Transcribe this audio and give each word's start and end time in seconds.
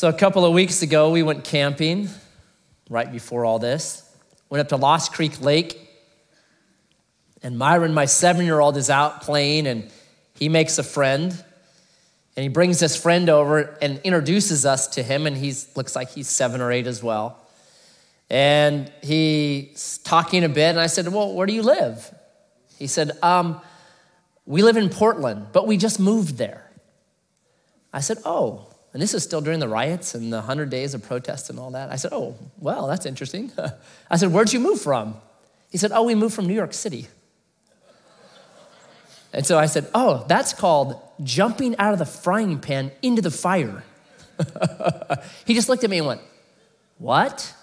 So, 0.00 0.08
a 0.08 0.14
couple 0.14 0.46
of 0.46 0.54
weeks 0.54 0.80
ago, 0.80 1.10
we 1.10 1.22
went 1.22 1.44
camping 1.44 2.08
right 2.88 3.12
before 3.12 3.44
all 3.44 3.58
this. 3.58 4.10
Went 4.48 4.62
up 4.62 4.68
to 4.68 4.76
Lost 4.76 5.12
Creek 5.12 5.42
Lake. 5.42 5.78
And 7.42 7.58
Myron, 7.58 7.92
my 7.92 8.06
seven 8.06 8.46
year 8.46 8.60
old, 8.60 8.78
is 8.78 8.88
out 8.88 9.20
playing 9.20 9.66
and 9.66 9.90
he 10.32 10.48
makes 10.48 10.78
a 10.78 10.82
friend. 10.82 11.32
And 12.34 12.42
he 12.42 12.48
brings 12.48 12.80
this 12.80 12.96
friend 12.96 13.28
over 13.28 13.76
and 13.82 14.00
introduces 14.02 14.64
us 14.64 14.86
to 14.94 15.02
him. 15.02 15.26
And 15.26 15.36
he 15.36 15.52
looks 15.76 15.94
like 15.94 16.08
he's 16.08 16.30
seven 16.30 16.62
or 16.62 16.72
eight 16.72 16.86
as 16.86 17.02
well. 17.02 17.38
And 18.30 18.90
he's 19.02 19.98
talking 19.98 20.44
a 20.44 20.48
bit. 20.48 20.70
And 20.70 20.80
I 20.80 20.86
said, 20.86 21.08
Well, 21.08 21.34
where 21.34 21.46
do 21.46 21.52
you 21.52 21.62
live? 21.62 22.10
He 22.78 22.86
said, 22.86 23.18
um, 23.22 23.60
We 24.46 24.62
live 24.62 24.78
in 24.78 24.88
Portland, 24.88 25.48
but 25.52 25.66
we 25.66 25.76
just 25.76 26.00
moved 26.00 26.38
there. 26.38 26.70
I 27.92 28.00
said, 28.00 28.16
Oh, 28.24 28.69
and 28.92 29.00
this 29.00 29.14
is 29.14 29.22
still 29.22 29.40
during 29.40 29.60
the 29.60 29.68
riots 29.68 30.14
and 30.14 30.32
the 30.32 30.38
100 30.38 30.68
days 30.68 30.94
of 30.94 31.02
protests 31.02 31.48
and 31.48 31.58
all 31.58 31.70
that. 31.72 31.90
I 31.90 31.96
said, 31.96 32.12
Oh, 32.12 32.36
well, 32.58 32.86
that's 32.86 33.06
interesting. 33.06 33.52
I 34.10 34.16
said, 34.16 34.32
Where'd 34.32 34.52
you 34.52 34.60
move 34.60 34.80
from? 34.80 35.16
He 35.70 35.78
said, 35.78 35.92
Oh, 35.92 36.02
we 36.02 36.14
moved 36.14 36.34
from 36.34 36.46
New 36.46 36.54
York 36.54 36.72
City. 36.74 37.08
And 39.32 39.46
so 39.46 39.56
I 39.56 39.66
said, 39.66 39.86
Oh, 39.94 40.24
that's 40.26 40.52
called 40.52 41.00
jumping 41.22 41.76
out 41.78 41.92
of 41.92 42.00
the 42.00 42.06
frying 42.06 42.58
pan 42.58 42.90
into 43.00 43.22
the 43.22 43.30
fire. 43.30 43.84
he 45.44 45.54
just 45.54 45.68
looked 45.68 45.84
at 45.84 45.90
me 45.90 45.98
and 45.98 46.06
went, 46.08 46.20
What? 46.98 47.54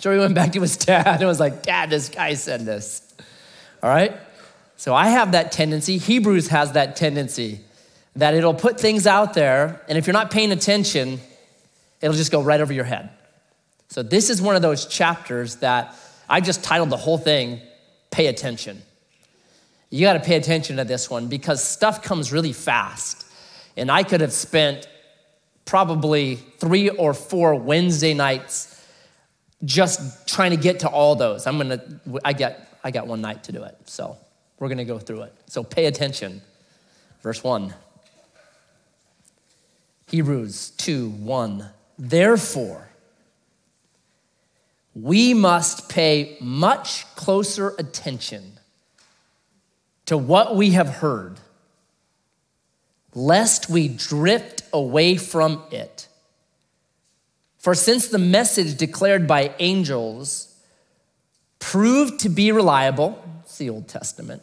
Sure, 0.00 0.14
he 0.14 0.18
went 0.18 0.34
back 0.34 0.52
to 0.52 0.60
his 0.60 0.76
dad 0.76 1.20
and 1.20 1.26
was 1.26 1.40
like, 1.40 1.62
Dad, 1.62 1.90
this 1.90 2.08
guy 2.08 2.34
said 2.34 2.64
this. 2.64 3.02
All 3.82 3.90
right? 3.90 4.16
So 4.76 4.94
I 4.94 5.08
have 5.08 5.32
that 5.32 5.52
tendency. 5.52 5.98
Hebrews 5.98 6.48
has 6.48 6.72
that 6.72 6.96
tendency 6.96 7.60
that 8.16 8.34
it'll 8.34 8.54
put 8.54 8.80
things 8.80 9.06
out 9.06 9.34
there, 9.34 9.80
and 9.88 9.96
if 9.96 10.06
you're 10.06 10.14
not 10.14 10.30
paying 10.30 10.52
attention, 10.52 11.20
it'll 12.00 12.16
just 12.16 12.32
go 12.32 12.42
right 12.42 12.60
over 12.60 12.72
your 12.72 12.84
head. 12.84 13.10
So, 13.88 14.02
this 14.02 14.30
is 14.30 14.40
one 14.40 14.56
of 14.56 14.62
those 14.62 14.86
chapters 14.86 15.56
that 15.56 15.94
I 16.28 16.40
just 16.40 16.62
titled 16.62 16.90
the 16.90 16.96
whole 16.96 17.18
thing, 17.18 17.60
Pay 18.10 18.26
Attention. 18.26 18.82
You 19.90 20.02
got 20.02 20.12
to 20.12 20.20
pay 20.20 20.36
attention 20.36 20.76
to 20.76 20.84
this 20.84 21.10
one 21.10 21.26
because 21.26 21.62
stuff 21.62 22.02
comes 22.02 22.32
really 22.32 22.52
fast. 22.52 23.26
And 23.76 23.90
I 23.90 24.04
could 24.04 24.20
have 24.20 24.32
spent 24.32 24.88
probably 25.64 26.36
three 26.58 26.88
or 26.88 27.14
four 27.14 27.54
Wednesday 27.56 28.14
nights 28.14 28.80
just 29.64 30.28
trying 30.28 30.50
to 30.50 30.56
get 30.56 30.80
to 30.80 30.88
all 30.88 31.16
those. 31.16 31.46
I'm 31.46 31.58
gonna, 31.58 31.82
I 32.24 32.32
get, 32.32 32.78
I 32.82 32.90
got 32.90 33.06
one 33.06 33.20
night 33.20 33.44
to 33.44 33.52
do 33.52 33.62
it. 33.64 33.76
So 33.84 34.16
we're 34.58 34.68
gonna 34.68 34.84
go 34.84 34.98
through 34.98 35.22
it. 35.22 35.34
So 35.46 35.62
pay 35.62 35.86
attention. 35.86 36.40
Verse 37.22 37.42
one. 37.42 37.74
Hebrews 40.10 40.70
2 40.70 41.08
1. 41.08 41.68
Therefore, 41.96 42.88
we 44.92 45.34
must 45.34 45.88
pay 45.88 46.36
much 46.40 47.06
closer 47.14 47.76
attention 47.78 48.58
to 50.06 50.18
what 50.18 50.56
we 50.56 50.70
have 50.70 50.88
heard, 50.88 51.38
lest 53.14 53.70
we 53.70 53.86
drift 53.86 54.64
away 54.72 55.14
from 55.16 55.62
it. 55.70 56.08
For 57.58 57.76
since 57.76 58.08
the 58.08 58.18
message 58.18 58.76
declared 58.76 59.28
by 59.28 59.54
angels 59.60 60.56
proved 61.60 62.18
to 62.20 62.28
be 62.28 62.50
reliable, 62.50 63.22
it's 63.44 63.58
the 63.58 63.70
Old 63.70 63.86
Testament, 63.86 64.42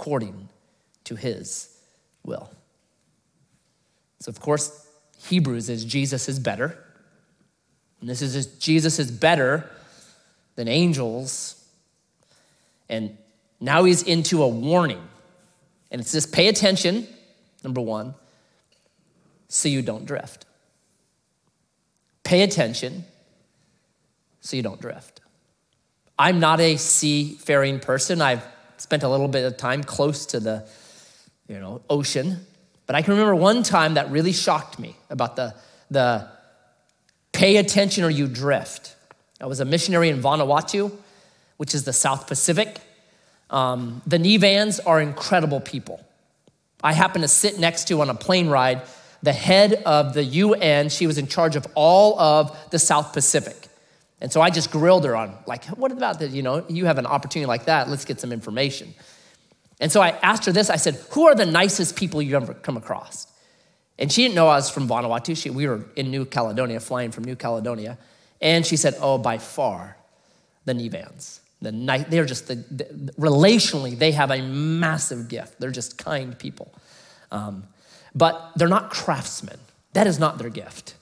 according 0.00 0.48
to 1.04 1.14
his 1.14 1.68
will. 2.24 2.50
So, 4.20 4.30
of 4.30 4.40
course, 4.40 4.88
Hebrews 5.26 5.68
is 5.68 5.84
Jesus 5.84 6.26
is 6.26 6.38
better. 6.38 6.82
And 8.00 8.08
this 8.08 8.22
is 8.22 8.32
just, 8.32 8.58
Jesus 8.62 8.98
is 8.98 9.10
better 9.10 9.68
than 10.56 10.68
angels. 10.68 11.62
And 12.88 13.18
now 13.60 13.84
he's 13.84 14.02
into 14.02 14.42
a 14.42 14.48
warning. 14.48 15.06
And 15.90 16.00
it's 16.00 16.12
just 16.12 16.32
pay 16.32 16.48
attention, 16.48 17.06
number 17.62 17.82
one, 17.82 18.14
so 19.48 19.68
you 19.68 19.82
don't 19.82 20.06
drift. 20.06 20.46
Pay 22.24 22.40
attention 22.40 23.04
so 24.40 24.56
you 24.56 24.62
don't 24.62 24.80
drift. 24.80 25.20
I'm 26.18 26.40
not 26.40 26.58
a 26.58 26.78
seafaring 26.78 27.80
person. 27.80 28.22
I've 28.22 28.46
spent 28.80 29.02
a 29.02 29.08
little 29.08 29.28
bit 29.28 29.44
of 29.44 29.56
time 29.56 29.84
close 29.84 30.26
to 30.26 30.40
the 30.40 30.66
you 31.48 31.58
know, 31.58 31.82
ocean. 31.90 32.46
But 32.86 32.96
I 32.96 33.02
can 33.02 33.12
remember 33.12 33.34
one 33.34 33.62
time 33.62 33.94
that 33.94 34.10
really 34.10 34.32
shocked 34.32 34.78
me 34.78 34.96
about 35.10 35.36
the, 35.36 35.54
the 35.90 36.28
pay 37.32 37.56
attention 37.56 38.04
or 38.04 38.10
you 38.10 38.26
drift. 38.26 38.96
I 39.40 39.46
was 39.46 39.60
a 39.60 39.64
missionary 39.64 40.08
in 40.08 40.20
Vanuatu, 40.20 40.92
which 41.56 41.74
is 41.74 41.84
the 41.84 41.92
South 41.92 42.26
Pacific. 42.26 42.80
Um, 43.50 44.02
the 44.06 44.18
Nevans 44.18 44.80
are 44.86 45.00
incredible 45.00 45.60
people. 45.60 46.04
I 46.82 46.92
happened 46.92 47.22
to 47.22 47.28
sit 47.28 47.58
next 47.58 47.88
to 47.88 48.00
on 48.00 48.10
a 48.10 48.14
plane 48.14 48.48
ride 48.48 48.82
the 49.22 49.32
head 49.32 49.74
of 49.84 50.14
the 50.14 50.24
UN. 50.24 50.88
She 50.88 51.06
was 51.06 51.18
in 51.18 51.26
charge 51.26 51.56
of 51.56 51.66
all 51.74 52.18
of 52.18 52.56
the 52.70 52.78
South 52.78 53.12
Pacific. 53.12 53.68
And 54.20 54.30
so 54.30 54.40
I 54.40 54.50
just 54.50 54.70
grilled 54.70 55.04
her 55.04 55.16
on, 55.16 55.34
like, 55.46 55.64
what 55.66 55.92
about 55.92 56.18
that? 56.18 56.30
You 56.30 56.42
know, 56.42 56.64
you 56.68 56.84
have 56.86 56.98
an 56.98 57.06
opportunity 57.06 57.46
like 57.46 57.64
that. 57.64 57.88
Let's 57.88 58.04
get 58.04 58.20
some 58.20 58.32
information. 58.32 58.94
And 59.80 59.90
so 59.90 60.02
I 60.02 60.10
asked 60.22 60.44
her 60.44 60.52
this 60.52 60.68
I 60.68 60.76
said, 60.76 60.96
Who 61.12 61.26
are 61.26 61.34
the 61.34 61.46
nicest 61.46 61.96
people 61.96 62.20
you've 62.20 62.34
ever 62.34 62.54
come 62.54 62.76
across? 62.76 63.26
And 63.98 64.12
she 64.12 64.22
didn't 64.22 64.34
know 64.34 64.48
I 64.48 64.56
was 64.56 64.70
from 64.70 64.88
Vanuatu. 64.88 65.36
She, 65.36 65.50
we 65.50 65.66
were 65.66 65.84
in 65.96 66.10
New 66.10 66.24
Caledonia, 66.24 66.80
flying 66.80 67.10
from 67.10 67.24
New 67.24 67.36
Caledonia. 67.36 67.98
And 68.40 68.64
she 68.66 68.76
said, 68.76 68.94
Oh, 69.00 69.16
by 69.18 69.38
far, 69.38 69.96
the 70.66 70.74
Nevans. 70.74 71.40
The 71.62 71.72
night, 71.72 72.10
they're 72.10 72.24
just, 72.24 72.48
the, 72.48 72.54
the, 72.54 73.12
relationally, 73.18 73.98
they 73.98 74.12
have 74.12 74.30
a 74.30 74.40
massive 74.40 75.28
gift. 75.28 75.60
They're 75.60 75.70
just 75.70 75.98
kind 75.98 76.38
people. 76.38 76.72
Um, 77.30 77.64
but 78.14 78.52
they're 78.56 78.68
not 78.68 78.90
craftsmen. 78.90 79.58
That 79.92 80.06
is 80.06 80.18
not 80.18 80.38
their 80.38 80.48
gift, 80.48 80.94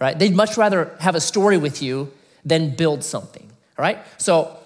right? 0.00 0.18
They'd 0.18 0.34
much 0.34 0.56
rather 0.56 0.96
have 1.00 1.14
a 1.14 1.20
story 1.20 1.58
with 1.58 1.82
you 1.82 2.12
than 2.46 2.74
build 2.74 3.04
something, 3.04 3.46
all 3.76 3.82
right? 3.82 3.98
So 4.16 4.56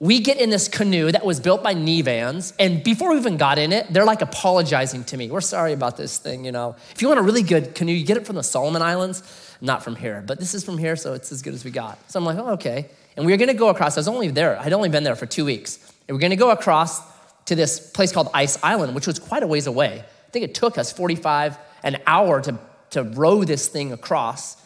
we 0.00 0.20
get 0.20 0.38
in 0.38 0.50
this 0.50 0.66
canoe 0.66 1.12
that 1.12 1.24
was 1.24 1.40
built 1.40 1.62
by 1.62 1.74
Nevans, 1.74 2.52
and 2.58 2.82
before 2.82 3.12
we 3.12 3.18
even 3.18 3.36
got 3.36 3.58
in 3.58 3.72
it, 3.72 3.86
they're 3.90 4.04
like 4.04 4.20
apologizing 4.20 5.04
to 5.04 5.16
me. 5.16 5.30
We're 5.30 5.40
sorry 5.40 5.72
about 5.72 5.96
this 5.96 6.18
thing, 6.18 6.44
you 6.44 6.52
know. 6.52 6.74
If 6.94 7.00
you 7.00 7.08
want 7.08 7.20
a 7.20 7.22
really 7.22 7.42
good 7.42 7.74
canoe, 7.74 7.92
you 7.92 8.04
get 8.04 8.16
it 8.16 8.26
from 8.26 8.36
the 8.36 8.42
Solomon 8.42 8.82
Islands, 8.82 9.22
not 9.60 9.84
from 9.84 9.96
here, 9.96 10.24
but 10.26 10.40
this 10.40 10.54
is 10.54 10.64
from 10.64 10.76
here, 10.76 10.96
so 10.96 11.12
it's 11.12 11.30
as 11.32 11.42
good 11.42 11.54
as 11.54 11.64
we 11.64 11.70
got. 11.70 11.98
So 12.10 12.18
I'm 12.18 12.24
like, 12.24 12.38
oh, 12.38 12.52
okay. 12.52 12.88
And 13.16 13.24
we 13.24 13.32
were 13.32 13.38
gonna 13.38 13.54
go 13.54 13.68
across, 13.68 13.96
I 13.96 14.00
was 14.00 14.08
only 14.08 14.28
there, 14.28 14.58
I'd 14.58 14.72
only 14.72 14.88
been 14.88 15.04
there 15.04 15.16
for 15.16 15.26
two 15.26 15.44
weeks. 15.44 15.78
And 16.08 16.16
we're 16.16 16.20
gonna 16.20 16.36
go 16.36 16.50
across 16.50 17.00
to 17.44 17.54
this 17.54 17.78
place 17.78 18.10
called 18.10 18.30
Ice 18.32 18.58
Island, 18.62 18.94
which 18.94 19.06
was 19.06 19.18
quite 19.18 19.42
a 19.42 19.46
ways 19.46 19.66
away. 19.66 20.02
I 20.02 20.30
think 20.30 20.44
it 20.44 20.54
took 20.54 20.78
us 20.78 20.92
45, 20.92 21.58
an 21.82 21.98
hour 22.06 22.40
to, 22.40 22.58
to 22.90 23.02
row 23.02 23.44
this 23.44 23.68
thing 23.68 23.92
across. 23.92 24.56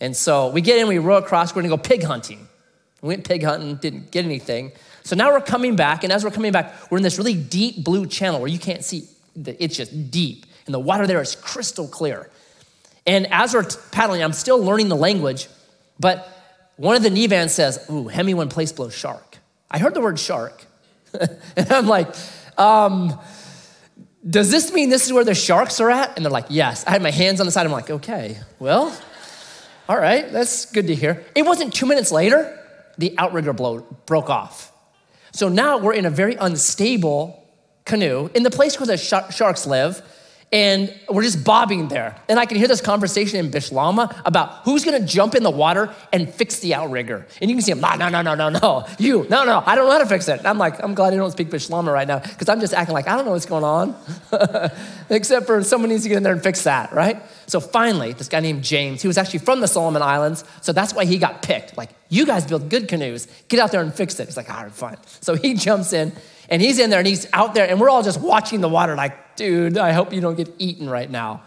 And 0.00 0.16
so 0.16 0.48
we 0.48 0.60
get 0.60 0.78
in, 0.78 0.88
we 0.88 0.98
row 0.98 1.18
across, 1.18 1.54
we're 1.54 1.62
gonna 1.62 1.76
go 1.76 1.82
pig 1.82 2.02
hunting. 2.02 2.48
We 3.02 3.08
went 3.08 3.24
pig 3.24 3.42
hunting, 3.42 3.76
didn't 3.76 4.10
get 4.10 4.24
anything. 4.24 4.72
So 5.02 5.16
now 5.16 5.32
we're 5.32 5.40
coming 5.40 5.76
back, 5.76 6.04
and 6.04 6.12
as 6.12 6.24
we're 6.24 6.30
coming 6.30 6.52
back, 6.52 6.90
we're 6.90 6.98
in 6.98 7.02
this 7.02 7.18
really 7.18 7.34
deep 7.34 7.82
blue 7.82 8.06
channel 8.06 8.40
where 8.40 8.48
you 8.48 8.58
can't 8.58 8.84
see, 8.84 9.08
it's 9.34 9.76
just 9.76 10.10
deep, 10.10 10.46
and 10.66 10.74
the 10.74 10.78
water 10.78 11.06
there 11.06 11.20
is 11.20 11.34
crystal 11.34 11.88
clear. 11.88 12.30
And 13.06 13.26
as 13.32 13.54
we're 13.54 13.64
paddling, 13.92 14.22
I'm 14.22 14.32
still 14.32 14.62
learning 14.62 14.88
the 14.88 14.96
language, 14.96 15.48
but 15.98 16.28
one 16.76 16.96
of 16.96 17.02
the 17.02 17.10
Nevans 17.10 17.50
says, 17.50 17.84
Ooh, 17.90 18.08
Hemi 18.08 18.34
one 18.34 18.48
place 18.48 18.72
blows 18.72 18.94
shark. 18.94 19.38
I 19.70 19.78
heard 19.78 19.94
the 19.94 20.00
word 20.00 20.18
shark, 20.18 20.64
and 21.56 21.72
I'm 21.72 21.86
like, 21.86 22.14
um, 22.58 23.18
does 24.28 24.50
this 24.50 24.72
mean 24.72 24.90
this 24.90 25.06
is 25.06 25.12
where 25.12 25.24
the 25.24 25.34
sharks 25.34 25.80
are 25.80 25.90
at? 25.90 26.16
And 26.16 26.24
they're 26.24 26.30
like, 26.30 26.46
yes. 26.50 26.84
I 26.86 26.90
had 26.90 27.02
my 27.02 27.10
hands 27.10 27.40
on 27.40 27.46
the 27.46 27.52
side. 27.52 27.64
I'm 27.64 27.72
like, 27.72 27.90
okay, 27.90 28.38
well, 28.58 28.96
all 29.90 29.98
right, 29.98 30.30
that's 30.30 30.66
good 30.66 30.86
to 30.86 30.94
hear. 30.94 31.24
It 31.34 31.42
wasn't 31.42 31.74
two 31.74 31.84
minutes 31.84 32.12
later, 32.12 32.56
the 32.96 33.12
outrigger 33.18 33.52
blow, 33.52 33.80
broke 34.06 34.30
off. 34.30 34.70
So 35.32 35.48
now 35.48 35.78
we're 35.78 35.94
in 35.94 36.06
a 36.06 36.10
very 36.10 36.36
unstable 36.36 37.44
canoe 37.86 38.30
in 38.32 38.44
the 38.44 38.52
place 38.52 38.78
where 38.78 38.86
the 38.86 38.96
sh- 38.96 39.34
sharks 39.34 39.66
live. 39.66 40.00
And 40.52 40.92
we're 41.08 41.22
just 41.22 41.44
bobbing 41.44 41.86
there. 41.86 42.16
And 42.28 42.36
I 42.40 42.44
can 42.44 42.56
hear 42.56 42.66
this 42.66 42.80
conversation 42.80 43.38
in 43.38 43.52
Bislama 43.52 44.20
about 44.24 44.64
who's 44.64 44.84
gonna 44.84 45.06
jump 45.06 45.36
in 45.36 45.44
the 45.44 45.50
water 45.50 45.94
and 46.12 46.28
fix 46.28 46.58
the 46.58 46.74
outrigger. 46.74 47.24
And 47.40 47.48
you 47.48 47.56
can 47.56 47.62
see 47.62 47.70
him, 47.70 47.80
no, 47.80 47.94
no, 47.94 48.08
no, 48.08 48.20
no, 48.20 48.34
no, 48.34 48.48
no, 48.48 48.86
you, 48.98 49.26
no, 49.30 49.44
no, 49.44 49.62
I 49.64 49.76
don't 49.76 49.86
know 49.86 49.92
how 49.92 49.98
to 49.98 50.06
fix 50.06 50.26
it. 50.28 50.38
And 50.38 50.48
I'm 50.48 50.58
like, 50.58 50.82
I'm 50.82 50.94
glad 50.94 51.12
I 51.12 51.16
don't 51.16 51.30
speak 51.30 51.50
Bislama 51.50 51.92
right 51.92 52.08
now 52.08 52.18
because 52.18 52.48
I'm 52.48 52.58
just 52.58 52.74
acting 52.74 52.94
like 52.94 53.06
I 53.06 53.14
don't 53.14 53.26
know 53.26 53.30
what's 53.30 53.46
going 53.46 53.62
on, 53.62 53.94
except 55.10 55.46
for 55.46 55.62
someone 55.62 55.90
needs 55.90 56.02
to 56.02 56.08
get 56.08 56.16
in 56.16 56.24
there 56.24 56.32
and 56.32 56.42
fix 56.42 56.64
that, 56.64 56.92
right? 56.92 57.22
So 57.46 57.60
finally, 57.60 58.12
this 58.12 58.28
guy 58.28 58.40
named 58.40 58.64
James, 58.64 59.02
he 59.02 59.08
was 59.08 59.18
actually 59.18 59.40
from 59.40 59.60
the 59.60 59.68
Solomon 59.68 60.02
Islands, 60.02 60.44
so 60.62 60.72
that's 60.72 60.94
why 60.94 61.04
he 61.04 61.18
got 61.18 61.42
picked. 61.42 61.76
Like, 61.76 61.90
you 62.08 62.26
guys 62.26 62.44
build 62.44 62.68
good 62.68 62.88
canoes, 62.88 63.28
get 63.48 63.60
out 63.60 63.70
there 63.70 63.82
and 63.82 63.94
fix 63.94 64.18
it. 64.18 64.26
He's 64.26 64.36
like, 64.36 64.50
all 64.50 64.64
right, 64.64 64.72
fine. 64.72 64.96
So 65.20 65.34
he 65.34 65.54
jumps 65.66 65.92
in 65.92 66.12
and 66.50 66.60
he's 66.60 66.78
in 66.80 66.90
there 66.90 66.98
and 66.98 67.06
he's 67.06 67.26
out 67.32 67.54
there, 67.54 67.68
and 67.68 67.80
we're 67.80 67.88
all 67.88 68.02
just 68.02 68.20
watching 68.20 68.60
the 68.60 68.68
water, 68.68 68.96
like, 68.96 69.36
dude, 69.36 69.78
I 69.78 69.92
hope 69.92 70.12
you 70.12 70.20
don't 70.20 70.36
get 70.36 70.52
eaten 70.58 70.90
right 70.90 71.08
now. 71.08 71.42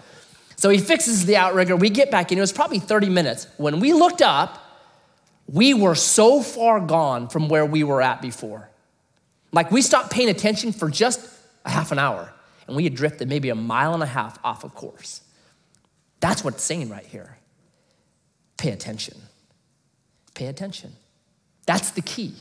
So 0.55 0.69
he 0.69 0.77
fixes 0.77 1.25
the 1.25 1.35
outrigger. 1.35 1.75
We 1.75 1.89
get 1.89 2.09
back 2.09 2.31
in. 2.31 2.37
It 2.37 2.41
was 2.41 2.53
probably 2.53 2.79
30 2.79 3.09
minutes. 3.09 3.47
When 3.57 3.81
we 3.81 3.91
looked 3.91 4.21
up, 4.21 4.59
we 5.45 5.73
were 5.73 5.93
so 5.93 6.41
far 6.41 6.79
gone 6.79 7.27
from 7.27 7.49
where 7.49 7.65
we 7.65 7.83
were 7.83 8.01
at 8.01 8.21
before. 8.21 8.69
Like 9.51 9.71
we 9.71 9.81
stopped 9.81 10.09
paying 10.09 10.29
attention 10.29 10.71
for 10.71 10.89
just 10.89 11.19
a 11.65 11.69
half 11.69 11.91
an 11.91 11.99
hour, 11.99 12.33
and 12.65 12.77
we 12.77 12.85
had 12.85 12.95
drifted 12.95 13.27
maybe 13.27 13.49
a 13.49 13.55
mile 13.55 13.93
and 13.93 14.01
a 14.01 14.07
half 14.07 14.39
off 14.43 14.63
of 14.63 14.73
course. 14.73 15.21
That's 16.21 16.45
what 16.45 16.53
it's 16.53 16.63
saying 16.63 16.89
right 16.89 17.05
here. 17.05 17.37
Pay 18.55 18.71
attention. 18.71 19.17
Pay 20.33 20.47
attention. 20.47 20.93
That's 21.65 21.91
the 21.91 22.01
key 22.01 22.35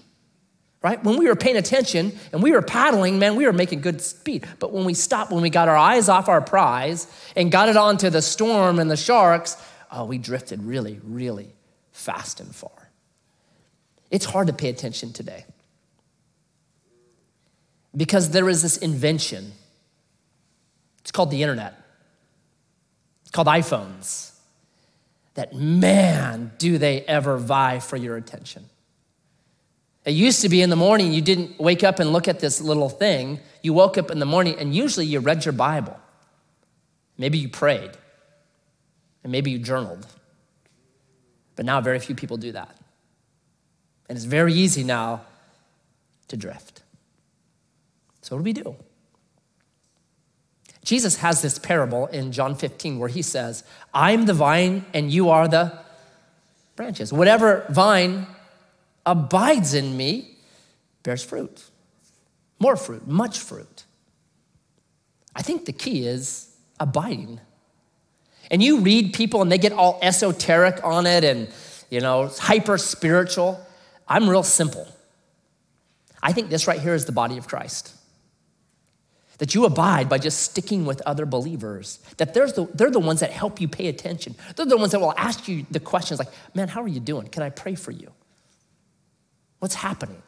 right? 0.83 1.03
When 1.03 1.17
we 1.17 1.29
were 1.29 1.37
paying 1.37 1.57
attention 1.57 2.13
and 2.33 2.43
we 2.43 2.53
were 2.53 2.63
paddling, 2.63 3.19
man, 3.19 3.37
we 3.37 3.47
were 3.47 3.53
making 3.53 3.81
good 3.81 4.01
speed. 4.01 4.47
But 4.59 4.73
when 4.73 4.85
we 4.85 4.95
stopped, 4.95 5.31
when 5.31 5.43
we 5.43 5.51
got 5.51 5.69
our 5.69 5.77
eyes 5.77 6.09
off 6.09 6.29
our 6.29 6.41
prize 6.41 7.07
and 7.37 7.53
got 7.53 7.69
it 7.69 7.77
onto 7.77 8.11
the 8.11 8.23
storm 8.23 8.79
and 8.79 8.91
the 8.91 8.97
sharks, 8.97 9.57
oh, 9.93 10.05
we 10.05 10.19
drifted 10.19 10.63
really, 10.63 11.01
really 11.05 11.55
fast 11.93 12.41
and 12.41 12.55
far. 12.55 12.91
It's 14.11 14.25
hard 14.25 14.49
to 14.49 14.53
pay 14.53 14.69
attention 14.69 15.13
today 15.13 15.47
because 17.97 18.31
there 18.31 18.49
is 18.49 18.63
this 18.63 18.77
invention. 18.77 19.53
It's 21.01 21.13
called 21.13 21.31
the 21.31 21.43
internet, 21.43 21.75
it's 23.23 23.31
called 23.31 23.49
iPhones. 23.49 24.31
That 25.35 25.55
man, 25.55 26.53
do 26.59 26.77
they 26.77 27.01
ever 27.03 27.39
vie 27.39 27.79
for 27.79 27.97
your 27.97 28.19
attention. 28.19 28.69
It 30.05 30.13
used 30.13 30.43
to 30.43 30.49
be 30.49 30.63
in 30.63 30.71
the 30.71 30.77
morning, 30.77 31.13
you 31.13 31.23
didn't 31.23 31.59
wake 31.61 31.85
up 31.85 32.01
and 32.01 32.13
look 32.13 32.27
at 32.27 32.41
this 32.41 32.61
little 32.61 32.89
thing. 32.89 33.39
You 33.63 33.73
woke 33.73 33.97
up 33.97 34.11
in 34.11 34.19
the 34.19 34.27
morning 34.27 34.57
and 34.59 34.75
usually 34.75 35.07
you 35.07 35.21
read 35.21 35.45
your 35.45 35.53
Bible. 35.53 35.99
Maybe 37.19 37.39
you 37.39 37.49
prayed, 37.49 37.93
and 39.23 39.31
maybe 39.31 39.51
you 39.51 39.59
journaled. 39.59 40.07
But 41.55 41.67
now, 41.67 41.81
very 41.81 41.99
few 41.99 42.15
people 42.15 42.37
do 42.37 42.53
that. 42.53 42.75
And 44.09 44.17
it's 44.17 44.25
very 44.25 44.55
easy 44.55 44.83
now 44.83 45.23
to 46.29 46.37
drift. 46.37 46.83
So, 48.23 48.35
what 48.35 48.41
do 48.41 48.45
we 48.45 48.53
do? 48.53 48.77
Jesus 50.85 51.17
has 51.19 51.43
this 51.43 51.59
parable 51.59 52.07
in 52.09 52.33
John 52.33 52.57
15 52.57 52.99
where 52.99 53.09
he 53.09 53.23
says, 53.23 53.63
I'm 53.95 54.27
the 54.27 54.35
vine 54.35 54.85
and 54.93 55.13
you 55.13 55.31
are 55.31 55.47
the 55.47 55.79
branches. 56.75 57.13
Whatever 57.13 57.65
vine 57.69 58.27
abides 59.05 59.75
in 59.75 59.97
me 59.97 60.37
bears 61.03 61.25
fruit, 61.25 61.65
more 62.59 62.77
fruit, 62.77 63.07
much 63.07 63.39
fruit. 63.39 63.85
I 65.35 65.43
think 65.43 65.65
the 65.65 65.73
key 65.73 66.07
is 66.07 66.55
abiding. 66.79 67.41
And 68.51 68.63
you 68.63 68.81
read 68.81 69.15
people 69.15 69.43
and 69.43 69.51
they 69.51 69.59
get 69.59 69.73
all 69.73 69.99
esoteric 70.03 70.85
on 70.85 71.07
it 71.07 71.25
and, 71.25 71.49
you 71.91 72.01
know, 72.01 72.31
hyper 72.39 72.77
spiritual. 72.79 73.65
I'm 74.07 74.29
real 74.29 74.43
simple. 74.43 74.87
I 76.23 76.33
think 76.33 76.51
this 76.51 76.67
right 76.67 76.81
here 76.81 76.95
is 76.95 77.07
the 77.07 77.13
body 77.13 77.39
of 77.39 77.49
Christ. 77.49 77.97
That 79.39 79.55
you 79.55 79.65
abide 79.65 80.09
by 80.09 80.19
just 80.19 80.41
sticking 80.41 80.85
with 80.85 81.01
other 81.07 81.27
believers. 81.27 81.99
That 82.19 82.35
the, 82.35 82.69
they're 82.75 82.91
the 82.91 83.01
ones 83.01 83.21
that 83.21 83.31
help 83.33 83.61
you 83.61 83.67
pay 83.67 83.89
attention. 83.89 84.37
They're 84.55 84.67
the 84.67 84.77
ones 84.77 84.93
that 84.93 85.01
will 85.01 85.15
ask 85.17 85.49
you 85.49 85.67
the 85.71 85.81
questions 85.81 86.21
like, 86.21 86.29
man, 86.55 86.69
how 86.69 86.83
are 86.83 86.89
you 86.89 87.01
doing? 87.01 87.27
Can 87.29 87.43
I 87.43 87.51
pray 87.51 87.75
for 87.75 87.91
you? 87.91 88.13
What's 89.63 89.77
happening? 89.77 90.21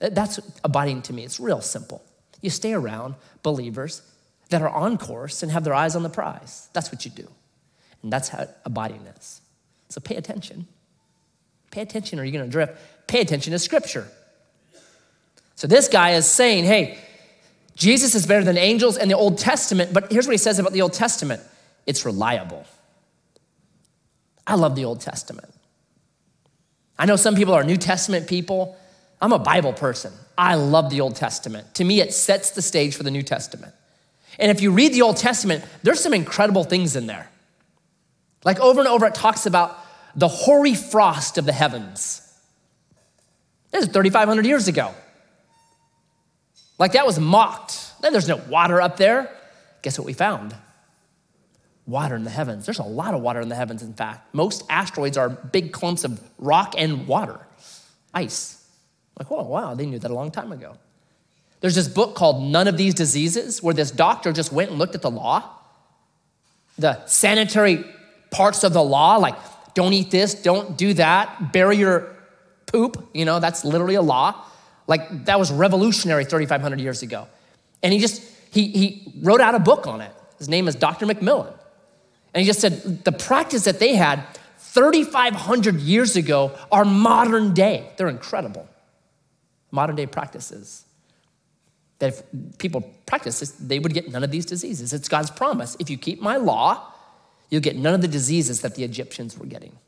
That's 0.00 0.40
abiding 0.64 1.02
to 1.02 1.12
me. 1.12 1.22
It's 1.22 1.38
real 1.38 1.60
simple. 1.60 2.02
You 2.40 2.50
stay 2.50 2.72
around 2.72 3.14
believers 3.44 4.02
that 4.48 4.62
are 4.62 4.68
on 4.68 4.98
course 4.98 5.44
and 5.44 5.52
have 5.52 5.62
their 5.62 5.74
eyes 5.74 5.94
on 5.94 6.02
the 6.02 6.08
prize. 6.08 6.68
That's 6.72 6.90
what 6.90 7.04
you 7.04 7.12
do. 7.12 7.28
And 8.02 8.12
that's 8.12 8.30
how 8.30 8.48
abiding 8.64 9.02
is. 9.16 9.42
So 9.90 10.00
pay 10.00 10.16
attention. 10.16 10.66
Pay 11.70 11.82
attention 11.82 12.18
or 12.18 12.24
you're 12.24 12.32
going 12.32 12.46
to 12.46 12.50
drift. 12.50 12.72
Pay 13.06 13.20
attention 13.20 13.52
to 13.52 13.60
scripture. 13.60 14.08
So 15.54 15.68
this 15.68 15.86
guy 15.86 16.14
is 16.14 16.26
saying, 16.26 16.64
hey, 16.64 16.98
Jesus 17.76 18.16
is 18.16 18.26
better 18.26 18.42
than 18.42 18.58
angels 18.58 18.96
and 18.96 19.08
the 19.08 19.16
Old 19.16 19.38
Testament, 19.38 19.92
but 19.92 20.10
here's 20.10 20.26
what 20.26 20.32
he 20.32 20.38
says 20.38 20.58
about 20.58 20.72
the 20.72 20.82
Old 20.82 20.94
Testament 20.94 21.42
it's 21.86 22.04
reliable. 22.04 22.66
I 24.48 24.56
love 24.56 24.74
the 24.74 24.84
Old 24.84 25.00
Testament. 25.00 25.53
I 26.98 27.06
know 27.06 27.16
some 27.16 27.34
people 27.34 27.54
are 27.54 27.64
New 27.64 27.76
Testament 27.76 28.28
people. 28.28 28.76
I'm 29.20 29.32
a 29.32 29.38
Bible 29.38 29.72
person. 29.72 30.12
I 30.36 30.54
love 30.54 30.90
the 30.90 31.00
Old 31.00 31.16
Testament. 31.16 31.74
To 31.76 31.84
me, 31.84 32.00
it 32.00 32.12
sets 32.12 32.50
the 32.50 32.62
stage 32.62 32.96
for 32.96 33.02
the 33.02 33.10
New 33.10 33.22
Testament. 33.22 33.72
And 34.38 34.50
if 34.50 34.60
you 34.60 34.72
read 34.72 34.92
the 34.92 35.02
Old 35.02 35.16
Testament, 35.16 35.64
there's 35.82 36.00
some 36.00 36.14
incredible 36.14 36.64
things 36.64 36.96
in 36.96 37.06
there. 37.06 37.30
Like 38.44 38.60
over 38.60 38.80
and 38.80 38.88
over, 38.88 39.06
it 39.06 39.14
talks 39.14 39.46
about 39.46 39.78
the 40.14 40.28
hoary 40.28 40.74
frost 40.74 41.38
of 41.38 41.46
the 41.46 41.52
heavens. 41.52 42.20
This 43.70 43.86
is 43.86 43.92
3,500 43.92 44.46
years 44.46 44.68
ago. 44.68 44.94
Like 46.78 46.92
that 46.92 47.06
was 47.06 47.18
mocked. 47.18 47.92
Then 48.02 48.12
there's 48.12 48.28
no 48.28 48.36
water 48.36 48.80
up 48.80 48.96
there. 48.96 49.30
Guess 49.82 49.98
what 49.98 50.06
we 50.06 50.12
found? 50.12 50.54
Water 51.86 52.16
in 52.16 52.24
the 52.24 52.30
heavens. 52.30 52.64
There's 52.64 52.78
a 52.78 52.84
lot 52.84 53.14
of 53.14 53.20
water 53.20 53.40
in 53.40 53.48
the 53.48 53.54
heavens, 53.54 53.82
in 53.82 53.92
fact. 53.92 54.34
Most 54.34 54.64
asteroids 54.70 55.16
are 55.16 55.28
big 55.28 55.72
clumps 55.72 56.04
of 56.04 56.20
rock 56.38 56.74
and 56.76 57.06
water, 57.06 57.40
ice. 58.12 58.64
Like, 59.18 59.30
oh, 59.30 59.42
wow, 59.42 59.74
they 59.74 59.86
knew 59.86 59.98
that 59.98 60.10
a 60.10 60.14
long 60.14 60.30
time 60.30 60.52
ago. 60.52 60.76
There's 61.60 61.74
this 61.74 61.88
book 61.88 62.14
called 62.14 62.42
None 62.42 62.68
of 62.68 62.76
These 62.76 62.94
Diseases, 62.94 63.62
where 63.62 63.74
this 63.74 63.90
doctor 63.90 64.32
just 64.32 64.52
went 64.52 64.70
and 64.70 64.78
looked 64.78 64.94
at 64.94 65.02
the 65.02 65.10
law, 65.10 65.48
the 66.76 67.04
sanitary 67.06 67.84
parts 68.30 68.64
of 68.64 68.72
the 68.72 68.82
law, 68.82 69.16
like 69.16 69.36
don't 69.74 69.92
eat 69.92 70.10
this, 70.10 70.34
don't 70.34 70.76
do 70.76 70.94
that, 70.94 71.52
bury 71.52 71.76
your 71.76 72.14
poop, 72.66 73.08
you 73.14 73.24
know, 73.24 73.40
that's 73.40 73.64
literally 73.64 73.94
a 73.94 74.02
law. 74.02 74.44
Like 74.86 75.26
that 75.26 75.38
was 75.38 75.52
revolutionary 75.52 76.24
3,500 76.24 76.80
years 76.80 77.02
ago. 77.02 77.28
And 77.82 77.92
he 77.92 77.98
just, 77.98 78.22
he, 78.50 78.68
he 78.68 79.12
wrote 79.22 79.40
out 79.40 79.54
a 79.54 79.58
book 79.58 79.86
on 79.86 80.00
it. 80.00 80.12
His 80.38 80.48
name 80.48 80.68
is 80.68 80.74
Dr. 80.74 81.06
McMillen. 81.06 81.52
And 82.34 82.40
he 82.40 82.46
just 82.46 82.60
said 82.60 83.04
the 83.04 83.12
practice 83.12 83.64
that 83.64 83.78
they 83.78 83.94
had 83.94 84.24
3,500 84.58 85.76
years 85.76 86.16
ago 86.16 86.52
are 86.72 86.84
modern 86.84 87.54
day. 87.54 87.88
They're 87.96 88.08
incredible. 88.08 88.68
Modern 89.70 89.94
day 89.94 90.06
practices. 90.06 90.84
That 92.00 92.08
if 92.08 92.22
people 92.58 92.80
practice 93.06 93.38
this, 93.38 93.52
they 93.52 93.78
would 93.78 93.94
get 93.94 94.10
none 94.10 94.24
of 94.24 94.32
these 94.32 94.44
diseases. 94.44 94.92
It's 94.92 95.08
God's 95.08 95.30
promise. 95.30 95.76
If 95.78 95.88
you 95.90 95.96
keep 95.96 96.20
my 96.20 96.36
law, 96.36 96.92
you'll 97.50 97.60
get 97.60 97.76
none 97.76 97.94
of 97.94 98.02
the 98.02 98.08
diseases 98.08 98.62
that 98.62 98.74
the 98.74 98.82
Egyptians 98.82 99.38
were 99.38 99.46
getting. 99.46 99.78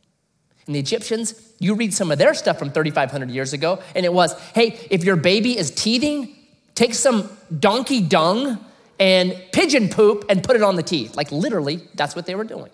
And 0.67 0.75
the 0.77 0.79
Egyptians, 0.79 1.35
you 1.59 1.75
read 1.75 1.93
some 1.93 2.13
of 2.13 2.19
their 2.19 2.35
stuff 2.35 2.59
from 2.59 2.71
3,500 2.71 3.31
years 3.31 3.53
ago, 3.53 3.81
and 3.97 4.07
it 4.07 4.13
was 4.13 4.39
hey, 4.55 4.79
if 4.89 5.03
your 5.03 5.17
baby 5.17 5.59
is 5.59 5.73
teething, 5.73 6.35
take 6.77 6.95
some 6.95 7.29
donkey 7.59 8.01
dung 8.01 8.65
and 8.99 9.41
pigeon 9.53 9.89
poop 9.89 10.25
and 10.29 10.43
put 10.43 10.57
it 10.57 10.63
on 10.63 10.77
the 10.77 10.83
teeth. 10.83 11.17
Like 11.17 11.31
literally, 11.31 11.81
that's 11.95 12.17
what 12.17 12.27
they 12.27 12.35
were 12.35 12.45
doing. 12.45 12.71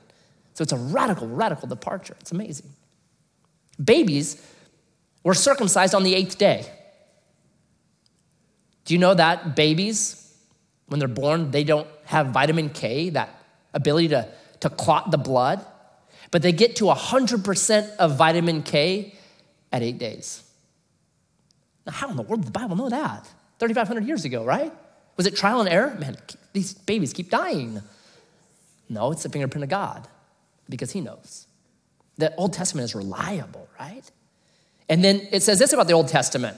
So 0.55 0.63
it's 0.63 0.73
a 0.73 0.77
radical, 0.77 1.29
radical 1.29 1.69
departure. 1.69 2.17
It's 2.21 2.33
amazing. 2.33 2.69
Babies 3.83 4.45
were 5.25 5.35
circumcised 5.35 5.95
on 5.95 6.03
the 6.03 6.15
eighth 6.15 6.39
day. 6.39 6.67
Do 8.85 8.95
you 8.95 8.99
know 8.99 9.15
that 9.15 9.57
babies, 9.57 10.37
when 10.87 10.99
they're 10.99 11.09
born, 11.09 11.51
they 11.51 11.65
don't 11.65 11.87
have 12.05 12.29
vitamin 12.29 12.71
K, 12.71 13.11
that 13.11 13.31
ability 13.73 14.09
to, 14.09 14.29
to 14.61 14.69
clot 14.69 15.11
the 15.11 15.19
blood, 15.19 15.65
but 16.31 16.43
they 16.43 16.53
get 16.53 16.77
to 16.77 16.85
100% 16.85 17.97
of 17.97 18.17
vitamin 18.17 18.63
K 18.63 19.15
at 19.71 19.83
eight 19.83 19.99
days. 19.99 20.43
Now, 21.87 21.93
how 21.93 22.11
in 22.11 22.17
the 22.17 22.23
world 22.23 22.43
did 22.43 22.49
the 22.49 22.59
Bible 22.59 22.77
know 22.77 22.89
that? 22.89 23.29
3,500 23.59 24.05
years 24.05 24.25
ago, 24.25 24.45
right? 24.45 24.73
Was 25.17 25.27
it 25.27 25.37
trial 25.37 25.61
and 25.61 25.69
error? 25.69 25.97
Man, 25.99 26.17
these 26.53 26.75
babies 26.75 27.13
keep 27.13 27.31
dying. 27.31 27.83
No, 28.89 29.13
it's 29.13 29.23
the 29.23 29.29
fingerprint 29.29 29.65
of 29.65 29.71
God 29.71 30.09
because 30.69 30.93
He 30.93 31.01
knows. 31.01 31.47
The 32.19 32.35
Old 32.37 32.53
Testament 32.53 32.85
is 32.85 32.95
reliable, 32.95 33.69
right? 33.79 34.11
And 34.89 35.03
then 35.05 35.27
it 35.33 35.43
says 35.43 35.59
this 35.59 35.73
about 35.73 35.87
the 35.87 35.95
Old 35.95 36.09
Testament 36.09 36.57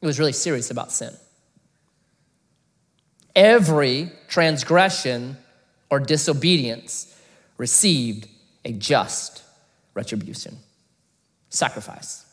it 0.00 0.06
was 0.06 0.18
really 0.18 0.32
serious 0.32 0.70
about 0.70 0.92
sin. 0.92 1.14
every 3.36 4.10
transgression 4.28 5.36
or 5.90 6.00
disobedience 6.00 7.16
received 7.56 8.28
a 8.64 8.72
just 8.72 9.42
retribution. 9.94 10.56
Sacrifice. 11.50 12.26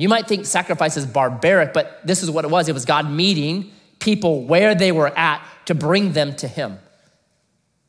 You 0.00 0.08
might 0.08 0.26
think 0.26 0.46
sacrifice 0.46 0.96
is 0.96 1.06
barbaric, 1.06 1.72
but 1.72 2.00
this 2.06 2.22
is 2.22 2.30
what 2.30 2.44
it 2.44 2.50
was. 2.50 2.68
It 2.68 2.72
was 2.72 2.84
God 2.84 3.10
meeting 3.10 3.70
people 3.98 4.44
where 4.44 4.74
they 4.74 4.92
were 4.92 5.16
at 5.18 5.42
to 5.66 5.74
bring 5.74 6.12
them 6.12 6.34
to 6.36 6.48
Him. 6.48 6.78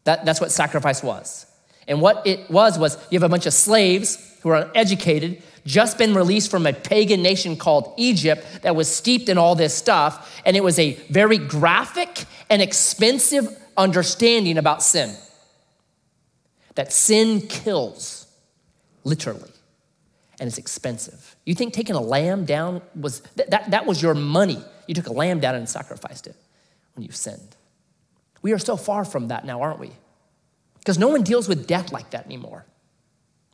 That, 0.05 0.25
that's 0.25 0.39
what 0.39 0.51
sacrifice 0.51 1.03
was. 1.03 1.45
And 1.87 2.01
what 2.01 2.25
it 2.25 2.49
was 2.49 2.79
was 2.79 2.97
you 3.11 3.19
have 3.19 3.23
a 3.23 3.29
bunch 3.29 3.45
of 3.45 3.53
slaves 3.53 4.37
who 4.41 4.49
are 4.49 4.63
uneducated, 4.63 5.41
just 5.65 5.97
been 5.97 6.13
released 6.13 6.51
from 6.51 6.67
a 6.67 6.73
pagan 6.73 7.21
nation 7.21 7.57
called 7.57 7.93
Egypt 7.97 8.45
that 8.61 8.75
was 8.75 8.93
steeped 8.93 9.29
in 9.29 9.37
all 9.37 9.55
this 9.55 9.73
stuff, 9.73 10.41
and 10.45 10.55
it 10.55 10.63
was 10.63 10.77
a 10.77 10.93
very 11.09 11.37
graphic 11.37 12.25
and 12.49 12.61
expensive 12.61 13.47
understanding 13.75 14.57
about 14.57 14.83
sin. 14.83 15.15
That 16.75 16.91
sin 16.91 17.41
kills, 17.41 18.27
literally, 19.03 19.49
and 20.39 20.47
it's 20.47 20.57
expensive. 20.57 21.34
You 21.45 21.53
think 21.53 21.73
taking 21.73 21.95
a 21.95 22.01
lamb 22.01 22.45
down 22.45 22.81
was 22.95 23.21
that, 23.35 23.69
that, 23.71 23.85
was 23.85 24.01
your 24.01 24.15
money. 24.15 24.63
You 24.87 24.95
took 24.95 25.07
a 25.07 25.13
lamb 25.13 25.39
down 25.39 25.55
and 25.55 25.69
sacrificed 25.69 26.25
it 26.27 26.35
when 26.95 27.05
you 27.05 27.11
sinned. 27.11 27.55
We 28.41 28.51
are 28.51 28.59
so 28.59 28.75
far 28.75 29.05
from 29.05 29.27
that 29.27 29.45
now, 29.45 29.61
aren't 29.61 29.79
we? 29.79 29.91
Because 30.79 30.97
no 30.97 31.07
one 31.07 31.23
deals 31.23 31.47
with 31.47 31.67
death 31.67 31.91
like 31.91 32.11
that 32.11 32.25
anymore. 32.25 32.65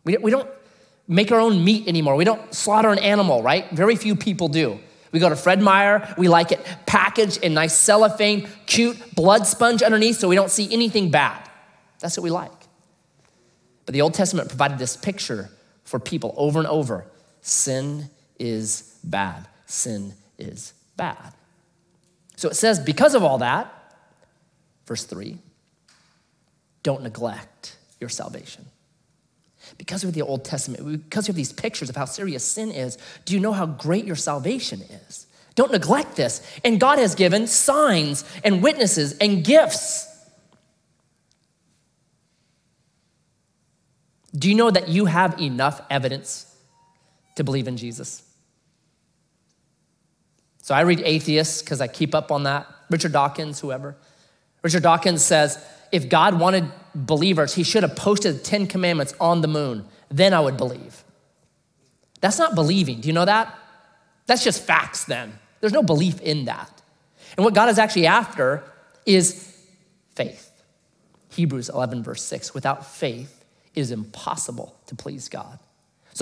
We, 0.06 0.18
we 0.18 0.32
don't 0.32 0.50
make 1.08 1.32
our 1.32 1.40
own 1.40 1.64
meat 1.64 1.88
anymore. 1.88 2.16
We 2.16 2.24
don't 2.24 2.54
slaughter 2.54 2.90
an 2.90 3.00
animal, 3.00 3.44
right? 3.44 3.70
Very 3.72 3.98
few 3.98 4.16
people 4.16 4.48
do. 4.48 4.80
We 5.12 5.20
go 5.20 5.28
to 5.28 5.36
Fred 5.36 5.62
Meyer, 5.62 6.14
we 6.18 6.30
like 6.30 6.54
it 6.54 6.66
packaged 6.86 7.44
in 7.44 7.54
nice 7.54 7.76
cellophane, 7.76 8.48
cute 8.66 9.14
blood 9.14 9.46
sponge 9.46 9.84
underneath 9.84 10.20
so 10.20 10.30
we 10.30 10.36
don't 10.36 10.50
see 10.50 10.72
anything 10.74 11.12
bad. 11.12 11.50
That's 12.00 12.16
what 12.16 12.24
we 12.24 12.30
like. 12.30 12.52
But 13.86 13.94
the 13.94 14.02
Old 14.02 14.14
Testament 14.14 14.48
provided 14.48 14.80
this 14.80 14.96
picture 14.96 15.50
for 15.84 16.00
people 16.00 16.34
over 16.38 16.60
and 16.60 16.68
over 16.68 17.11
sin 17.42 18.10
is 18.40 18.98
bad. 19.04 19.48
Sin 19.66 20.14
is 20.38 20.74
bad. 20.98 21.34
So 22.36 22.50
it 22.50 22.56
says, 22.56 22.80
because 22.80 23.14
of 23.14 23.24
all 23.24 23.40
that, 23.40 23.72
verse 24.86 25.04
3, 25.04 25.38
don't 26.84 27.04
neglect 27.04 27.78
your 28.00 28.10
salvation. 28.10 28.66
Because 29.78 30.04
of 30.04 30.14
the 30.14 30.22
Old 30.24 30.44
Testament, 30.44 31.08
because 31.08 31.30
of 31.30 31.36
these 31.36 31.54
pictures 31.54 31.90
of 31.90 31.96
how 31.96 32.06
serious 32.06 32.44
sin 32.44 32.72
is, 32.72 32.98
do 33.26 33.34
you 33.34 33.40
know 33.40 33.54
how 33.54 33.68
great 33.68 34.06
your 34.06 34.16
salvation 34.16 34.82
is? 35.08 35.28
Don't 35.54 35.72
neglect 35.72 36.16
this. 36.16 36.42
And 36.64 36.80
God 36.80 36.98
has 36.98 37.14
given 37.14 37.46
signs 37.46 38.24
and 38.44 38.64
witnesses 38.64 39.18
and 39.20 39.44
gifts. 39.44 40.08
Do 44.36 44.50
you 44.50 44.56
know 44.56 44.72
that 44.72 44.88
you 44.88 45.06
have 45.06 45.40
enough 45.40 45.82
evidence 45.90 46.51
to 47.42 47.46
believe 47.46 47.68
in 47.68 47.76
Jesus? 47.76 48.24
So 50.62 50.76
I 50.76 50.82
read 50.82 51.02
atheists 51.04 51.62
because 51.62 51.82
I 51.82 51.88
keep 51.88 52.14
up 52.14 52.32
on 52.32 52.44
that. 52.44 52.68
Richard 52.90 53.12
Dawkins, 53.12 53.60
whoever. 53.60 53.98
Richard 54.62 54.84
Dawkins 54.84 55.26
says 55.26 55.64
if 55.92 56.08
God 56.08 56.40
wanted 56.40 56.66
believers, 56.94 57.56
he 57.56 57.64
should 57.64 57.84
have 57.84 57.96
posted 57.96 58.36
the 58.36 58.40
Ten 58.40 58.68
Commandments 58.68 59.14
on 59.20 59.42
the 59.42 59.48
moon. 59.48 59.86
Then 60.10 60.34
I 60.34 60.40
would 60.40 60.58
believe. 60.58 61.04
That's 62.22 62.38
not 62.38 62.54
believing. 62.54 63.02
Do 63.02 63.08
you 63.08 63.14
know 63.14 63.26
that? 63.26 63.58
That's 64.28 64.44
just 64.44 64.64
facts 64.64 65.06
then. 65.06 65.34
There's 65.60 65.74
no 65.74 65.84
belief 65.84 66.22
in 66.22 66.46
that. 66.46 66.82
And 67.36 67.44
what 67.44 67.54
God 67.54 67.70
is 67.70 67.80
actually 67.80 68.08
after 68.08 68.64
is 69.06 69.52
faith. 70.16 70.50
Hebrews 71.30 71.70
11, 71.70 72.04
verse 72.04 72.24
6 72.24 72.54
without 72.54 72.86
faith, 72.86 73.44
it 73.74 73.80
is 73.80 73.92
impossible 73.92 74.76
to 74.88 74.96
please 74.96 75.30
God. 75.30 75.60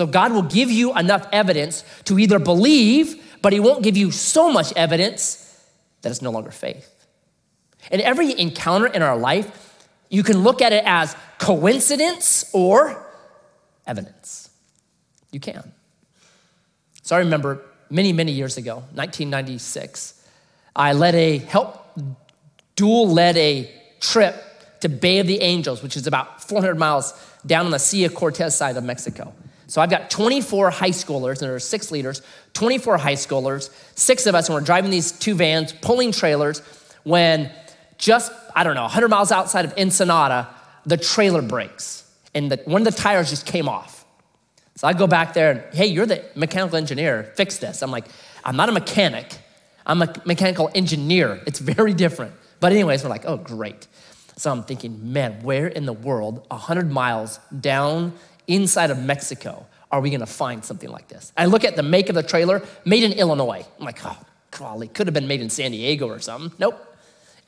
So 0.00 0.06
God 0.06 0.32
will 0.32 0.40
give 0.40 0.70
you 0.70 0.96
enough 0.96 1.26
evidence 1.30 1.84
to 2.04 2.18
either 2.18 2.38
believe, 2.38 3.22
but 3.42 3.52
He 3.52 3.60
won't 3.60 3.82
give 3.82 3.98
you 3.98 4.10
so 4.10 4.50
much 4.50 4.72
evidence 4.72 5.62
that 6.00 6.08
it's 6.08 6.22
no 6.22 6.30
longer 6.30 6.50
faith. 6.50 6.90
And 7.90 8.00
every 8.00 8.40
encounter 8.40 8.86
in 8.86 9.02
our 9.02 9.18
life, 9.18 9.86
you 10.08 10.22
can 10.22 10.38
look 10.38 10.62
at 10.62 10.72
it 10.72 10.84
as 10.86 11.14
coincidence 11.36 12.48
or 12.54 13.06
evidence. 13.86 14.48
You 15.32 15.40
can. 15.40 15.70
So 17.02 17.14
I 17.14 17.18
remember 17.18 17.60
many, 17.90 18.14
many 18.14 18.32
years 18.32 18.56
ago, 18.56 18.76
1996, 18.94 20.14
I 20.74 20.94
led 20.94 21.14
a 21.14 21.36
help, 21.36 21.76
dual 22.74 23.10
led 23.10 23.36
a 23.36 23.70
trip 24.00 24.80
to 24.80 24.88
Bay 24.88 25.18
of 25.18 25.26
the 25.26 25.42
Angels, 25.42 25.82
which 25.82 25.94
is 25.94 26.06
about 26.06 26.42
400 26.42 26.78
miles 26.78 27.12
down 27.44 27.66
on 27.66 27.70
the 27.70 27.78
Sea 27.78 28.06
of 28.06 28.14
Cortez 28.14 28.56
side 28.56 28.78
of 28.78 28.84
Mexico. 28.84 29.34
So 29.70 29.80
I've 29.80 29.88
got 29.88 30.10
24 30.10 30.70
high 30.70 30.90
schoolers, 30.90 31.34
and 31.34 31.42
there 31.42 31.54
are 31.54 31.60
six 31.60 31.92
leaders, 31.92 32.22
24 32.54 32.98
high 32.98 33.14
schoolers, 33.14 33.70
six 33.94 34.26
of 34.26 34.34
us, 34.34 34.48
and 34.48 34.54
we're 34.56 34.62
driving 34.62 34.90
these 34.90 35.12
two 35.12 35.36
vans, 35.36 35.72
pulling 35.72 36.10
trailers, 36.10 36.58
when 37.04 37.52
just, 37.96 38.32
I 38.56 38.64
don't 38.64 38.74
know, 38.74 38.82
100 38.82 39.06
miles 39.06 39.30
outside 39.30 39.64
of 39.64 39.72
Ensenada, 39.78 40.48
the 40.86 40.96
trailer 40.96 41.40
breaks 41.40 42.10
and 42.34 42.50
the, 42.50 42.60
one 42.64 42.84
of 42.84 42.92
the 42.92 43.00
tires 43.00 43.30
just 43.30 43.46
came 43.46 43.68
off. 43.68 44.04
So 44.74 44.88
I 44.88 44.92
go 44.92 45.06
back 45.06 45.34
there 45.34 45.52
and, 45.52 45.74
hey, 45.74 45.86
you're 45.86 46.06
the 46.06 46.24
mechanical 46.34 46.76
engineer, 46.76 47.32
fix 47.36 47.58
this. 47.58 47.80
I'm 47.80 47.92
like, 47.92 48.06
I'm 48.44 48.56
not 48.56 48.68
a 48.68 48.72
mechanic, 48.72 49.38
I'm 49.86 50.02
a 50.02 50.12
mechanical 50.24 50.68
engineer. 50.74 51.40
It's 51.46 51.60
very 51.60 51.94
different. 51.94 52.32
But, 52.58 52.72
anyways, 52.72 53.04
we're 53.04 53.10
like, 53.10 53.24
oh, 53.24 53.36
great. 53.36 53.86
So 54.36 54.50
I'm 54.50 54.64
thinking, 54.64 55.12
man, 55.12 55.42
where 55.42 55.68
in 55.68 55.86
the 55.86 55.92
world, 55.92 56.44
100 56.48 56.90
miles 56.90 57.38
down 57.60 58.14
inside 58.50 58.90
of 58.90 58.98
Mexico, 58.98 59.66
are 59.90 60.00
we 60.00 60.10
gonna 60.10 60.26
find 60.26 60.64
something 60.64 60.90
like 60.90 61.08
this? 61.08 61.32
I 61.36 61.46
look 61.46 61.64
at 61.64 61.76
the 61.76 61.82
make 61.82 62.08
of 62.08 62.14
the 62.14 62.22
trailer, 62.22 62.62
made 62.84 63.02
in 63.02 63.12
Illinois. 63.12 63.64
I'm 63.78 63.84
like, 63.84 64.04
oh, 64.04 64.18
golly, 64.50 64.88
could 64.88 65.06
have 65.06 65.14
been 65.14 65.28
made 65.28 65.40
in 65.40 65.50
San 65.50 65.72
Diego 65.72 66.08
or 66.08 66.20
something. 66.20 66.52
Nope, 66.58 66.78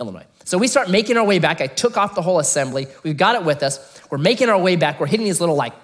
Illinois. 0.00 0.24
So 0.44 0.58
we 0.58 0.68
start 0.68 0.90
making 0.90 1.16
our 1.16 1.24
way 1.24 1.38
back. 1.38 1.60
I 1.60 1.66
took 1.66 1.96
off 1.96 2.14
the 2.14 2.22
whole 2.22 2.38
assembly. 2.38 2.86
We've 3.02 3.16
got 3.16 3.36
it 3.36 3.44
with 3.44 3.62
us. 3.62 4.00
We're 4.10 4.18
making 4.18 4.48
our 4.48 4.58
way 4.58 4.76
back. 4.76 5.00
We're 5.00 5.06
hitting 5.06 5.26
these 5.26 5.40
little, 5.40 5.56
like, 5.56 5.74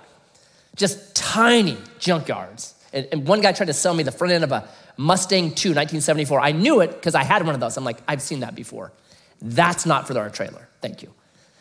just 0.74 1.14
tiny 1.14 1.76
junkyards. 1.98 2.74
And, 2.92 3.06
and 3.12 3.26
one 3.26 3.40
guy 3.40 3.52
tried 3.52 3.66
to 3.66 3.72
sell 3.72 3.94
me 3.94 4.02
the 4.02 4.12
front 4.12 4.32
end 4.32 4.44
of 4.44 4.52
a 4.52 4.68
Mustang 4.96 5.52
2, 5.52 5.70
1974. 5.70 6.40
I 6.40 6.52
knew 6.52 6.80
it 6.80 6.90
because 6.90 7.14
I 7.14 7.22
had 7.22 7.44
one 7.44 7.54
of 7.54 7.60
those. 7.60 7.76
I'm 7.76 7.84
like, 7.84 7.98
I've 8.08 8.22
seen 8.22 8.40
that 8.40 8.54
before. 8.54 8.92
That's 9.40 9.86
not 9.86 10.08
for 10.08 10.18
our 10.18 10.30
trailer. 10.30 10.68
Thank 10.80 11.02
you. 11.02 11.12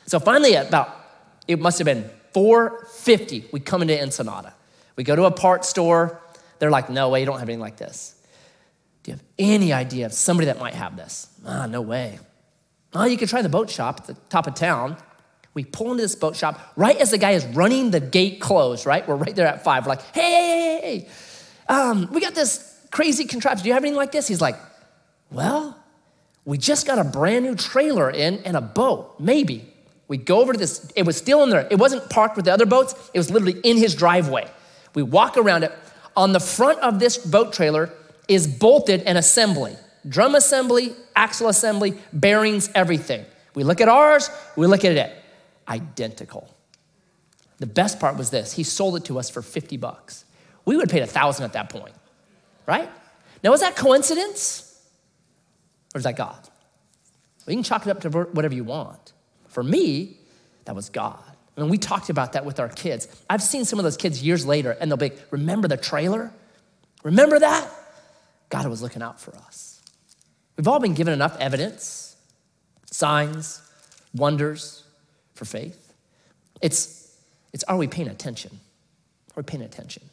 So 0.08 0.20
finally, 0.20 0.56
about, 0.56 0.90
it 1.48 1.60
must 1.60 1.78
have 1.78 1.86
been 1.86 2.10
450, 2.34 3.46
we 3.52 3.60
come 3.60 3.82
into 3.82 4.00
Ensenada. 4.00 4.54
We 4.96 5.04
go 5.04 5.16
to 5.16 5.26
a 5.26 5.32
parts 5.32 5.70
store. 5.70 6.22
They're 6.60 6.72
like, 6.72 6.90
no 6.90 7.10
way, 7.10 7.20
you 7.20 7.26
don't 7.26 7.40
have 7.40 7.48
anything 7.48 7.62
like 7.62 7.78
this. 7.78 8.16
Do 9.04 9.12
you 9.12 9.18
have 9.18 9.26
any 9.40 9.72
idea 9.74 10.06
of 10.06 10.14
somebody 10.14 10.48
that 10.48 10.60
might 10.60 10.74
have 10.74 10.98
this? 10.98 11.28
Ah, 11.46 11.66
no 11.68 11.82
way. 11.82 12.20
Oh, 12.94 13.06
you 13.06 13.18
could 13.18 13.30
try 13.30 13.42
the 13.42 13.50
boat 13.50 13.70
shop 13.70 14.02
at 14.02 14.08
the 14.08 14.14
top 14.30 14.48
of 14.48 14.56
town. 14.56 14.98
We 15.54 15.64
pull 15.64 15.92
into 15.92 16.04
this 16.04 16.16
boat 16.16 16.36
shop 16.36 16.74
right 16.76 16.98
as 16.98 17.12
the 17.12 17.18
guy 17.18 17.32
is 17.32 17.46
running 17.48 17.92
the 17.92 18.00
gate 18.00 18.42
closed, 18.42 18.86
right? 18.86 19.08
We're 19.08 19.16
right 19.16 19.36
there 19.36 19.48
at 19.48 19.64
five. 19.64 19.86
We're 19.86 19.92
like, 19.92 20.02
hey, 20.14 20.22
hey, 20.22 20.80
hey, 20.82 21.00
hey. 21.00 21.10
Um, 21.74 22.10
we 22.12 22.22
got 22.22 22.36
this 22.36 22.80
crazy 22.92 23.26
contraption. 23.26 23.64
Do 23.64 23.70
you 23.70 23.74
have 23.74 23.84
anything 23.84 23.98
like 23.98 24.12
this? 24.12 24.28
He's 24.28 24.42
like, 24.42 24.56
well, 25.32 25.78
we 26.46 26.58
just 26.58 26.88
got 26.88 27.00
a 27.00 27.04
brand 27.04 27.46
new 27.46 27.56
trailer 27.56 28.10
in 28.10 28.40
and 28.46 28.56
a 28.56 28.62
boat, 28.62 29.20
maybe. 29.20 29.74
We 30.08 30.18
go 30.18 30.40
over 30.40 30.54
to 30.54 30.60
this, 30.60 30.90
it 30.96 31.04
was 31.04 31.18
still 31.18 31.44
in 31.44 31.50
there. 31.50 31.68
It 31.70 31.78
wasn't 31.78 32.10
parked 32.10 32.36
with 32.36 32.46
the 32.46 32.54
other 32.54 32.66
boats, 32.66 32.94
it 33.14 33.20
was 33.20 33.30
literally 33.30 33.60
in 33.64 33.78
his 33.78 33.96
driveway. 33.96 34.50
We 34.94 35.04
walk 35.04 35.38
around 35.38 35.64
it. 35.64 35.72
On 36.16 36.34
the 36.34 36.40
front 36.40 36.80
of 36.80 37.00
this 37.00 37.18
boat 37.18 37.54
trailer 37.54 37.92
is 38.28 38.48
bolted 38.48 39.02
an 39.04 39.18
assembly 39.18 39.78
drum 40.08 40.36
assembly, 40.36 40.96
axle 41.16 41.50
assembly, 41.50 41.98
bearings, 42.14 42.70
everything. 42.76 43.26
We 43.56 43.64
look 43.64 43.82
at 43.82 43.90
ours, 43.90 44.30
we 44.56 44.68
look 44.68 44.86
at 44.86 44.94
it, 44.94 45.16
identical. 45.68 46.54
The 47.58 47.66
best 47.66 48.00
part 48.00 48.18
was 48.18 48.30
this 48.30 48.54
he 48.54 48.64
sold 48.64 48.96
it 48.98 49.06
to 49.06 49.20
us 49.20 49.30
for 49.30 49.42
50 49.42 49.78
bucks. 49.78 50.26
We 50.66 50.76
would 50.76 50.90
have 50.90 50.92
paid 50.92 51.04
a 51.04 51.08
thousand 51.08 51.46
at 51.46 51.54
that 51.54 51.70
point, 51.70 51.94
right? 52.66 52.90
Now, 53.44 53.54
is 53.54 53.62
that 53.62 53.76
coincidence? 53.76 54.64
Or 55.96 56.00
is 56.00 56.04
that 56.04 56.18
God? 56.18 56.38
Well, 57.46 57.54
you 57.54 57.56
can 57.56 57.64
chalk 57.64 57.88
it 57.88 57.90
up 57.90 58.02
to 58.02 58.10
whatever 58.10 58.54
you 58.54 58.64
want. 58.64 59.14
For 59.58 59.64
me, 59.64 60.18
that 60.66 60.76
was 60.76 60.90
God. 60.90 61.18
I 61.58 61.62
mean, 61.62 61.72
we 61.72 61.80
talked 61.80 62.12
about 62.12 62.34
that 62.34 62.46
with 62.46 62.60
our 62.60 62.70
kids. 62.70 63.08
I've 63.28 63.42
seen 63.42 63.66
some 63.66 63.80
of 63.80 63.84
those 63.84 63.98
kids 63.98 64.22
years 64.22 64.46
later, 64.46 64.78
and 64.80 64.92
they'll 64.92 64.98
be, 64.98 65.14
remember 65.32 65.68
the 65.68 65.78
trailer? 65.78 66.32
Remember 67.02 67.40
that? 67.40 67.68
God 68.50 68.68
was 68.68 68.84
looking 68.84 69.02
out 69.02 69.20
for 69.20 69.36
us. 69.36 69.82
We've 70.58 70.68
all 70.68 70.80
been 70.80 70.94
given 70.94 71.12
enough 71.12 71.36
evidence, 71.40 72.16
signs, 72.92 73.60
wonders 74.14 74.84
for 75.34 75.46
faith. 75.46 75.92
It's, 76.62 77.18
it's 77.52 77.64
are 77.64 77.78
we 77.78 77.88
paying 77.88 78.10
attention? 78.10 78.60
Are 79.32 79.42
we 79.42 79.44
paying 79.44 79.64
attention? 79.64 80.04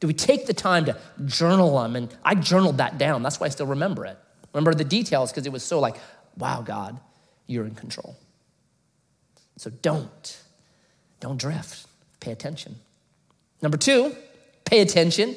Do 0.00 0.08
we 0.08 0.12
take 0.12 0.46
the 0.46 0.54
time 0.54 0.86
to 0.86 0.96
journal 1.24 1.80
them? 1.80 1.94
And 1.94 2.12
I 2.24 2.34
journaled 2.34 2.78
that 2.78 2.98
down. 2.98 3.22
That's 3.22 3.38
why 3.38 3.46
I 3.46 3.50
still 3.50 3.66
remember 3.66 4.06
it. 4.06 4.18
Remember 4.52 4.74
the 4.74 4.82
details 4.82 5.30
because 5.30 5.46
it 5.46 5.52
was 5.52 5.62
so 5.62 5.78
like 5.78 5.98
wow, 6.36 6.62
God, 6.62 6.98
you're 7.46 7.64
in 7.64 7.76
control. 7.76 8.16
So 9.58 9.70
don't, 9.70 10.40
don't 11.20 11.38
drift. 11.38 11.86
Pay 12.20 12.32
attention. 12.32 12.76
Number 13.60 13.76
two, 13.76 14.14
pay 14.64 14.80
attention 14.80 15.36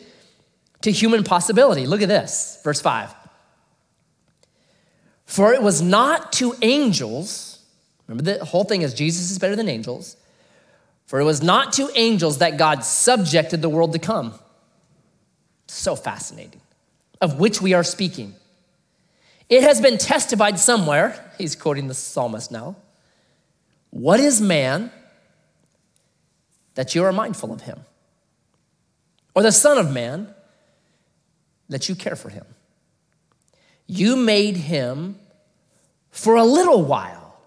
to 0.82 0.92
human 0.92 1.24
possibility. 1.24 1.88
Look 1.88 2.02
at 2.02 2.08
this, 2.08 2.60
verse 2.64 2.80
5. 2.80 3.14
For 5.26 5.54
it 5.54 5.64
was 5.64 5.82
not 5.82 6.34
to 6.34 6.54
angels, 6.62 7.64
remember 8.08 8.38
the 8.38 8.46
whole 8.46 8.64
thing 8.64 8.84
is 8.84 8.94
Jesus 8.94 9.32
is 9.32 9.40
better 9.40 9.56
than 9.56 9.68
angels. 9.68 10.18
For 11.08 11.20
it 11.20 11.24
was 11.24 11.42
not 11.42 11.74
to 11.74 11.90
angels 11.96 12.38
that 12.38 12.58
God 12.58 12.86
subjected 12.86 13.62
the 13.62 13.70
world 13.70 13.94
to 13.94 14.00
come. 14.00 14.34
So 15.68 15.96
fascinating, 15.96 16.62
of 17.22 17.40
which 17.40 17.62
we 17.62 17.74
are 17.74 17.84
speaking. 17.84 18.36
It 19.50 19.64
has 19.64 19.82
been 19.82 19.98
testified 19.98 20.60
somewhere, 20.60 21.34
he's 21.38 21.56
quoting 21.56 21.88
the 21.88 21.94
psalmist 21.94 22.52
now. 22.52 22.76
What 23.92 24.20
is 24.20 24.42
man 24.42 24.92
that 26.76 26.96
you 26.96 27.04
are 27.04 27.12
mindful 27.12 27.54
of 27.54 27.62
him? 27.62 27.80
Or 29.36 29.44
the 29.44 29.52
Son 29.52 29.78
of 29.78 29.92
Man 29.92 30.34
that 31.70 31.88
you 31.88 31.96
care 31.96 32.16
for 32.16 32.30
him? 32.30 32.46
You 33.88 34.16
made 34.16 34.58
him 34.58 35.20
for 36.10 36.36
a 36.36 36.44
little 36.44 36.84
while 36.84 37.38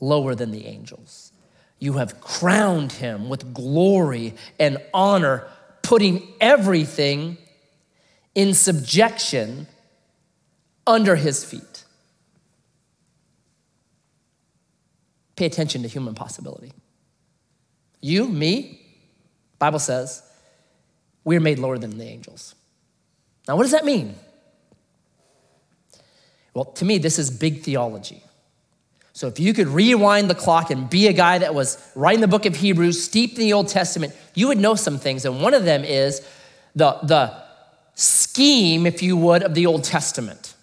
lower 0.00 0.34
than 0.34 0.50
the 0.50 0.66
angels. 0.66 1.32
You 1.78 1.94
have 1.94 2.20
crowned 2.20 2.92
him 2.92 3.28
with 3.28 3.52
glory 3.52 4.34
and 4.58 4.78
honor, 4.94 5.46
putting 5.82 6.26
everything 6.40 7.38
in 8.34 8.54
subjection 8.54 9.66
under 10.86 11.16
his 11.16 11.44
feet. 11.44 11.75
Pay 15.36 15.46
attention 15.46 15.82
to 15.82 15.88
human 15.88 16.14
possibility. 16.14 16.72
You, 18.00 18.28
me, 18.28 18.80
Bible 19.58 19.78
says, 19.78 20.22
we're 21.24 21.40
made 21.40 21.58
lower 21.58 21.78
than 21.78 21.98
the 21.98 22.04
angels. 22.04 22.54
Now, 23.46 23.56
what 23.56 23.62
does 23.62 23.72
that 23.72 23.84
mean? 23.84 24.14
Well, 26.54 26.64
to 26.64 26.84
me, 26.84 26.98
this 26.98 27.18
is 27.18 27.30
big 27.30 27.62
theology. 27.62 28.22
So, 29.12 29.28
if 29.28 29.40
you 29.40 29.54
could 29.54 29.68
rewind 29.68 30.28
the 30.28 30.34
clock 30.34 30.70
and 30.70 30.90
be 30.90 31.06
a 31.06 31.12
guy 31.12 31.38
that 31.38 31.54
was 31.54 31.78
writing 31.94 32.20
the 32.20 32.28
book 32.28 32.44
of 32.44 32.56
Hebrews, 32.56 33.02
steeped 33.02 33.34
in 33.34 33.40
the 33.40 33.52
Old 33.54 33.68
Testament, 33.68 34.14
you 34.34 34.48
would 34.48 34.58
know 34.58 34.74
some 34.74 34.98
things. 34.98 35.24
And 35.24 35.40
one 35.40 35.54
of 35.54 35.64
them 35.64 35.84
is 35.84 36.26
the, 36.74 36.98
the 37.02 37.34
scheme, 37.94 38.86
if 38.86 39.02
you 39.02 39.16
would, 39.16 39.42
of 39.42 39.54
the 39.54 39.66
Old 39.66 39.84
Testament, 39.84 40.54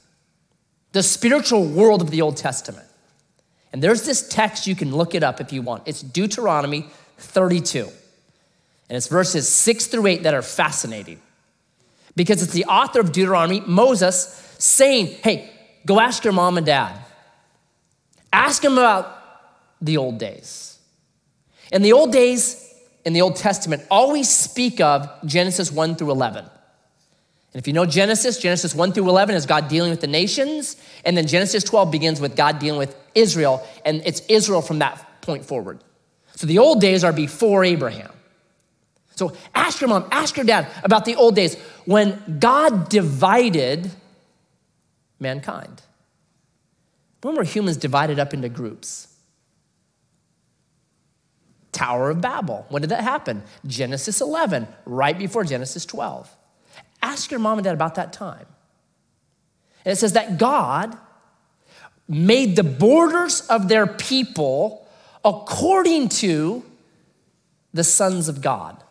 the 0.91 1.03
spiritual 1.03 1.65
world 1.65 2.01
of 2.01 2.11
the 2.11 2.21
Old 2.21 2.37
Testament. 2.37 2.87
And 3.73 3.81
there's 3.81 4.03
this 4.03 4.27
text, 4.29 4.67
you 4.67 4.75
can 4.75 4.95
look 4.95 5.15
it 5.15 5.23
up 5.23 5.41
if 5.41 5.51
you 5.51 5.61
want. 5.61 5.83
It's 5.87 6.01
Deuteronomy 6.01 6.87
32. 7.17 7.89
And 8.89 8.97
it's 8.97 9.07
verses 9.07 9.49
six 9.49 9.87
through 9.87 10.07
eight 10.07 10.23
that 10.23 10.33
are 10.33 10.43
fascinating 10.43 11.19
because 12.15 12.43
it's 12.43 12.53
the 12.53 12.65
author 12.65 12.99
of 12.99 13.11
Deuteronomy, 13.11 13.61
Moses, 13.61 14.55
saying, 14.59 15.07
Hey, 15.07 15.49
go 15.85 15.99
ask 15.99 16.23
your 16.23 16.33
mom 16.33 16.57
and 16.57 16.65
dad. 16.65 16.95
Ask 18.31 18.61
them 18.61 18.73
about 18.73 19.19
the 19.81 19.97
old 19.97 20.19
days. 20.19 20.77
In 21.71 21.81
the 21.81 21.93
old 21.93 22.11
days, 22.11 22.63
in 23.03 23.13
the 23.13 23.21
Old 23.21 23.35
Testament, 23.35 23.83
always 23.89 24.29
speak 24.29 24.79
of 24.79 25.09
Genesis 25.25 25.71
1 25.71 25.95
through 25.95 26.11
11. 26.11 26.45
And 27.53 27.61
if 27.61 27.67
you 27.67 27.73
know 27.73 27.85
Genesis, 27.85 28.39
Genesis 28.39 28.73
1 28.73 28.93
through 28.93 29.07
11 29.07 29.35
is 29.35 29.45
God 29.45 29.67
dealing 29.67 29.91
with 29.91 30.01
the 30.01 30.07
nations. 30.07 30.75
And 31.05 31.15
then 31.15 31.27
Genesis 31.27 31.63
12 31.63 31.91
begins 31.91 32.19
with 32.19 32.35
God 32.35 32.57
dealing 32.57 32.79
with 32.79 32.95
Israel. 33.13 33.65
And 33.85 34.01
it's 34.05 34.21
Israel 34.27 34.61
from 34.61 34.79
that 34.79 35.21
point 35.21 35.45
forward. 35.45 35.83
So 36.35 36.47
the 36.47 36.57
old 36.57 36.81
days 36.81 37.03
are 37.03 37.13
before 37.13 37.63
Abraham. 37.63 38.11
So 39.15 39.33
ask 39.53 39.79
your 39.79 39.87
mom, 39.87 40.07
ask 40.11 40.35
your 40.35 40.45
dad 40.45 40.67
about 40.83 41.05
the 41.05 41.15
old 41.15 41.35
days 41.35 41.55
when 41.85 42.39
God 42.39 42.89
divided 42.89 43.91
mankind. 45.19 45.83
When 47.21 47.35
were 47.35 47.43
humans 47.43 47.77
divided 47.77 48.17
up 48.17 48.33
into 48.33 48.49
groups? 48.49 49.07
Tower 51.71 52.09
of 52.09 52.21
Babel. 52.21 52.65
When 52.69 52.81
did 52.81 52.89
that 52.89 53.03
happen? 53.03 53.43
Genesis 53.67 54.21
11, 54.21 54.67
right 54.85 55.17
before 55.17 55.43
Genesis 55.43 55.85
12. 55.85 56.35
Ask 57.03 57.29
your 57.29 57.39
mom 57.39 57.59
and 57.59 57.65
dad 57.65 57.73
about 57.73 57.95
that 57.95 58.13
time. 58.13 58.45
And 59.85 59.91
it 59.91 59.97
says 59.97 60.13
that 60.13 60.37
God 60.37 60.97
made 62.07 62.55
the 62.55 62.63
borders 62.63 63.41
of 63.41 63.67
their 63.67 63.85
people 63.85 64.87
according 65.23 66.09
to 66.09 66.63
the 67.73 67.83
sons 67.83 68.29
of 68.29 68.41
God, 68.41 68.81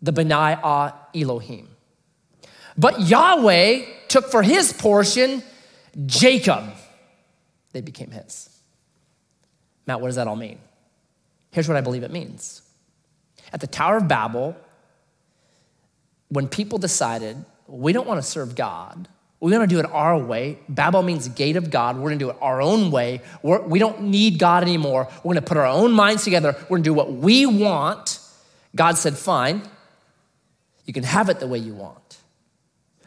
the 0.00 0.12
Benai 0.12 0.58
Ah 0.62 0.96
Elohim. 1.14 1.68
But 2.78 3.00
Yahweh 3.00 3.84
took 4.08 4.30
for 4.30 4.42
his 4.42 4.72
portion 4.72 5.42
Jacob. 6.06 6.64
They 7.72 7.80
became 7.80 8.10
his. 8.10 8.48
Matt, 9.86 10.00
what 10.00 10.08
does 10.08 10.16
that 10.16 10.28
all 10.28 10.36
mean? 10.36 10.58
Here's 11.50 11.66
what 11.66 11.76
I 11.76 11.80
believe 11.80 12.04
it 12.04 12.12
means. 12.12 12.62
At 13.52 13.60
the 13.60 13.66
Tower 13.66 13.96
of 13.96 14.06
Babel, 14.06 14.56
when 16.30 16.48
people 16.48 16.78
decided, 16.78 17.44
we 17.66 17.92
don't 17.92 18.06
want 18.06 18.22
to 18.22 18.28
serve 18.28 18.54
God, 18.54 19.08
we're 19.40 19.50
going 19.50 19.66
to 19.66 19.74
do 19.74 19.80
it 19.80 19.86
our 19.86 20.18
way. 20.18 20.58
Babel 20.68 21.02
means 21.02 21.26
gate 21.28 21.56
of 21.56 21.70
God. 21.70 21.96
We're 21.96 22.10
going 22.10 22.18
to 22.18 22.24
do 22.26 22.30
it 22.30 22.36
our 22.42 22.60
own 22.60 22.90
way. 22.90 23.22
We're, 23.42 23.62
we 23.62 23.78
do 23.78 23.86
not 23.86 24.02
need 24.02 24.38
God 24.38 24.62
anymore. 24.62 25.08
We're 25.24 25.32
going 25.32 25.36
to 25.36 25.42
put 25.42 25.56
our 25.56 25.66
own 25.66 25.92
minds 25.92 26.24
together. 26.24 26.54
We're 26.64 26.76
going 26.76 26.82
to 26.82 26.90
do 26.90 26.94
what 26.94 27.10
we 27.12 27.46
want. 27.46 28.18
God 28.76 28.98
said, 28.98 29.16
fine, 29.16 29.62
you 30.84 30.92
can 30.92 31.04
have 31.04 31.30
it 31.30 31.40
the 31.40 31.46
way 31.46 31.58
you 31.58 31.72
want. 31.72 32.18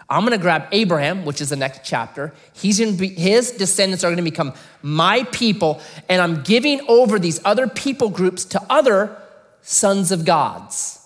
I'm 0.10 0.22
going 0.22 0.32
to 0.32 0.42
grab 0.42 0.68
Abraham, 0.72 1.24
which 1.24 1.40
is 1.40 1.50
the 1.50 1.56
next 1.56 1.82
chapter. 1.84 2.34
He's 2.54 2.80
going 2.80 2.94
to 2.94 2.98
be, 2.98 3.10
his 3.10 3.52
descendants 3.52 4.04
are 4.04 4.08
going 4.08 4.18
to 4.18 4.24
become 4.24 4.54
my 4.82 5.24
people, 5.26 5.82
and 6.10 6.20
I'm 6.20 6.42
giving 6.42 6.82
over 6.88 7.20
these 7.20 7.40
other 7.46 7.68
people 7.68 8.10
groups 8.10 8.44
to 8.46 8.62
other 8.70 9.16
sons 9.62 10.12
of 10.12 10.26
gods, 10.26 11.00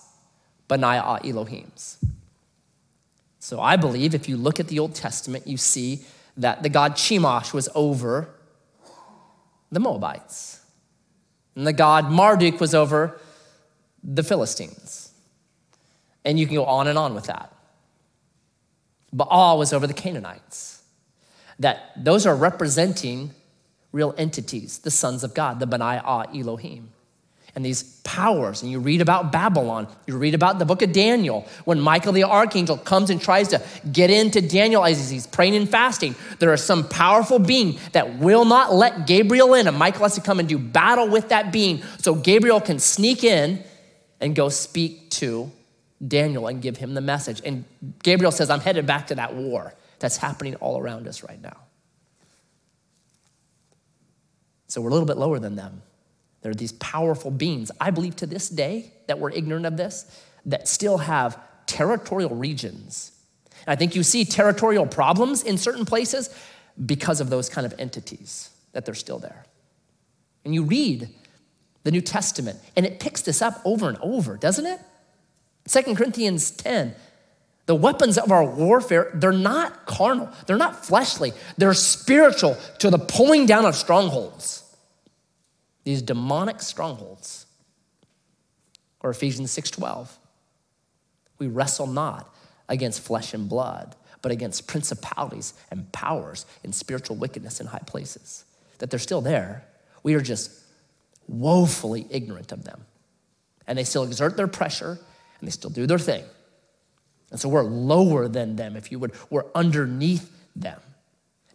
Benaiah 0.68 1.20
Elohims. 1.22 1.97
So 3.48 3.62
I 3.62 3.76
believe 3.76 4.14
if 4.14 4.28
you 4.28 4.36
look 4.36 4.60
at 4.60 4.68
the 4.68 4.78
Old 4.78 4.94
Testament, 4.94 5.46
you 5.46 5.56
see 5.56 6.02
that 6.36 6.62
the 6.62 6.68
god 6.68 6.96
Chemosh 6.96 7.54
was 7.54 7.66
over 7.74 8.28
the 9.72 9.80
Moabites, 9.80 10.60
and 11.56 11.66
the 11.66 11.72
god 11.72 12.10
Marduk 12.10 12.60
was 12.60 12.74
over 12.74 13.18
the 14.04 14.22
Philistines. 14.22 15.14
And 16.26 16.38
you 16.38 16.44
can 16.44 16.56
go 16.56 16.66
on 16.66 16.88
and 16.88 16.98
on 16.98 17.14
with 17.14 17.24
that. 17.24 17.50
Baal 19.14 19.56
was 19.56 19.72
over 19.72 19.86
the 19.86 19.94
Canaanites. 19.94 20.82
That 21.58 21.92
those 21.96 22.26
are 22.26 22.36
representing 22.36 23.30
real 23.92 24.14
entities, 24.18 24.80
the 24.80 24.90
sons 24.90 25.24
of 25.24 25.32
God, 25.32 25.58
the 25.58 25.66
Benai 25.66 26.02
Ah 26.04 26.24
Elohim 26.34 26.90
and 27.58 27.66
these 27.66 27.82
powers. 28.04 28.62
And 28.62 28.70
you 28.70 28.78
read 28.78 29.00
about 29.00 29.32
Babylon, 29.32 29.88
you 30.06 30.16
read 30.16 30.36
about 30.36 30.60
the 30.60 30.64
book 30.64 30.80
of 30.80 30.92
Daniel, 30.92 31.44
when 31.64 31.80
Michael 31.80 32.12
the 32.12 32.22
archangel 32.22 32.76
comes 32.76 33.10
and 33.10 33.20
tries 33.20 33.48
to 33.48 33.60
get 33.90 34.10
into 34.10 34.40
Daniel 34.40 34.84
as 34.84 35.10
he's 35.10 35.26
praying 35.26 35.56
and 35.56 35.68
fasting. 35.68 36.14
There 36.38 36.54
is 36.54 36.62
some 36.62 36.88
powerful 36.88 37.40
being 37.40 37.80
that 37.90 38.20
will 38.20 38.44
not 38.44 38.72
let 38.72 39.08
Gabriel 39.08 39.54
in, 39.54 39.66
and 39.66 39.76
Michael 39.76 40.04
has 40.04 40.14
to 40.14 40.20
come 40.20 40.38
and 40.38 40.48
do 40.48 40.56
battle 40.56 41.08
with 41.08 41.30
that 41.30 41.50
being 41.50 41.82
so 41.98 42.14
Gabriel 42.14 42.60
can 42.60 42.78
sneak 42.78 43.24
in 43.24 43.64
and 44.20 44.36
go 44.36 44.50
speak 44.50 45.10
to 45.10 45.50
Daniel 46.06 46.46
and 46.46 46.62
give 46.62 46.76
him 46.76 46.94
the 46.94 47.00
message. 47.00 47.42
And 47.44 47.64
Gabriel 48.04 48.30
says, 48.30 48.50
I'm 48.50 48.60
headed 48.60 48.86
back 48.86 49.08
to 49.08 49.16
that 49.16 49.34
war 49.34 49.74
that's 49.98 50.16
happening 50.16 50.54
all 50.56 50.78
around 50.78 51.08
us 51.08 51.24
right 51.24 51.42
now. 51.42 51.56
So 54.68 54.80
we're 54.80 54.90
a 54.90 54.92
little 54.92 55.08
bit 55.08 55.16
lower 55.16 55.40
than 55.40 55.56
them. 55.56 55.82
There 56.48 56.52
are 56.52 56.54
these 56.54 56.72
powerful 56.72 57.30
beings. 57.30 57.70
I 57.78 57.90
believe 57.90 58.16
to 58.16 58.26
this 58.26 58.48
day 58.48 58.90
that 59.06 59.18
we're 59.18 59.32
ignorant 59.32 59.66
of 59.66 59.76
this, 59.76 60.06
that 60.46 60.66
still 60.66 60.96
have 60.96 61.38
territorial 61.66 62.34
regions. 62.34 63.12
And 63.66 63.72
I 63.74 63.76
think 63.76 63.94
you 63.94 64.02
see 64.02 64.24
territorial 64.24 64.86
problems 64.86 65.42
in 65.42 65.58
certain 65.58 65.84
places 65.84 66.34
because 66.86 67.20
of 67.20 67.28
those 67.28 67.50
kind 67.50 67.66
of 67.66 67.74
entities, 67.78 68.48
that 68.72 68.86
they're 68.86 68.94
still 68.94 69.18
there. 69.18 69.44
And 70.46 70.54
you 70.54 70.64
read 70.64 71.10
the 71.82 71.90
New 71.90 72.00
Testament, 72.00 72.58
and 72.74 72.86
it 72.86 72.98
picks 72.98 73.20
this 73.20 73.42
up 73.42 73.60
over 73.66 73.86
and 73.86 73.98
over, 74.00 74.38
doesn't 74.38 74.64
it? 74.64 74.80
Second 75.66 75.96
Corinthians 75.96 76.50
10. 76.50 76.94
The 77.66 77.74
weapons 77.74 78.16
of 78.16 78.32
our 78.32 78.46
warfare, 78.46 79.10
they're 79.12 79.32
not 79.32 79.84
carnal, 79.84 80.30
they're 80.46 80.56
not 80.56 80.86
fleshly, 80.86 81.32
they're 81.58 81.74
spiritual 81.74 82.56
to 82.78 82.88
the 82.88 82.98
pulling 82.98 83.44
down 83.44 83.66
of 83.66 83.74
strongholds 83.74 84.64
these 85.88 86.02
demonic 86.02 86.60
strongholds. 86.60 87.46
Or 89.00 89.08
Ephesians 89.08 89.50
6:12. 89.50 90.18
We 91.38 91.46
wrestle 91.46 91.86
not 91.86 92.34
against 92.68 93.00
flesh 93.00 93.32
and 93.32 93.48
blood, 93.48 93.96
but 94.20 94.30
against 94.30 94.66
principalities 94.66 95.54
and 95.70 95.90
powers 95.90 96.44
in 96.62 96.74
spiritual 96.74 97.16
wickedness 97.16 97.58
in 97.58 97.68
high 97.68 97.78
places. 97.86 98.44
That 98.80 98.90
they're 98.90 98.98
still 98.98 99.22
there. 99.22 99.64
We 100.02 100.12
are 100.12 100.20
just 100.20 100.50
woefully 101.26 102.06
ignorant 102.10 102.52
of 102.52 102.64
them. 102.64 102.84
And 103.66 103.78
they 103.78 103.84
still 103.84 104.02
exert 104.02 104.36
their 104.36 104.46
pressure 104.46 104.98
and 105.38 105.48
they 105.48 105.52
still 105.52 105.70
do 105.70 105.86
their 105.86 105.98
thing. 105.98 106.24
And 107.30 107.40
so 107.40 107.48
we're 107.48 107.62
lower 107.62 108.28
than 108.28 108.56
them, 108.56 108.76
if 108.76 108.92
you 108.92 108.98
would. 108.98 109.12
We're 109.30 109.46
underneath 109.54 110.30
them. 110.54 110.80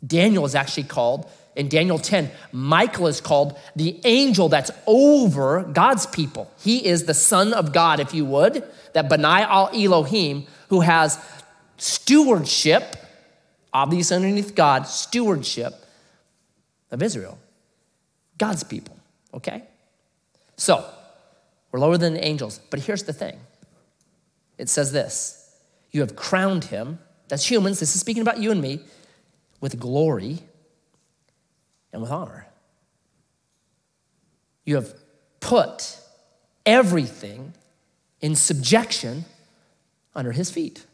Daniel 0.06 0.44
is 0.46 0.56
actually 0.56 0.84
called, 0.86 1.30
in 1.56 1.70
Daniel 1.70 2.00
10, 2.00 2.32
Michael 2.52 3.08
is 3.08 3.22
called 3.22 3.58
the 3.76 4.00
angel 4.06 4.50
that's 4.50 4.72
over 4.88 5.64
God's 5.64 6.06
people. 6.08 6.52
He 6.60 6.86
is 6.86 7.06
the 7.06 7.14
son 7.14 7.54
of 7.54 7.72
God, 7.72 8.00
if 8.00 8.14
you 8.14 8.26
would, 8.26 8.64
that 8.94 9.10
Benai 9.10 9.42
al 9.42 9.70
Elohim, 9.74 10.48
who 10.70 10.82
has 10.82 11.20
stewardship, 11.78 12.96
obviously 13.72 14.16
underneath 14.16 14.56
God, 14.56 14.88
stewardship 14.88 15.74
of 16.90 17.04
Israel, 17.04 17.38
God's 18.38 18.64
people, 18.64 18.98
okay? 19.34 19.64
So, 20.58 20.88
we're 21.72 21.80
lower 21.80 21.98
than 21.98 22.14
the 22.14 22.24
angels. 22.24 22.60
But 22.70 22.82
here's 22.82 23.04
the 23.04 23.14
thing 23.14 23.40
it 24.58 24.70
says 24.70 24.92
this 24.92 25.56
You 25.92 26.02
have 26.02 26.16
crowned 26.16 26.66
him, 26.66 26.98
that's 27.28 27.50
humans, 27.50 27.80
this 27.80 27.94
is 27.94 28.02
speaking 28.02 28.24
about 28.24 28.40
you 28.40 28.50
and 28.50 28.62
me, 28.62 28.80
with 29.62 29.80
glory 29.80 30.40
and 31.94 32.02
with 32.02 32.12
honor. 32.12 32.48
You 34.66 34.76
have 34.76 34.94
put 35.40 36.00
everything 36.66 37.54
in 38.20 38.36
subjection 38.36 39.26
under 40.16 40.32
his 40.32 40.50
feet. 40.52 40.86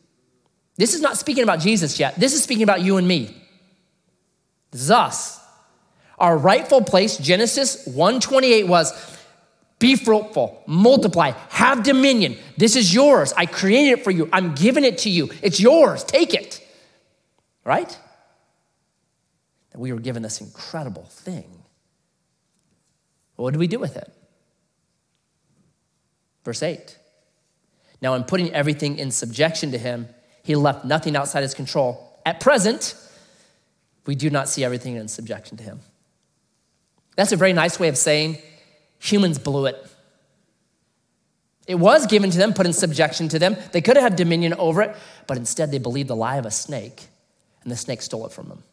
This 0.76 0.94
is 0.94 1.02
not 1.02 1.18
speaking 1.18 1.44
about 1.44 1.60
Jesus 1.60 2.00
yet. 2.00 2.16
This 2.16 2.34
is 2.34 2.44
speaking 2.44 2.64
about 2.64 2.82
you 2.82 2.98
and 2.98 3.08
me. 3.08 3.36
This 4.72 4.82
is 4.82 4.92
us. 4.92 5.40
Our 6.18 6.38
rightful 6.38 6.82
place, 6.84 7.18
Genesis 7.18 7.86
128 7.88 8.68
was 8.68 9.18
be 9.80 9.96
fruitful, 9.96 10.62
multiply, 10.68 11.32
have 11.50 11.84
dominion. 11.84 12.38
This 12.58 12.76
is 12.76 12.94
yours. 12.94 13.32
I 13.38 13.46
created 13.46 14.00
it 14.00 14.04
for 14.04 14.12
you. 14.12 14.30
I'm 14.34 14.54
giving 14.54 14.84
it 14.84 15.00
to 15.00 15.10
you. 15.10 15.30
It's 15.42 15.60
yours. 15.60 16.04
Take 16.04 16.34
it. 16.34 16.66
Right? 17.64 17.98
We 19.80 19.94
were 19.94 20.02
given 20.02 20.24
this 20.24 20.42
incredible 20.42 21.06
thing. 21.06 21.64
what 23.38 23.54
do 23.54 23.60
we 23.60 23.68
do 23.68 23.80
with 23.80 23.96
it? 23.96 24.12
Verse 26.44 26.62
8. 26.62 26.98
Now, 28.02 28.16
in 28.16 28.26
putting 28.26 28.54
everything 28.54 28.98
in 28.98 29.10
subjection 29.10 29.72
to 29.72 29.78
him, 29.78 30.10
he 30.44 30.56
left 30.56 30.84
nothing 30.84 31.16
outside 31.16 31.44
his 31.44 31.54
control. 31.54 32.20
At 32.26 32.42
present, 32.42 32.94
we 34.06 34.16
do 34.16 34.30
not 34.30 34.50
see 34.50 34.66
everything 34.66 34.98
in 34.98 35.08
subjection 35.08 35.56
to 35.58 35.64
him. 35.64 35.80
That's 37.16 37.32
a 37.32 37.38
very 37.38 37.54
nice 37.54 37.80
way 37.80 37.88
of 37.88 37.98
saying 37.98 38.38
humans 39.00 39.40
blew 39.40 39.68
it. 39.68 39.78
It 41.68 41.76
was 41.76 42.06
given 42.06 42.32
to 42.32 42.38
them, 42.38 42.54
put 42.54 42.66
in 42.66 42.74
subjection 42.74 43.30
to 43.30 43.40
them. 43.40 43.56
They 43.72 43.80
could 43.80 43.96
have 43.96 44.04
had 44.04 44.16
dominion 44.18 44.56
over 44.56 44.82
it, 44.82 44.94
but 45.26 45.38
instead 45.38 45.72
they 45.72 45.78
believed 45.78 46.10
the 46.10 46.18
lie 46.18 46.36
of 46.36 46.46
a 46.46 46.52
snake, 46.52 47.08
and 47.64 47.72
the 47.72 47.78
snake 47.78 48.02
stole 48.02 48.26
it 48.26 48.34
from 48.34 48.50
them. 48.50 48.64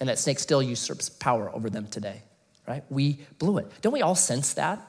And 0.00 0.08
that 0.08 0.18
snake 0.18 0.38
still 0.38 0.62
usurps 0.62 1.08
power 1.08 1.50
over 1.54 1.70
them 1.70 1.86
today, 1.86 2.22
right? 2.66 2.84
We 2.90 3.20
blew 3.38 3.58
it. 3.58 3.70
Don't 3.80 3.92
we 3.92 4.02
all 4.02 4.14
sense 4.14 4.54
that? 4.54 4.80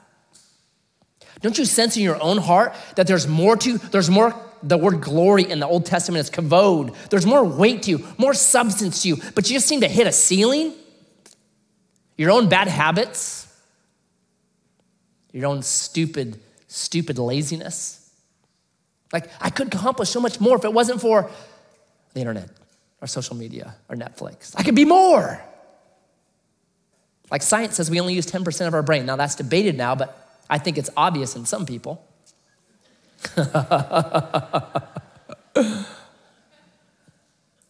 Don't 1.42 1.58
you 1.58 1.66
sense 1.66 1.98
in 1.98 2.04
your 2.04 2.22
own 2.22 2.38
heart 2.38 2.76
that 2.96 3.08
there's 3.08 3.28
more 3.28 3.58
to, 3.58 3.78
there's 3.78 4.10
more 4.10 4.36
the 4.64 4.78
word 4.78 5.02
glory 5.02 5.50
in 5.50 5.60
the 5.60 5.68
Old 5.68 5.86
Testament 5.86 6.22
is 6.22 6.30
kavod. 6.30 6.96
There's 7.10 7.26
more 7.26 7.44
weight 7.44 7.84
to 7.84 7.92
you, 7.92 8.08
more 8.18 8.34
substance 8.34 9.04
to 9.04 9.10
you, 9.10 9.18
but 9.36 9.50
you 9.50 9.56
just 9.56 9.68
seem 9.68 9.82
to 9.82 9.88
hit 9.88 10.08
a 10.08 10.12
ceiling. 10.12 10.74
Your 12.18 12.32
own 12.32 12.48
bad 12.50 12.68
habits, 12.68 13.48
your 15.34 15.48
own 15.48 15.62
stupid, 15.62 16.40
stupid 16.68 17.20
laziness. 17.20 18.02
Like, 19.12 19.30
I 19.40 19.50
could 19.50 19.68
accomplish 19.68 20.10
so 20.10 20.20
much 20.20 20.40
more 20.40 20.58
if 20.58 20.64
it 20.64 20.74
wasn't 20.74 21.02
for 21.02 21.30
the 22.14 22.22
internet 22.22 22.50
or 23.02 23.08
social 23.08 23.36
media 23.36 23.76
or 23.90 23.96
Netflix. 23.96 24.54
I 24.58 24.64
could 24.64 24.76
be 24.76 24.86
more. 24.86 25.42
Like 27.32 27.42
science 27.42 27.76
says 27.76 27.90
we 27.90 28.00
only 28.00 28.14
use 28.14 28.26
10% 28.26 28.68
of 28.68 28.74
our 28.74 28.84
brain. 28.84 29.06
Now, 29.06 29.16
that's 29.16 29.36
debated 29.36 29.76
now, 29.76 29.96
but 29.96 30.44
I 30.50 30.58
think 30.58 30.78
it's 30.78 30.90
obvious 30.96 31.36
in 31.36 31.46
some 31.46 31.66
people. 31.66 32.06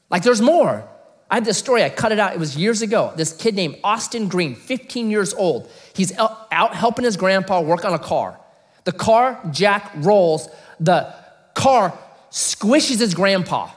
like 0.10 0.24
there's 0.24 0.42
more. 0.42 0.88
I 1.30 1.36
had 1.36 1.46
this 1.46 1.58
story, 1.58 1.84
I 1.84 1.90
cut 1.90 2.12
it 2.12 2.20
out. 2.20 2.34
It 2.34 2.40
was 2.40 2.56
years 2.56 2.82
ago. 2.82 3.14
This 3.16 3.34
kid 3.34 3.56
named 3.56 3.78
Austin 3.84 4.28
Green, 4.28 4.56
15 4.56 5.10
years 5.10 5.34
old. 5.34 5.72
He's 5.94 6.16
out 6.18 6.76
helping 6.76 7.06
his 7.06 7.18
grandpa 7.18 7.62
work 7.62 7.84
on 7.84 7.94
a 7.94 8.00
car. 8.00 8.40
The 8.84 8.92
car 8.92 9.40
jack 9.52 9.92
rolls, 9.96 10.48
the 10.80 11.14
car 11.56 11.98
squishes 12.30 13.00
his 13.00 13.16
grandpa, 13.16 13.72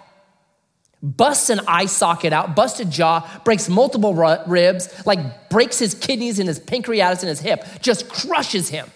busts 1.03 1.51
an 1.51 1.61
eye 1.67 1.87
socket 1.87 2.33
out, 2.33 2.57
busts 2.57 2.81
a 2.81 2.85
jaw, 2.85 3.29
breaks 3.45 3.69
multiple 3.69 4.15
ribs, 4.15 5.07
like 5.07 5.49
breaks 5.49 5.79
his 5.79 5.95
kidneys 5.95 6.39
and 6.39 6.49
his 6.49 6.59
pancreatus 6.59 7.21
and 7.21 7.29
his 7.29 7.41
hip, 7.41 7.65
just 7.81 8.09
crushes 8.09 8.69
him. 8.69 8.91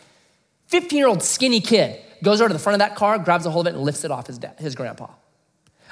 15 0.67 0.99
year 0.99 1.09
old 1.09 1.23
skinny 1.23 1.61
kid 1.61 2.01
goes 2.23 2.41
over 2.41 2.49
to 2.49 2.55
the 2.55 2.59
front 2.59 2.75
of 2.75 2.79
that 2.81 2.97
car, 2.97 3.19
grabs 3.19 3.47
a 3.47 3.51
hold 3.51 3.67
of 3.67 3.75
it, 3.75 3.77
and 3.77 3.85
lifts 3.85 4.05
it 4.05 4.11
off 4.11 4.27
his, 4.27 4.39
dad, 4.39 4.55
his 4.59 4.75
grandpa. 4.75 5.09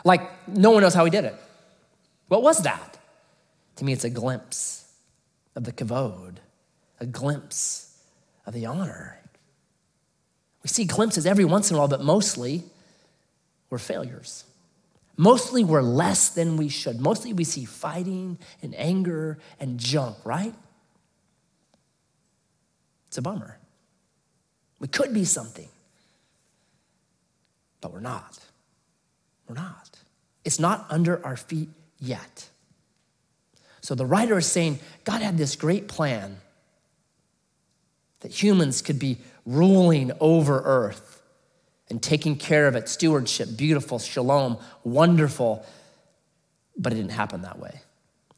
Like, 0.05 0.23
no 0.49 0.71
one 0.71 0.83
knows 0.83 0.95
how 0.95 1.05
he 1.05 1.11
did 1.11 1.25
it. 1.25 1.35
What 2.29 2.43
was 2.43 2.63
that? 2.63 2.99
To 3.77 3.85
me, 3.85 3.93
it's 3.93 4.05
a 4.05 4.11
glimpse 4.11 4.91
of 5.55 5.65
the 5.65 5.73
kavod, 5.73 6.37
a 6.99 7.07
glimpse 7.07 7.99
of 8.47 8.55
the 8.55 8.67
honor. 8.67 9.19
We 10.63 10.69
see 10.69 10.85
glimpses 10.85 11.27
every 11.27 11.45
once 11.45 11.71
in 11.71 11.77
a 11.77 11.79
while, 11.79 11.89
but 11.89 12.03
mostly 12.03 12.65
we're 13.69 13.79
failures. 13.79 14.45
Mostly 15.21 15.65
we're 15.65 15.83
less 15.83 16.31
than 16.31 16.57
we 16.57 16.71
should. 16.71 16.99
Mostly 16.99 17.35
we 17.35 17.45
see 17.45 17.67
fighting 17.67 18.39
and 18.63 18.75
anger 18.75 19.39
and 19.61 19.79
junk, 19.79 20.17
right? 20.25 20.55
It's 23.09 23.19
a 23.19 23.23
bummer. 23.23 23.59
We 24.79 24.89
could 24.89 25.13
be 25.13 25.27
something 25.27 25.69
but 27.81 27.93
we're 27.93 28.01
not. 28.01 28.39
We're 29.49 29.55
not. 29.55 29.99
It's 30.45 30.59
not 30.59 30.87
under 30.91 31.25
our 31.25 31.37
feet 31.37 31.69
yet. 31.99 32.49
So 33.81 33.95
the 33.95 34.07
writer 34.07 34.39
is 34.39 34.47
saying 34.47 34.79
God 35.05 35.23
had 35.23 35.39
this 35.39 35.57
great 35.57 35.89
plan 35.89 36.39
that 38.21 38.31
humans 38.31 38.83
could 38.83 38.99
be 38.99 39.19
ruling 39.47 40.13
over 40.21 40.63
earth 40.65 41.10
and 41.91 42.01
taking 42.01 42.37
care 42.37 42.69
of 42.69 42.77
it, 42.77 42.89
stewardship, 42.89 43.49
beautiful, 43.57 43.99
shalom, 43.99 44.57
wonderful, 44.85 45.67
but 46.77 46.93
it 46.93 46.97
didn't 46.97 47.11
happen 47.11 47.43
that 47.43 47.59
way. 47.59 47.81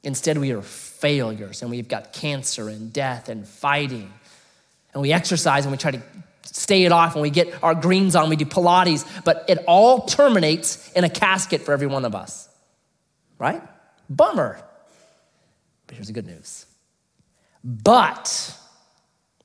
Instead, 0.03 0.39
we 0.39 0.51
are 0.53 0.63
failures 0.63 1.63
and 1.63 1.71
we've 1.71 1.87
got 1.87 2.13
cancer 2.13 2.69
and 2.69 2.93
death 2.93 3.29
and 3.29 3.47
fighting. 3.47 4.13
And 4.93 5.03
we 5.03 5.13
exercise 5.13 5.65
and 5.65 5.71
we 5.71 5.79
try 5.79 5.93
to 5.93 6.03
stay 6.43 6.85
it 6.85 6.93
off 6.93 7.15
and 7.15 7.23
we 7.23 7.31
get 7.31 7.63
our 7.63 7.75
greens 7.75 8.17
on, 8.17 8.29
we 8.29 8.37
do 8.37 8.45
Pilates, 8.45 9.07
but 9.25 9.45
it 9.49 9.59
all 9.67 10.07
terminates 10.07 10.91
in 10.93 11.05
a 11.05 11.11
casket 11.11 11.61
for 11.61 11.73
every 11.73 11.87
one 11.87 12.05
of 12.05 12.15
us. 12.15 12.49
Right? 13.39 13.63
Bummer. 14.11 14.61
But 15.87 15.97
here's 15.97 16.09
the 16.09 16.13
good 16.13 16.27
news. 16.27 16.67
But, 17.63 18.57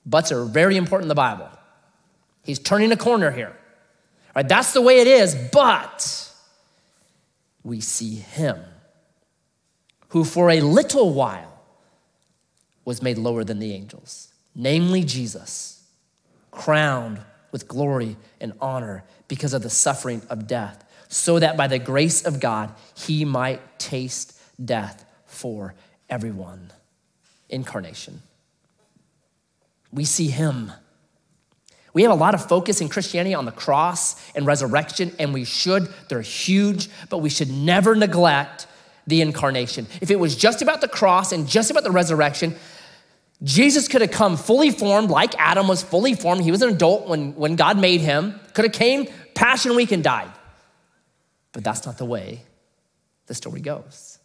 buts 0.06 0.32
are 0.32 0.46
very 0.46 0.76
important 0.76 1.06
in 1.06 1.10
the 1.10 1.15
Bible. 1.15 1.50
He's 2.43 2.58
turning 2.58 2.91
a 2.91 2.98
corner 2.98 3.30
here. 3.30 3.56
Right? 4.38 4.47
That's 4.47 4.71
the 4.71 4.84
way 4.84 5.00
it 5.00 5.08
is, 5.08 5.34
but 5.34 6.32
we 7.63 7.82
see 7.82 8.17
him 8.17 8.60
who 10.10 10.23
for 10.23 10.52
a 10.52 10.62
little 10.62 11.12
while 11.12 11.60
was 12.86 13.02
made 13.02 13.17
lower 13.17 13.43
than 13.43 13.58
the 13.58 13.73
angels, 13.73 14.32
namely 14.54 15.04
Jesus 15.04 15.84
crowned 16.52 17.19
with 17.52 17.67
glory 17.67 18.15
and 18.39 18.54
honor 18.62 19.04
because 19.28 19.56
of 19.56 19.63
the 19.63 19.71
suffering 19.71 20.21
of 20.30 20.45
death, 20.45 20.86
so 21.08 21.39
that 21.39 21.58
by 21.58 21.65
the 21.65 21.80
grace 21.80 22.23
of 22.23 22.39
God, 22.39 22.71
he 22.93 23.26
might 23.26 23.80
taste 23.80 24.39
death 24.63 25.04
for 25.26 25.73
everyone. 26.12 26.71
Incarnation. 27.50 28.21
We 29.91 30.06
see 30.06 30.28
him. 30.28 30.73
We 31.98 32.04
have 32.04 32.12
a 32.12 32.16
lot 32.16 32.36
of 32.36 32.48
focus 32.48 32.80
in 32.80 32.90
Christianity 32.90 33.34
on 33.34 33.46
the 33.46 33.52
cross 33.52 34.24
and 34.36 34.46
resurrection, 34.46 35.16
and 35.18 35.34
we 35.34 35.46
should. 35.46 35.92
They're 36.10 36.22
huge, 36.22 36.92
but 37.10 37.24
we 37.24 37.30
should 37.32 37.50
never 37.50 37.96
neglect 37.96 38.68
the 39.08 39.22
incarnation. 39.22 39.88
If 40.00 40.12
it 40.12 40.20
was 40.20 40.36
just 40.36 40.62
about 40.62 40.82
the 40.82 40.88
cross 40.88 41.32
and 41.32 41.48
just 41.48 41.72
about 41.72 41.84
the 41.84 41.90
resurrection, 41.90 42.56
Jesus 43.42 43.88
could 43.88 44.02
have 44.02 44.12
come 44.12 44.38
fully 44.38 44.70
formed, 44.70 45.10
like 45.10 45.34
Adam 45.40 45.68
was 45.68 45.82
fully 45.82 46.14
formed. 46.14 46.44
He 46.44 46.52
was 46.52 46.62
an 46.62 46.70
adult 46.70 47.08
when, 47.08 47.34
when 47.34 47.56
God 47.56 47.80
made 47.80 48.02
him. 48.02 48.40
Could 48.54 48.66
have 48.66 48.76
came 48.76 49.08
Passion 49.34 49.76
Week 49.76 49.92
and 49.92 50.04
died. 50.04 50.32
But 51.52 51.64
that's 51.64 51.84
not 51.88 51.98
the 51.98 52.06
way 52.06 52.44
the 53.26 53.34
story 53.34 53.62
goes. 53.62 54.20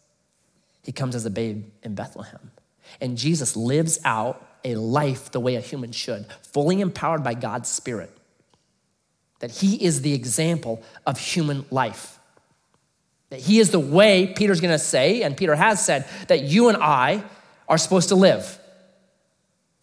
He 0.83 0.91
comes 0.91 1.15
as 1.15 1.25
a 1.25 1.31
babe 1.31 1.65
in 1.81 1.95
Bethlehem. 1.95 2.51
And 3.01 3.17
Jesus 3.17 3.55
lives 3.55 3.99
out 4.05 4.47
a 4.63 4.75
life 4.75 5.31
the 5.31 5.39
way 5.39 5.55
a 5.55 5.61
human 5.61 5.91
should, 5.91 6.25
fully 6.51 6.81
empowered 6.81 7.23
by 7.23 7.33
God's 7.33 7.69
Spirit. 7.69 8.11
That 9.39 9.51
he 9.51 9.83
is 9.83 10.01
the 10.01 10.13
example 10.13 10.81
of 11.05 11.19
human 11.19 11.65
life. 11.69 12.17
That 13.29 13.39
he 13.39 13.59
is 13.59 13.71
the 13.71 13.79
way, 13.79 14.27
Peter's 14.27 14.61
gonna 14.61 14.79
say, 14.79 15.23
and 15.23 15.35
Peter 15.35 15.55
has 15.55 15.83
said, 15.83 16.07
that 16.27 16.43
you 16.43 16.69
and 16.69 16.77
I 16.77 17.23
are 17.67 17.77
supposed 17.77 18.09
to 18.09 18.15
live. 18.15 18.59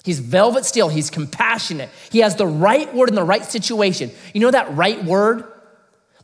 He's 0.03 0.19
velvet 0.19 0.65
steel, 0.65 0.89
he's 0.89 1.11
compassionate. 1.11 1.91
He 2.11 2.21
has 2.21 2.37
the 2.37 2.47
right 2.47 2.93
word 2.95 3.11
in 3.11 3.15
the 3.15 3.23
right 3.23 3.45
situation. 3.45 4.11
You 4.33 4.41
know 4.41 4.51
that 4.51 4.75
right 4.75 5.05
word? 5.05 5.45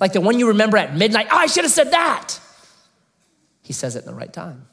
Like 0.00 0.12
the 0.12 0.20
one 0.20 0.38
you 0.38 0.48
remember 0.48 0.76
at 0.76 0.96
midnight, 0.96 1.28
oh, 1.30 1.36
I 1.36 1.46
should 1.46 1.64
have 1.64 1.72
said 1.72 1.90
that. 1.90 2.38
He 3.62 3.72
says 3.72 3.96
it 3.96 4.00
in 4.00 4.06
the 4.06 4.14
right 4.14 4.32
time, 4.32 4.66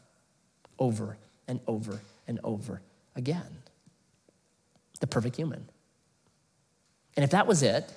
over 0.80 1.18
and 1.48 1.60
over 1.68 2.00
and 2.28 2.40
over 2.44 2.82
again. 3.16 3.63
The 5.04 5.08
perfect 5.08 5.36
human. 5.36 5.68
And 7.18 7.26
if 7.26 7.32
that 7.32 7.46
was 7.46 7.62
it, 7.62 7.92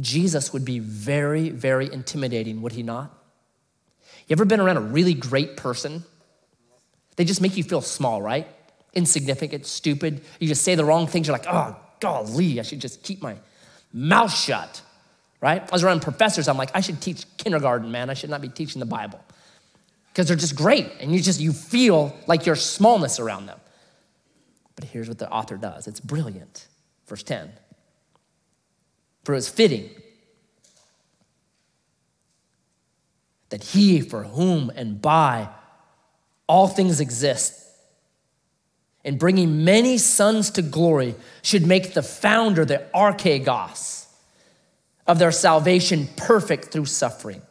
Jesus 0.00 0.52
would 0.52 0.64
be 0.64 0.80
very, 0.80 1.50
very 1.50 1.92
intimidating, 1.92 2.60
would 2.60 2.72
he 2.72 2.82
not? 2.82 3.16
You 4.26 4.34
ever 4.34 4.44
been 4.44 4.58
around 4.58 4.78
a 4.78 4.80
really 4.80 5.14
great 5.14 5.56
person? 5.56 6.02
They 7.14 7.24
just 7.24 7.40
make 7.40 7.56
you 7.56 7.62
feel 7.62 7.82
small, 7.82 8.20
right? 8.20 8.48
Insignificant, 8.94 9.64
stupid. 9.64 10.22
You 10.40 10.48
just 10.48 10.62
say 10.62 10.74
the 10.74 10.84
wrong 10.84 11.06
things. 11.06 11.28
You're 11.28 11.38
like, 11.38 11.46
oh, 11.46 11.76
golly, 12.00 12.58
I 12.58 12.64
should 12.64 12.80
just 12.80 13.04
keep 13.04 13.22
my 13.22 13.36
mouth 13.92 14.34
shut, 14.34 14.82
right? 15.40 15.62
I 15.62 15.70
was 15.70 15.84
around 15.84 16.02
professors. 16.02 16.48
I'm 16.48 16.56
like, 16.56 16.72
I 16.74 16.80
should 16.80 17.00
teach 17.00 17.26
kindergarten, 17.36 17.92
man. 17.92 18.10
I 18.10 18.14
should 18.14 18.30
not 18.30 18.40
be 18.40 18.48
teaching 18.48 18.80
the 18.80 18.86
Bible 18.86 19.20
because 20.08 20.26
they're 20.26 20.36
just 20.36 20.56
great 20.56 20.90
and 20.98 21.12
you 21.12 21.22
just 21.22 21.38
you 21.38 21.52
feel 21.52 22.12
like 22.26 22.44
your 22.44 22.56
smallness 22.56 23.20
around 23.20 23.46
them 23.46 23.60
but 24.82 24.88
here's 24.88 25.06
what 25.06 25.20
the 25.20 25.30
author 25.30 25.56
does. 25.56 25.86
It's 25.86 26.00
brilliant. 26.00 26.66
Verse 27.06 27.22
10 27.22 27.52
for 29.24 29.36
it's 29.36 29.48
fitting 29.48 29.88
that 33.50 33.62
he 33.62 34.00
for 34.00 34.24
whom 34.24 34.72
and 34.74 35.00
by 35.00 35.48
all 36.48 36.66
things 36.66 36.98
exist 36.98 37.64
in 39.04 39.18
bringing 39.18 39.64
many 39.64 39.96
sons 39.96 40.50
to 40.50 40.62
glory 40.62 41.14
should 41.42 41.64
make 41.64 41.94
the 41.94 42.02
founder 42.02 42.64
the 42.64 42.84
archegos 42.92 44.06
of 45.06 45.20
their 45.20 45.30
salvation 45.30 46.08
perfect 46.16 46.72
through 46.72 46.86
suffering. 46.86 47.42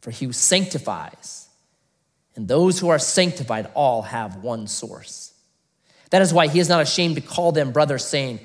For 0.00 0.10
he 0.10 0.24
who 0.24 0.32
sanctifies 0.32 1.48
and 2.34 2.48
those 2.48 2.78
who 2.78 2.88
are 2.88 2.98
sanctified 2.98 3.70
all 3.74 4.00
have 4.00 4.36
one 4.36 4.66
source. 4.66 5.33
That 6.14 6.22
is 6.22 6.32
why 6.32 6.46
he 6.46 6.60
is 6.60 6.68
not 6.68 6.80
ashamed 6.80 7.16
to 7.16 7.20
call 7.20 7.50
them 7.50 7.72
brothers, 7.72 8.06
saying, 8.06 8.38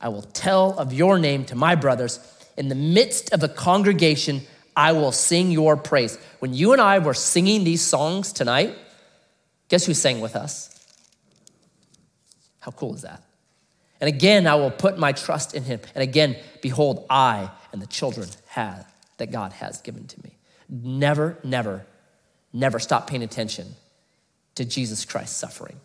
I 0.00 0.10
will 0.10 0.22
tell 0.22 0.78
of 0.78 0.92
your 0.92 1.18
name 1.18 1.44
to 1.46 1.56
my 1.56 1.74
brothers. 1.74 2.20
In 2.56 2.68
the 2.68 2.76
midst 2.76 3.32
of 3.32 3.42
a 3.42 3.48
congregation, 3.48 4.42
I 4.76 4.92
will 4.92 5.10
sing 5.10 5.50
your 5.50 5.76
praise. 5.76 6.16
When 6.38 6.54
you 6.54 6.72
and 6.72 6.80
I 6.80 7.00
were 7.00 7.14
singing 7.14 7.64
these 7.64 7.82
songs 7.82 8.32
tonight, 8.32 8.76
guess 9.68 9.84
who 9.84 9.94
sang 9.94 10.20
with 10.20 10.36
us? 10.36 10.70
How 12.60 12.70
cool 12.70 12.94
is 12.94 13.02
that? 13.02 13.24
And 14.00 14.06
again, 14.06 14.46
I 14.46 14.54
will 14.54 14.70
put 14.70 14.96
my 14.96 15.10
trust 15.10 15.54
in 15.54 15.64
him. 15.64 15.80
And 15.96 16.02
again, 16.04 16.36
behold, 16.62 17.06
I 17.10 17.50
and 17.72 17.82
the 17.82 17.86
children 17.88 18.28
have 18.50 18.86
that 19.16 19.32
God 19.32 19.52
has 19.54 19.80
given 19.80 20.06
to 20.06 20.22
me. 20.22 20.36
Never, 20.68 21.38
never 21.42 21.86
never 22.56 22.78
stop 22.78 23.06
paying 23.06 23.22
attention 23.22 23.76
to 24.54 24.64
Jesus 24.64 25.04
Christ's 25.04 25.36
suffering. 25.36 25.76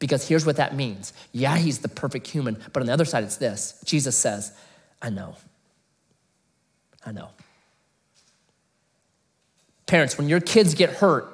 Because 0.00 0.26
here's 0.26 0.44
what 0.44 0.56
that 0.56 0.74
means. 0.74 1.12
Yeah, 1.30 1.56
he's 1.56 1.78
the 1.78 1.88
perfect 1.88 2.26
human, 2.26 2.60
but 2.72 2.80
on 2.80 2.86
the 2.86 2.92
other 2.92 3.04
side, 3.04 3.22
it's 3.22 3.36
this 3.36 3.80
Jesus 3.84 4.16
says, 4.16 4.52
I 5.00 5.10
know. 5.10 5.36
I 7.06 7.12
know. 7.12 7.28
Parents, 9.86 10.18
when 10.18 10.28
your 10.28 10.40
kids 10.40 10.74
get 10.74 10.90
hurt, 10.90 11.26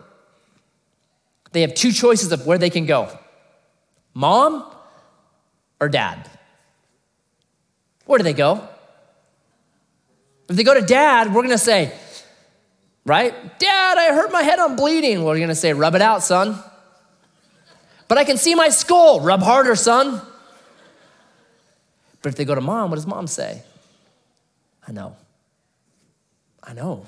they 1.53 1.63
have 1.63 1.75
two 1.75 1.93
choices 1.93 2.33
of 2.33 2.47
where 2.47 2.59
they 2.59 2.71
can 2.71 2.85
go 2.85 3.19
mom 4.13 4.65
or 5.81 5.89
dad. 5.89 6.29
Where 8.07 8.19
do 8.19 8.25
they 8.25 8.33
go? 8.33 8.67
If 10.49 10.57
they 10.57 10.65
go 10.65 10.75
to 10.75 10.81
dad, 10.81 11.35
we're 11.35 11.43
gonna 11.43 11.59
say, 11.59 11.93
right? 13.05 13.59
Dad, 13.59 13.99
I 13.99 14.15
hurt 14.15 14.33
my 14.33 14.43
head, 14.43 14.59
I'm 14.59 14.77
bleeding. 14.77 15.25
We're 15.25 15.39
gonna 15.39 15.55
say? 15.55 15.73
Rub 15.73 15.95
it 15.95 16.03
out, 16.03 16.23
son. 16.23 16.59
But 18.09 18.19
I 18.19 18.25
can 18.25 18.37
see 18.37 18.55
my 18.55 18.69
skull. 18.69 19.21
Rub 19.21 19.43
harder, 19.43 19.75
son. 19.75 20.21
But 22.23 22.31
if 22.31 22.37
they 22.37 22.45
go 22.45 22.55
to 22.55 22.61
mom, 22.61 22.91
what 22.91 22.97
does 22.97 23.07
mom 23.07 23.27
say? 23.27 23.63
I 24.87 24.93
know. 24.93 25.17
I 26.63 26.73
know. 26.73 27.05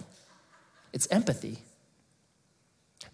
It's 0.92 1.06
empathy. 1.10 1.58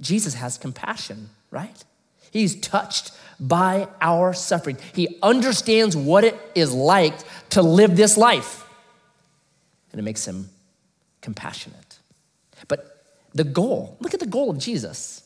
Jesus 0.00 0.34
has 0.34 0.58
compassion, 0.58 1.30
right? 1.50 1.84
He's 2.30 2.58
touched 2.60 3.12
by 3.38 3.88
our 4.00 4.32
suffering. 4.34 4.78
He 4.92 5.18
understands 5.22 5.96
what 5.96 6.24
it 6.24 6.36
is 6.54 6.72
like 6.72 7.14
to 7.50 7.62
live 7.62 7.96
this 7.96 8.16
life. 8.16 8.66
And 9.92 9.98
it 9.98 10.02
makes 10.02 10.26
him 10.26 10.50
compassionate. 11.20 11.98
But 12.66 13.04
the 13.32 13.44
goal, 13.44 13.96
look 14.00 14.14
at 14.14 14.20
the 14.20 14.26
goal 14.26 14.50
of 14.50 14.58
Jesus 14.58 15.23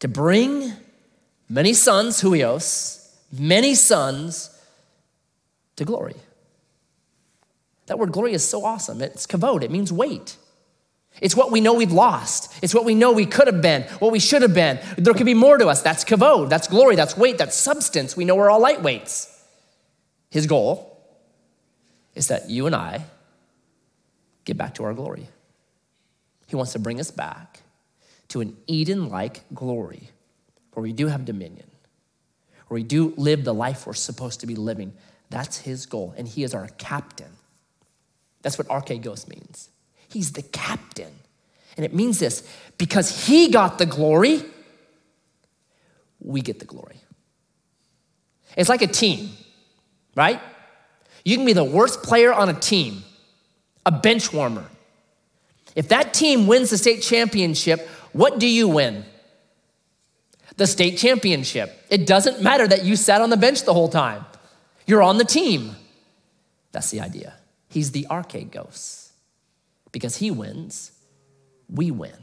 to 0.00 0.08
bring 0.08 0.72
many 1.48 1.72
sons, 1.72 2.20
huios, 2.20 3.08
many 3.32 3.74
sons 3.74 4.50
to 5.76 5.84
glory. 5.84 6.16
That 7.86 7.98
word 7.98 8.12
glory 8.12 8.32
is 8.32 8.46
so 8.46 8.64
awesome. 8.64 9.02
It's 9.02 9.26
kavod, 9.26 9.62
it 9.62 9.70
means 9.70 9.92
weight. 9.92 10.36
It's 11.20 11.34
what 11.34 11.50
we 11.50 11.60
know 11.60 11.74
we've 11.74 11.92
lost. 11.92 12.52
It's 12.62 12.74
what 12.74 12.84
we 12.84 12.94
know 12.94 13.12
we 13.12 13.26
could 13.26 13.48
have 13.48 13.60
been, 13.60 13.82
what 13.98 14.12
we 14.12 14.20
should 14.20 14.42
have 14.42 14.54
been. 14.54 14.78
There 14.96 15.12
could 15.12 15.26
be 15.26 15.34
more 15.34 15.58
to 15.58 15.66
us. 15.66 15.82
That's 15.82 16.04
kavod, 16.04 16.48
that's 16.48 16.68
glory, 16.68 16.96
that's 16.96 17.16
weight, 17.16 17.36
that's 17.36 17.56
substance. 17.56 18.16
We 18.16 18.24
know 18.24 18.36
we're 18.36 18.50
all 18.50 18.60
lightweights. 18.60 19.28
His 20.30 20.46
goal 20.46 20.86
is 22.14 22.28
that 22.28 22.48
you 22.48 22.66
and 22.66 22.76
I 22.76 23.04
get 24.44 24.56
back 24.56 24.74
to 24.76 24.84
our 24.84 24.94
glory. 24.94 25.28
He 26.46 26.56
wants 26.56 26.72
to 26.72 26.78
bring 26.78 27.00
us 27.00 27.10
back 27.10 27.49
to 28.30 28.40
an 28.40 28.56
Eden 28.66 29.08
like 29.08 29.42
glory 29.54 30.10
where 30.72 30.82
we 30.82 30.92
do 30.92 31.08
have 31.08 31.24
dominion, 31.24 31.70
where 32.68 32.76
we 32.76 32.82
do 32.82 33.12
live 33.16 33.44
the 33.44 33.54
life 33.54 33.86
we're 33.86 33.92
supposed 33.92 34.40
to 34.40 34.46
be 34.46 34.54
living. 34.54 34.92
That's 35.28 35.58
his 35.58 35.86
goal, 35.86 36.14
and 36.16 36.26
he 36.26 36.42
is 36.42 36.54
our 36.54 36.68
captain. 36.78 37.32
That's 38.42 38.56
what 38.56 38.68
archegos 38.68 39.28
means. 39.28 39.68
He's 40.08 40.32
the 40.32 40.42
captain. 40.42 41.12
And 41.76 41.84
it 41.84 41.94
means 41.94 42.18
this 42.18 42.48
because 42.78 43.26
he 43.26 43.48
got 43.50 43.78
the 43.78 43.86
glory, 43.86 44.42
we 46.20 46.40
get 46.40 46.58
the 46.58 46.64
glory. 46.64 46.96
It's 48.56 48.68
like 48.68 48.82
a 48.82 48.86
team, 48.86 49.30
right? 50.16 50.40
You 51.24 51.36
can 51.36 51.46
be 51.46 51.52
the 51.52 51.64
worst 51.64 52.02
player 52.02 52.32
on 52.32 52.48
a 52.48 52.54
team, 52.54 53.02
a 53.86 53.92
bench 53.92 54.32
warmer. 54.32 54.66
If 55.76 55.88
that 55.88 56.12
team 56.12 56.46
wins 56.46 56.70
the 56.70 56.78
state 56.78 57.02
championship, 57.02 57.88
what 58.12 58.38
do 58.38 58.48
you 58.48 58.68
win? 58.68 59.04
The 60.56 60.66
state 60.66 60.98
championship. 60.98 61.86
It 61.90 62.06
doesn't 62.06 62.42
matter 62.42 62.66
that 62.66 62.84
you 62.84 62.96
sat 62.96 63.20
on 63.20 63.30
the 63.30 63.36
bench 63.36 63.64
the 63.64 63.74
whole 63.74 63.88
time, 63.88 64.24
you're 64.86 65.02
on 65.02 65.18
the 65.18 65.24
team. 65.24 65.76
That's 66.72 66.90
the 66.90 67.00
idea. 67.00 67.34
He's 67.68 67.92
the 67.92 68.06
arcade 68.08 68.52
archegos. 68.52 69.10
Because 69.92 70.16
he 70.16 70.30
wins, 70.30 70.92
we 71.68 71.90
win. 71.90 72.14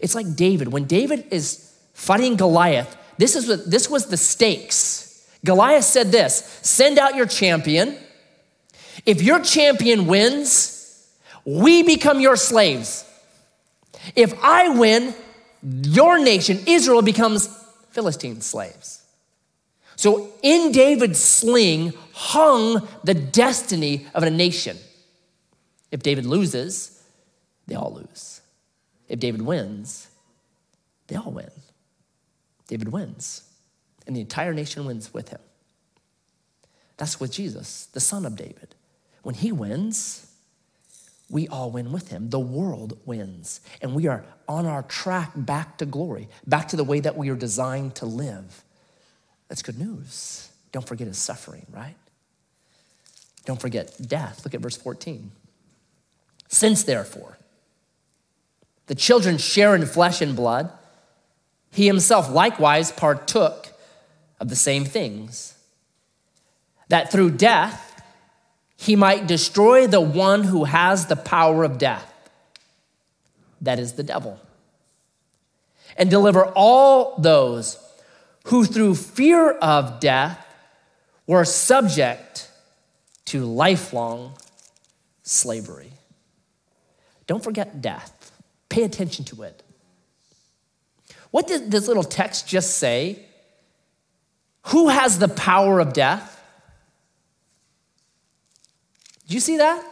It's 0.00 0.14
like 0.14 0.36
David. 0.36 0.68
When 0.68 0.84
David 0.84 1.26
is 1.30 1.74
fighting 1.94 2.36
Goliath, 2.36 2.96
this, 3.16 3.34
is 3.34 3.48
what, 3.48 3.70
this 3.70 3.88
was 3.88 4.06
the 4.06 4.16
stakes. 4.16 5.26
Goliath 5.44 5.84
said 5.84 6.12
this 6.12 6.60
send 6.62 6.98
out 6.98 7.14
your 7.14 7.26
champion. 7.26 7.96
If 9.06 9.22
your 9.22 9.40
champion 9.40 10.06
wins, 10.06 11.08
we 11.44 11.82
become 11.82 12.20
your 12.20 12.36
slaves. 12.36 13.04
If 14.14 14.34
I 14.42 14.68
win, 14.68 15.14
your 15.62 16.18
nation, 16.18 16.60
Israel, 16.66 17.02
becomes 17.02 17.48
Philistine 17.90 18.40
slaves. 18.40 19.02
So 19.96 20.32
in 20.42 20.70
David's 20.70 21.20
sling 21.20 21.92
hung 22.12 22.86
the 23.02 23.14
destiny 23.14 24.06
of 24.14 24.22
a 24.22 24.30
nation. 24.30 24.76
If 25.90 26.02
David 26.02 26.26
loses, 26.26 27.02
they 27.66 27.74
all 27.74 27.94
lose. 27.94 28.40
If 29.08 29.18
David 29.18 29.42
wins, 29.42 30.08
they 31.08 31.16
all 31.16 31.32
win. 31.32 31.50
David 32.68 32.92
wins, 32.92 33.42
and 34.06 34.14
the 34.14 34.20
entire 34.20 34.52
nation 34.52 34.84
wins 34.84 35.12
with 35.12 35.30
him. 35.30 35.40
That's 36.98 37.18
with 37.18 37.32
Jesus, 37.32 37.86
the 37.86 38.00
son 38.00 38.26
of 38.26 38.36
David. 38.36 38.74
When 39.22 39.34
he 39.34 39.50
wins, 39.50 40.27
we 41.30 41.46
all 41.48 41.70
win 41.70 41.92
with 41.92 42.08
him. 42.08 42.30
The 42.30 42.38
world 42.38 42.98
wins. 43.04 43.60
And 43.82 43.94
we 43.94 44.06
are 44.06 44.24
on 44.48 44.66
our 44.66 44.82
track 44.82 45.32
back 45.34 45.78
to 45.78 45.86
glory, 45.86 46.28
back 46.46 46.68
to 46.68 46.76
the 46.76 46.84
way 46.84 47.00
that 47.00 47.16
we 47.16 47.28
are 47.28 47.36
designed 47.36 47.94
to 47.96 48.06
live. 48.06 48.64
That's 49.48 49.62
good 49.62 49.78
news. 49.78 50.50
Don't 50.72 50.86
forget 50.86 51.06
his 51.06 51.18
suffering, 51.18 51.66
right? 51.70 51.96
Don't 53.44 53.60
forget 53.60 53.96
death. 54.06 54.44
Look 54.44 54.54
at 54.54 54.60
verse 54.60 54.76
14. 54.76 55.30
Since, 56.48 56.84
therefore, 56.84 57.38
the 58.86 58.94
children 58.94 59.36
share 59.36 59.74
in 59.74 59.84
flesh 59.84 60.22
and 60.22 60.34
blood, 60.34 60.70
he 61.70 61.86
himself 61.86 62.30
likewise 62.30 62.90
partook 62.90 63.68
of 64.40 64.48
the 64.48 64.56
same 64.56 64.84
things, 64.84 65.54
that 66.88 67.12
through 67.12 67.32
death 67.32 67.87
he 68.80 68.94
might 68.94 69.26
destroy 69.26 69.88
the 69.88 70.00
one 70.00 70.44
who 70.44 70.62
has 70.62 71.06
the 71.06 71.16
power 71.16 71.64
of 71.64 71.78
death, 71.78 72.30
that 73.60 73.80
is 73.80 73.94
the 73.94 74.04
devil, 74.04 74.40
and 75.96 76.08
deliver 76.08 76.46
all 76.46 77.16
those 77.18 77.76
who 78.44 78.64
through 78.64 78.94
fear 78.94 79.50
of 79.50 79.98
death 79.98 80.46
were 81.26 81.44
subject 81.44 82.48
to 83.24 83.44
lifelong 83.44 84.32
slavery. 85.24 85.90
Don't 87.26 87.42
forget 87.42 87.82
death. 87.82 88.30
Pay 88.68 88.84
attention 88.84 89.24
to 89.26 89.42
it. 89.42 89.62
What 91.32 91.48
did 91.48 91.72
this 91.72 91.88
little 91.88 92.04
text 92.04 92.46
just 92.46 92.78
say? 92.78 93.24
Who 94.68 94.88
has 94.88 95.18
the 95.18 95.28
power 95.28 95.80
of 95.80 95.92
death? 95.92 96.37
Did 99.28 99.34
you 99.34 99.40
see 99.40 99.58
that? 99.58 99.84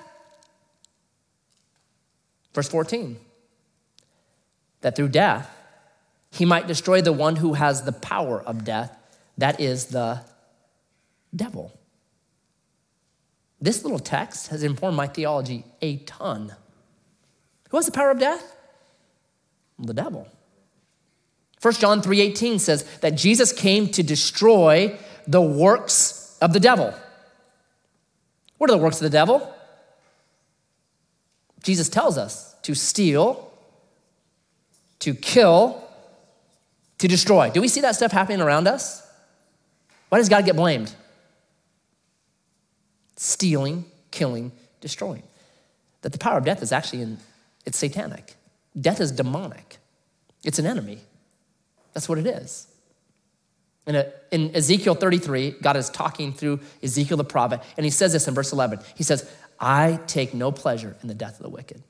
Verse 2.52 2.68
14 2.68 3.20
that 4.80 4.94
through 4.94 5.08
death 5.08 5.50
he 6.30 6.44
might 6.44 6.66
destroy 6.66 7.00
the 7.00 7.12
one 7.12 7.36
who 7.36 7.54
has 7.54 7.82
the 7.82 7.92
power 7.92 8.42
of 8.42 8.64
death, 8.64 8.96
that 9.38 9.58
is 9.58 9.86
the 9.86 10.20
devil. 11.34 11.72
This 13.60 13.82
little 13.82 13.98
text 13.98 14.48
has 14.48 14.62
informed 14.62 14.96
my 14.96 15.06
theology 15.06 15.64
a 15.80 15.96
ton. 15.98 16.54
Who 17.70 17.78
has 17.78 17.86
the 17.86 17.92
power 17.92 18.10
of 18.10 18.18
death? 18.18 18.54
The 19.78 19.94
devil. 19.94 20.28
1 21.60 21.74
John 21.74 22.02
3:18 22.02 22.58
says 22.58 22.84
that 23.00 23.16
Jesus 23.16 23.52
came 23.52 23.88
to 23.88 24.02
destroy 24.02 24.98
the 25.26 25.42
works 25.42 26.36
of 26.40 26.52
the 26.52 26.60
devil. 26.60 26.94
What 28.58 28.70
are 28.70 28.76
the 28.76 28.82
works 28.82 28.96
of 28.96 29.02
the 29.02 29.10
devil? 29.10 29.52
Jesus 31.62 31.88
tells 31.88 32.16
us 32.16 32.54
to 32.62 32.74
steal, 32.74 33.52
to 35.00 35.14
kill, 35.14 35.82
to 36.98 37.08
destroy. 37.08 37.50
Do 37.50 37.60
we 37.60 37.68
see 37.68 37.80
that 37.80 37.96
stuff 37.96 38.12
happening 38.12 38.40
around 38.40 38.68
us? 38.68 39.06
Why 40.08 40.18
does 40.18 40.28
God 40.28 40.44
get 40.44 40.56
blamed? 40.56 40.94
Stealing, 43.16 43.84
killing, 44.10 44.52
destroying. 44.80 45.22
That 46.02 46.12
the 46.12 46.18
power 46.18 46.38
of 46.38 46.44
death 46.44 46.62
is 46.62 46.72
actually 46.72 47.02
in, 47.02 47.18
it's 47.64 47.78
satanic. 47.78 48.34
Death 48.80 49.00
is 49.00 49.10
demonic. 49.10 49.78
It's 50.44 50.58
an 50.58 50.66
enemy. 50.66 51.00
That's 51.92 52.08
what 52.08 52.18
it 52.18 52.26
is. 52.26 52.68
In, 53.86 53.94
a, 53.94 54.00
uh, 54.00 54.10
in, 54.32 54.54
Ezekiel 54.54 54.94
33, 54.94 55.56
God 55.62 55.76
is 55.76 55.88
talking 55.90 56.32
through 56.32 56.60
Ezekiel 56.82 57.16
the 57.16 57.24
prophet, 57.24 57.60
and 57.76 57.84
he 57.84 57.90
says 57.90 58.12
this 58.12 58.26
in 58.26 58.34
verse 58.34 58.52
11. 58.52 58.80
He 58.96 59.04
says, 59.04 59.30
I 59.60 60.00
take 60.06 60.34
no 60.34 60.50
pleasure 60.50 60.96
in 61.02 61.08
the 61.08 61.14
death 61.14 61.36
of 61.36 61.44
the 61.44 61.48
wicked. 61.48 61.82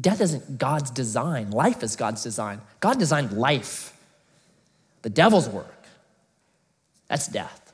Death 0.00 0.20
isn't 0.20 0.58
God's 0.58 0.90
design, 0.90 1.50
life 1.50 1.82
is 1.82 1.96
God's 1.96 2.22
design. 2.22 2.60
God 2.80 2.98
designed 2.98 3.32
life, 3.32 3.96
the 5.02 5.10
devil's 5.10 5.48
work. 5.48 5.72
That's 7.08 7.28
death. 7.28 7.72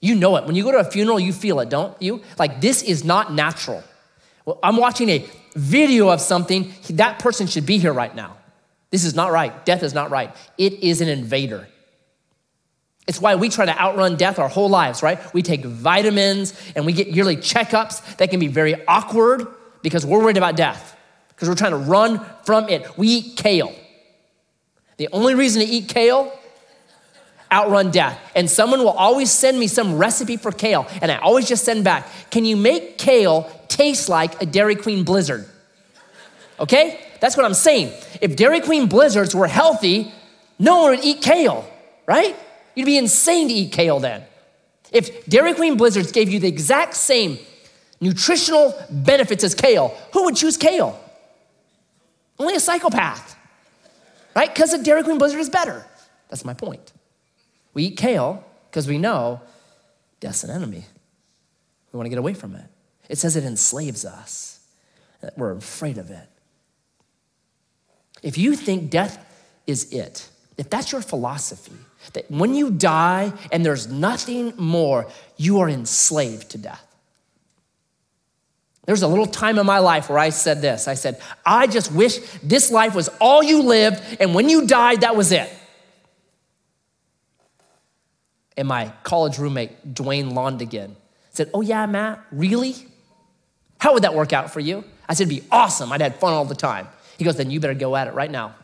You 0.00 0.14
know 0.14 0.36
it. 0.36 0.44
When 0.44 0.54
you 0.54 0.62
go 0.62 0.72
to 0.72 0.78
a 0.78 0.84
funeral, 0.84 1.18
you 1.18 1.32
feel 1.32 1.58
it, 1.60 1.68
don't 1.68 2.00
you? 2.00 2.22
Like, 2.38 2.60
this 2.60 2.82
is 2.82 3.04
not 3.04 3.32
natural. 3.32 3.82
Well, 4.44 4.58
I'm 4.62 4.76
watching 4.76 5.08
a 5.08 5.28
video 5.56 6.10
of 6.10 6.20
something, 6.20 6.72
that 6.90 7.18
person 7.18 7.46
should 7.46 7.66
be 7.66 7.78
here 7.78 7.92
right 7.92 8.14
now. 8.14 8.35
This 8.90 9.04
is 9.04 9.14
not 9.14 9.32
right. 9.32 9.64
Death 9.64 9.82
is 9.82 9.94
not 9.94 10.10
right. 10.10 10.34
It 10.58 10.74
is 10.74 11.00
an 11.00 11.08
invader. 11.08 11.68
It's 13.06 13.20
why 13.20 13.36
we 13.36 13.48
try 13.48 13.66
to 13.66 13.80
outrun 13.80 14.16
death 14.16 14.38
our 14.38 14.48
whole 14.48 14.68
lives, 14.68 15.02
right? 15.02 15.18
We 15.32 15.42
take 15.42 15.64
vitamins 15.64 16.54
and 16.74 16.84
we 16.84 16.92
get 16.92 17.08
yearly 17.08 17.36
checkups 17.36 18.16
that 18.16 18.30
can 18.30 18.40
be 18.40 18.48
very 18.48 18.84
awkward 18.86 19.46
because 19.82 20.04
we're 20.04 20.20
worried 20.20 20.36
about 20.36 20.56
death, 20.56 20.96
because 21.28 21.48
we're 21.48 21.54
trying 21.54 21.72
to 21.72 21.76
run 21.76 22.24
from 22.44 22.68
it. 22.68 22.98
We 22.98 23.08
eat 23.08 23.36
kale. 23.36 23.72
The 24.96 25.08
only 25.12 25.34
reason 25.34 25.62
to 25.62 25.68
eat 25.68 25.88
kale, 25.88 26.36
outrun 27.52 27.92
death. 27.92 28.18
And 28.34 28.50
someone 28.50 28.80
will 28.80 28.88
always 28.88 29.30
send 29.30 29.58
me 29.58 29.68
some 29.68 29.96
recipe 29.96 30.36
for 30.36 30.50
kale, 30.50 30.86
and 31.00 31.12
I 31.12 31.18
always 31.18 31.46
just 31.46 31.64
send 31.64 31.84
back, 31.84 32.08
can 32.30 32.44
you 32.44 32.56
make 32.56 32.98
kale 32.98 33.48
taste 33.68 34.08
like 34.08 34.42
a 34.42 34.46
Dairy 34.46 34.74
Queen 34.74 35.04
blizzard? 35.04 35.46
Okay? 36.58 37.05
That's 37.20 37.36
what 37.36 37.46
I'm 37.46 37.54
saying. 37.54 37.92
If 38.20 38.36
Dairy 38.36 38.60
Queen 38.60 38.88
blizzards 38.88 39.34
were 39.34 39.46
healthy, 39.46 40.12
no 40.58 40.82
one 40.82 40.90
would 40.92 41.04
eat 41.04 41.22
kale, 41.22 41.68
right? 42.06 42.36
You'd 42.74 42.86
be 42.86 42.98
insane 42.98 43.48
to 43.48 43.54
eat 43.54 43.72
kale 43.72 44.00
then. 44.00 44.24
If 44.92 45.26
Dairy 45.26 45.54
Queen 45.54 45.76
blizzards 45.76 46.12
gave 46.12 46.28
you 46.28 46.38
the 46.38 46.48
exact 46.48 46.94
same 46.94 47.38
nutritional 48.00 48.74
benefits 48.90 49.42
as 49.44 49.54
kale, 49.54 49.96
who 50.12 50.24
would 50.24 50.36
choose 50.36 50.56
kale? 50.56 50.98
Only 52.38 52.54
a 52.54 52.60
psychopath, 52.60 53.36
right? 54.34 54.52
Because 54.52 54.72
a 54.74 54.82
Dairy 54.82 55.02
Queen 55.02 55.18
blizzard 55.18 55.40
is 55.40 55.50
better. 55.50 55.86
That's 56.28 56.44
my 56.44 56.54
point. 56.54 56.92
We 57.74 57.84
eat 57.84 57.96
kale 57.96 58.44
because 58.70 58.86
we 58.86 58.98
know 58.98 59.40
death's 60.20 60.44
an 60.44 60.50
enemy. 60.50 60.84
We 61.92 61.96
want 61.96 62.06
to 62.06 62.10
get 62.10 62.18
away 62.18 62.34
from 62.34 62.54
it. 62.54 62.66
It 63.08 63.18
says 63.18 63.36
it 63.36 63.44
enslaves 63.44 64.04
us, 64.04 64.60
we're 65.36 65.52
afraid 65.52 65.98
of 65.98 66.10
it. 66.10 66.28
If 68.26 68.36
you 68.36 68.56
think 68.56 68.90
death 68.90 69.24
is 69.68 69.92
it, 69.92 70.28
if 70.58 70.68
that's 70.68 70.90
your 70.90 71.00
philosophy, 71.00 71.76
that 72.14 72.28
when 72.28 72.56
you 72.56 72.72
die 72.72 73.32
and 73.52 73.64
there's 73.64 73.86
nothing 73.86 74.52
more, 74.56 75.06
you 75.36 75.60
are 75.60 75.68
enslaved 75.68 76.50
to 76.50 76.58
death. 76.58 76.84
There's 78.84 79.02
a 79.02 79.06
little 79.06 79.28
time 79.28 79.60
in 79.60 79.66
my 79.66 79.78
life 79.78 80.08
where 80.08 80.18
I 80.18 80.30
said 80.30 80.60
this 80.60 80.88
I 80.88 80.94
said, 80.94 81.20
I 81.44 81.68
just 81.68 81.92
wish 81.92 82.18
this 82.42 82.72
life 82.72 82.96
was 82.96 83.08
all 83.20 83.44
you 83.44 83.62
lived, 83.62 84.02
and 84.18 84.34
when 84.34 84.48
you 84.48 84.66
died, 84.66 85.02
that 85.02 85.14
was 85.14 85.30
it. 85.30 85.48
And 88.56 88.66
my 88.66 88.92
college 89.04 89.38
roommate, 89.38 89.94
Dwayne 89.94 90.32
Londigan, 90.32 90.96
said, 91.30 91.48
Oh, 91.54 91.60
yeah, 91.60 91.86
Matt, 91.86 92.24
really? 92.32 92.74
How 93.78 93.92
would 93.92 94.02
that 94.02 94.14
work 94.14 94.32
out 94.32 94.52
for 94.52 94.58
you? 94.58 94.82
I 95.08 95.14
said, 95.14 95.28
It'd 95.28 95.42
be 95.44 95.48
awesome. 95.52 95.92
I'd 95.92 96.00
had 96.00 96.16
fun 96.16 96.32
all 96.32 96.44
the 96.44 96.56
time. 96.56 96.88
He 97.18 97.24
goes, 97.24 97.36
then 97.36 97.50
you 97.50 97.60
better 97.60 97.74
go 97.74 97.96
at 97.96 98.08
it 98.08 98.14
right 98.14 98.30
now. 98.30 98.54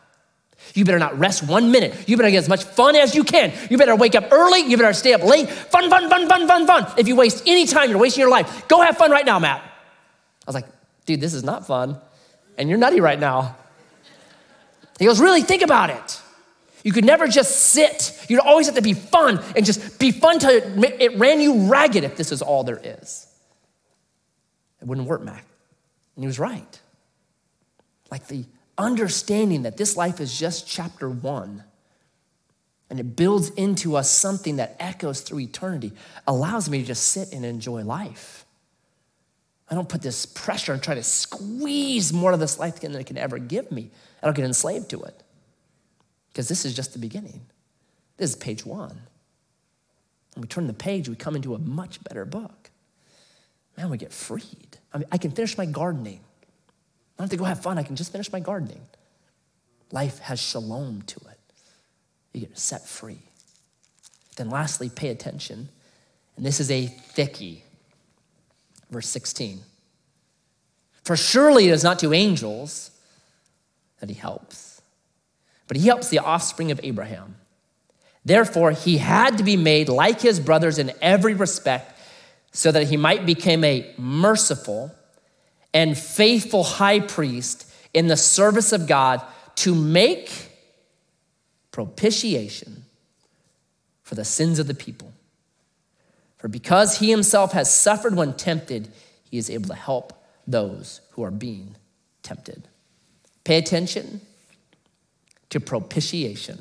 You 0.74 0.84
better 0.84 0.98
not 0.98 1.18
rest 1.18 1.46
one 1.46 1.70
minute. 1.70 2.08
You 2.08 2.16
better 2.16 2.30
get 2.30 2.38
as 2.38 2.48
much 2.48 2.64
fun 2.64 2.96
as 2.96 3.14
you 3.14 3.24
can. 3.24 3.52
You 3.68 3.76
better 3.76 3.96
wake 3.96 4.14
up 4.14 4.32
early. 4.32 4.60
You 4.60 4.76
better 4.76 4.92
stay 4.92 5.12
up 5.12 5.22
late. 5.22 5.48
Fun, 5.48 5.90
fun, 5.90 6.08
fun, 6.08 6.28
fun, 6.28 6.46
fun, 6.46 6.66
fun. 6.66 6.92
If 6.96 7.08
you 7.08 7.16
waste 7.16 7.42
any 7.46 7.66
time, 7.66 7.90
you're 7.90 7.98
wasting 7.98 8.20
your 8.20 8.30
life. 8.30 8.68
Go 8.68 8.80
have 8.80 8.96
fun 8.96 9.10
right 9.10 9.26
now, 9.26 9.38
Matt. 9.38 9.60
I 9.60 9.64
was 10.46 10.54
like, 10.54 10.66
dude, 11.04 11.20
this 11.20 11.34
is 11.34 11.44
not 11.44 11.66
fun. 11.66 11.98
And 12.56 12.68
you're 12.68 12.78
nutty 12.78 13.00
right 13.00 13.18
now. 13.18 13.56
He 14.98 15.04
goes, 15.04 15.20
really, 15.20 15.42
think 15.42 15.62
about 15.62 15.90
it. 15.90 16.20
You 16.84 16.92
could 16.92 17.04
never 17.04 17.28
just 17.28 17.56
sit. 17.56 18.26
You'd 18.28 18.40
always 18.40 18.66
have 18.66 18.76
to 18.76 18.82
be 18.82 18.94
fun 18.94 19.42
and 19.56 19.64
just 19.64 19.98
be 19.98 20.10
fun 20.10 20.38
till 20.38 20.50
it 20.50 21.18
ran 21.18 21.40
you 21.40 21.68
ragged 21.68 22.04
if 22.04 22.16
this 22.16 22.32
is 22.32 22.42
all 22.42 22.64
there 22.64 22.80
is. 22.82 23.26
It 24.80 24.86
wouldn't 24.86 25.06
work, 25.06 25.22
Matt. 25.22 25.42
And 26.16 26.24
he 26.24 26.26
was 26.26 26.38
right 26.38 26.81
like 28.12 28.26
the 28.26 28.44
understanding 28.76 29.62
that 29.62 29.78
this 29.78 29.96
life 29.96 30.20
is 30.20 30.38
just 30.38 30.68
chapter 30.68 31.08
one 31.08 31.64
and 32.90 33.00
it 33.00 33.16
builds 33.16 33.48
into 33.48 33.96
us 33.96 34.10
something 34.10 34.56
that 34.56 34.76
echoes 34.78 35.22
through 35.22 35.40
eternity, 35.40 35.92
allows 36.26 36.68
me 36.68 36.80
to 36.80 36.84
just 36.84 37.04
sit 37.04 37.32
and 37.32 37.42
enjoy 37.42 37.82
life. 37.82 38.44
I 39.70 39.74
don't 39.74 39.88
put 39.88 40.02
this 40.02 40.26
pressure 40.26 40.74
and 40.74 40.82
try 40.82 40.94
to 40.94 41.02
squeeze 41.02 42.12
more 42.12 42.32
of 42.32 42.38
this 42.38 42.58
life 42.58 42.80
than 42.80 42.94
it 42.94 43.06
can 43.06 43.16
ever 43.16 43.38
give 43.38 43.72
me. 43.72 43.90
I 44.22 44.26
don't 44.26 44.36
get 44.36 44.44
enslaved 44.44 44.90
to 44.90 45.02
it 45.04 45.22
because 46.28 46.50
this 46.50 46.66
is 46.66 46.76
just 46.76 46.92
the 46.92 46.98
beginning. 46.98 47.40
This 48.18 48.28
is 48.28 48.36
page 48.36 48.66
one. 48.66 49.00
When 50.34 50.42
we 50.42 50.48
turn 50.48 50.66
the 50.66 50.74
page, 50.74 51.08
we 51.08 51.16
come 51.16 51.34
into 51.34 51.54
a 51.54 51.58
much 51.58 52.04
better 52.04 52.26
book. 52.26 52.70
Man, 53.78 53.88
we 53.88 53.96
get 53.96 54.12
freed. 54.12 54.76
I 54.92 54.98
mean, 54.98 55.08
I 55.10 55.16
can 55.16 55.30
finish 55.30 55.56
my 55.56 55.64
gardening. 55.64 56.20
I 57.16 57.22
don't 57.22 57.24
have 57.24 57.30
to 57.30 57.36
go 57.36 57.44
have 57.44 57.62
fun. 57.62 57.78
I 57.78 57.82
can 57.82 57.96
just 57.96 58.12
finish 58.12 58.32
my 58.32 58.40
gardening. 58.40 58.80
Life 59.90 60.18
has 60.20 60.40
shalom 60.40 61.02
to 61.02 61.20
it. 61.30 61.38
You 62.32 62.40
get 62.46 62.58
set 62.58 62.86
free. 62.86 63.18
Then, 64.36 64.48
lastly, 64.48 64.88
pay 64.88 65.08
attention. 65.08 65.68
And 66.36 66.46
this 66.46 66.60
is 66.60 66.70
a 66.70 66.86
thickie. 67.14 67.62
Verse 68.90 69.08
16. 69.08 69.60
For 71.04 71.16
surely 71.16 71.68
it 71.68 71.72
is 71.72 71.84
not 71.84 71.98
to 72.00 72.12
angels 72.12 72.90
that 74.00 74.08
he 74.08 74.14
helps, 74.14 74.80
but 75.68 75.76
he 75.76 75.86
helps 75.86 76.08
the 76.08 76.20
offspring 76.20 76.70
of 76.70 76.80
Abraham. 76.82 77.36
Therefore, 78.24 78.70
he 78.70 78.98
had 78.98 79.38
to 79.38 79.44
be 79.44 79.56
made 79.56 79.88
like 79.88 80.20
his 80.20 80.38
brothers 80.38 80.78
in 80.78 80.92
every 81.00 81.34
respect, 81.34 81.98
so 82.52 82.70
that 82.70 82.88
he 82.88 82.96
might 82.96 83.26
become 83.26 83.64
a 83.64 83.92
merciful 83.96 84.94
and 85.74 85.96
faithful 85.96 86.64
high 86.64 87.00
priest 87.00 87.70
in 87.94 88.06
the 88.06 88.16
service 88.16 88.72
of 88.72 88.86
God 88.86 89.22
to 89.56 89.74
make 89.74 90.50
propitiation 91.70 92.84
for 94.02 94.14
the 94.14 94.24
sins 94.24 94.58
of 94.58 94.66
the 94.66 94.74
people. 94.74 95.12
For 96.38 96.48
because 96.48 96.98
he 96.98 97.10
himself 97.10 97.52
has 97.52 97.72
suffered 97.72 98.16
when 98.16 98.34
tempted, 98.34 98.88
he 99.30 99.38
is 99.38 99.48
able 99.48 99.68
to 99.68 99.74
help 99.74 100.12
those 100.46 101.00
who 101.12 101.22
are 101.22 101.30
being 101.30 101.76
tempted. 102.22 102.68
Pay 103.44 103.58
attention 103.58 104.20
to 105.50 105.60
propitiation. 105.60 106.58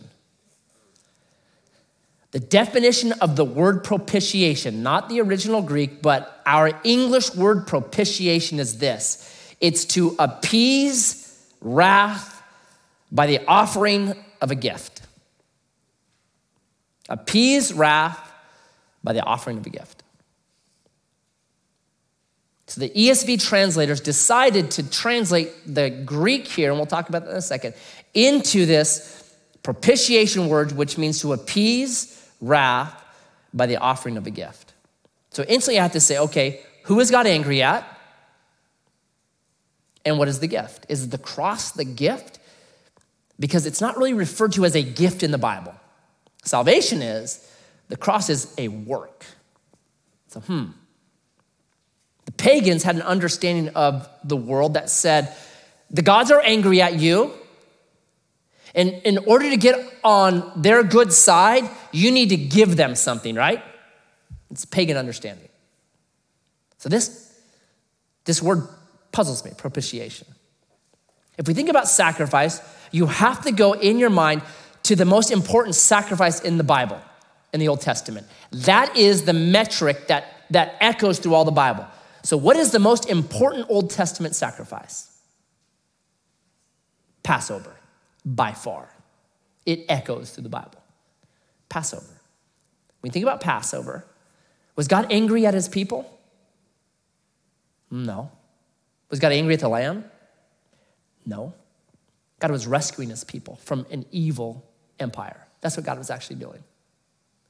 The 2.31 2.39
definition 2.39 3.11
of 3.13 3.35
the 3.35 3.43
word 3.43 3.83
propitiation, 3.83 4.83
not 4.83 5.09
the 5.09 5.19
original 5.19 5.61
Greek, 5.61 6.01
but 6.01 6.41
our 6.45 6.71
English 6.83 7.35
word 7.35 7.67
propitiation 7.67 8.59
is 8.59 8.77
this 8.77 9.27
it's 9.59 9.85
to 9.85 10.15
appease 10.17 11.37
wrath 11.59 12.41
by 13.11 13.27
the 13.27 13.45
offering 13.45 14.15
of 14.41 14.49
a 14.49 14.55
gift. 14.55 15.01
Appease 17.09 17.73
wrath 17.73 18.31
by 19.03 19.11
the 19.11 19.23
offering 19.23 19.57
of 19.57 19.65
a 19.65 19.69
gift. 19.69 20.01
So 22.67 22.79
the 22.79 22.89
ESV 22.89 23.45
translators 23.45 23.99
decided 23.99 24.71
to 24.71 24.89
translate 24.89 25.51
the 25.67 25.89
Greek 25.89 26.47
here, 26.47 26.69
and 26.69 26.79
we'll 26.79 26.85
talk 26.85 27.09
about 27.09 27.25
that 27.25 27.31
in 27.31 27.37
a 27.37 27.41
second, 27.41 27.73
into 28.13 28.65
this 28.65 29.35
propitiation 29.61 30.47
word, 30.47 30.71
which 30.71 30.97
means 30.97 31.19
to 31.19 31.33
appease 31.33 32.20
wrath 32.41 33.01
by 33.53 33.67
the 33.67 33.77
offering 33.77 34.17
of 34.17 34.27
a 34.27 34.31
gift. 34.31 34.73
So 35.29 35.43
instantly 35.43 35.79
I 35.79 35.83
have 35.83 35.93
to 35.93 35.99
say, 36.01 36.17
okay, 36.17 36.61
who 36.83 36.99
is 36.99 37.11
God 37.11 37.27
angry 37.27 37.61
at? 37.61 37.87
And 40.03 40.17
what 40.17 40.27
is 40.27 40.39
the 40.39 40.47
gift? 40.47 40.85
Is 40.89 41.09
the 41.09 41.17
cross 41.17 41.71
the 41.71 41.85
gift? 41.85 42.39
Because 43.39 43.65
it's 43.65 43.81
not 43.81 43.97
really 43.97 44.13
referred 44.13 44.53
to 44.53 44.65
as 44.65 44.75
a 44.75 44.81
gift 44.81 45.23
in 45.23 45.31
the 45.31 45.37
Bible. 45.37 45.75
Salvation 46.43 47.01
is, 47.01 47.47
the 47.87 47.97
cross 47.97 48.29
is 48.29 48.53
a 48.57 48.67
work. 48.67 49.25
So, 50.27 50.39
hmm. 50.39 50.65
The 52.25 52.31
pagans 52.31 52.83
had 52.83 52.95
an 52.95 53.01
understanding 53.01 53.73
of 53.75 54.07
the 54.23 54.37
world 54.37 54.75
that 54.75 54.89
said, 54.89 55.35
the 55.89 56.01
gods 56.01 56.31
are 56.31 56.41
angry 56.41 56.81
at 56.81 56.99
you. 56.99 57.33
And 58.73 58.89
in 59.03 59.17
order 59.19 59.49
to 59.49 59.57
get 59.57 59.75
on 60.03 60.51
their 60.55 60.83
good 60.83 61.11
side, 61.11 61.69
you 61.91 62.11
need 62.11 62.29
to 62.29 62.37
give 62.37 62.77
them 62.77 62.95
something, 62.95 63.35
right? 63.35 63.61
It's 64.49 64.65
pagan 64.65 64.97
understanding. 64.97 65.49
So 66.77 66.89
this, 66.89 67.39
this 68.25 68.41
word 68.41 68.67
puzzles 69.11 69.43
me, 69.43 69.51
propitiation. 69.55 70.27
If 71.37 71.47
we 71.47 71.53
think 71.53 71.69
about 71.69 71.87
sacrifice, 71.87 72.61
you 72.91 73.07
have 73.07 73.43
to 73.43 73.51
go 73.51 73.73
in 73.73 73.99
your 73.99 74.09
mind 74.09 74.41
to 74.83 74.95
the 74.95 75.05
most 75.05 75.31
important 75.31 75.75
sacrifice 75.75 76.41
in 76.41 76.57
the 76.57 76.63
Bible, 76.63 76.99
in 77.53 77.59
the 77.59 77.67
Old 77.67 77.81
Testament. 77.81 78.27
That 78.51 78.95
is 78.95 79.23
the 79.23 79.33
metric 79.33 80.07
that, 80.07 80.25
that 80.49 80.75
echoes 80.79 81.19
through 81.19 81.35
all 81.35 81.45
the 81.45 81.51
Bible. 81.51 81.85
So, 82.23 82.37
what 82.37 82.55
is 82.55 82.71
the 82.71 82.79
most 82.79 83.09
important 83.09 83.67
Old 83.69 83.89
Testament 83.89 84.35
sacrifice? 84.35 85.07
Passover 87.23 87.75
by 88.25 88.53
far. 88.53 88.89
It 89.65 89.85
echoes 89.89 90.31
through 90.31 90.43
the 90.43 90.49
Bible. 90.49 90.81
Passover. 91.69 92.21
When 92.99 93.09
you 93.09 93.11
think 93.11 93.23
about 93.23 93.41
Passover, 93.41 94.05
was 94.75 94.87
God 94.87 95.07
angry 95.09 95.45
at 95.45 95.53
his 95.53 95.67
people? 95.67 96.19
No. 97.89 98.31
Was 99.09 99.19
God 99.19 99.31
angry 99.31 99.53
at 99.53 99.59
the 99.59 99.69
lamb? 99.69 100.05
No. 101.25 101.53
God 102.39 102.51
was 102.51 102.65
rescuing 102.65 103.09
his 103.09 103.23
people 103.23 103.57
from 103.57 103.85
an 103.91 104.05
evil 104.11 104.65
empire. 104.99 105.45
That's 105.61 105.77
what 105.77 105.85
God 105.85 105.97
was 105.97 106.09
actually 106.09 106.37
doing 106.37 106.63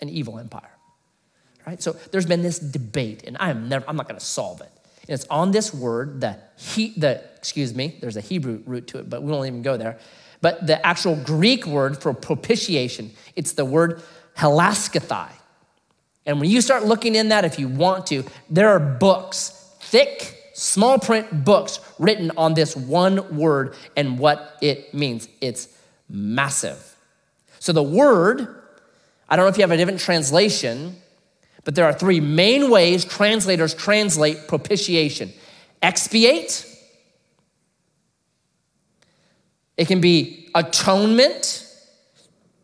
an 0.01 0.09
evil 0.09 0.39
empire. 0.39 0.71
Right? 1.65 1.81
So 1.81 1.93
there's 2.11 2.25
been 2.25 2.41
this 2.41 2.57
debate, 2.57 3.23
and 3.25 3.37
I 3.39 3.51
am 3.51 3.69
never, 3.69 3.85
I'm 3.87 3.95
not 3.95 4.07
going 4.07 4.19
to 4.19 4.25
solve 4.25 4.61
it. 4.61 4.71
And 5.01 5.11
it's 5.11 5.25
on 5.29 5.51
this 5.51 5.73
word, 5.73 6.21
the, 6.21 6.37
he, 6.57 6.93
the, 6.97 7.23
excuse 7.37 7.73
me, 7.73 7.97
there's 8.01 8.17
a 8.17 8.21
Hebrew 8.21 8.63
root 8.65 8.87
to 8.87 8.99
it, 8.99 9.09
but 9.09 9.21
we 9.21 9.31
won't 9.31 9.47
even 9.47 9.61
go 9.61 9.77
there. 9.77 9.99
But 10.41 10.65
the 10.65 10.83
actual 10.85 11.15
Greek 11.15 11.65
word 11.65 12.01
for 12.01 12.13
propitiation, 12.13 13.11
it's 13.35 13.53
the 13.53 13.65
word 13.65 14.01
hilaskesthai. 14.37 15.29
And 16.25 16.39
when 16.39 16.49
you 16.49 16.61
start 16.61 16.85
looking 16.85 17.15
in 17.15 17.29
that, 17.29 17.45
if 17.45 17.57
you 17.59 17.67
want 17.67 18.07
to, 18.07 18.23
there 18.49 18.69
are 18.69 18.79
books, 18.79 19.73
thick, 19.79 20.37
small 20.53 20.99
print 20.99 21.43
books 21.43 21.79
written 21.97 22.31
on 22.37 22.53
this 22.53 22.75
one 22.75 23.37
word 23.37 23.75
and 23.95 24.19
what 24.19 24.57
it 24.61 24.93
means. 24.93 25.27
It's 25.41 25.67
massive. 26.09 26.95
So 27.59 27.73
the 27.73 27.83
word, 27.83 28.63
I 29.29 29.35
don't 29.35 29.45
know 29.45 29.49
if 29.49 29.57
you 29.57 29.63
have 29.63 29.71
a 29.71 29.77
different 29.77 29.99
translation, 29.99 30.95
but 31.63 31.75
there 31.75 31.85
are 31.85 31.93
three 31.93 32.19
main 32.19 32.69
ways 32.69 33.05
translators 33.05 33.73
translate 33.73 34.47
propitiation 34.47 35.31
expiate, 35.81 36.65
it 39.77 39.87
can 39.87 40.01
be 40.01 40.49
atonement, 40.53 41.67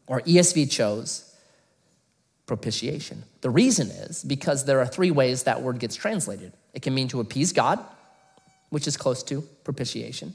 or 0.08 0.22
ESV 0.22 0.70
chose 0.72 1.24
propitiation. 2.45 3.24
The 3.41 3.49
reason 3.49 3.89
is 3.89 4.24
because 4.24 4.66
there 4.66 4.80
are 4.80 4.86
three 4.86 5.12
ways 5.12 5.43
that 5.43 5.62
word 5.62 5.80
gets 5.80 5.95
translated. 5.95 6.53
It 6.74 6.82
can 6.82 6.93
mean 6.93 7.10
to 7.10 7.20
appease 7.20 7.51
God, 7.51 7.80
which 8.70 8.88
is 8.88 8.97
close 8.97 9.22
to 9.24 9.41
propitiation. 9.64 10.34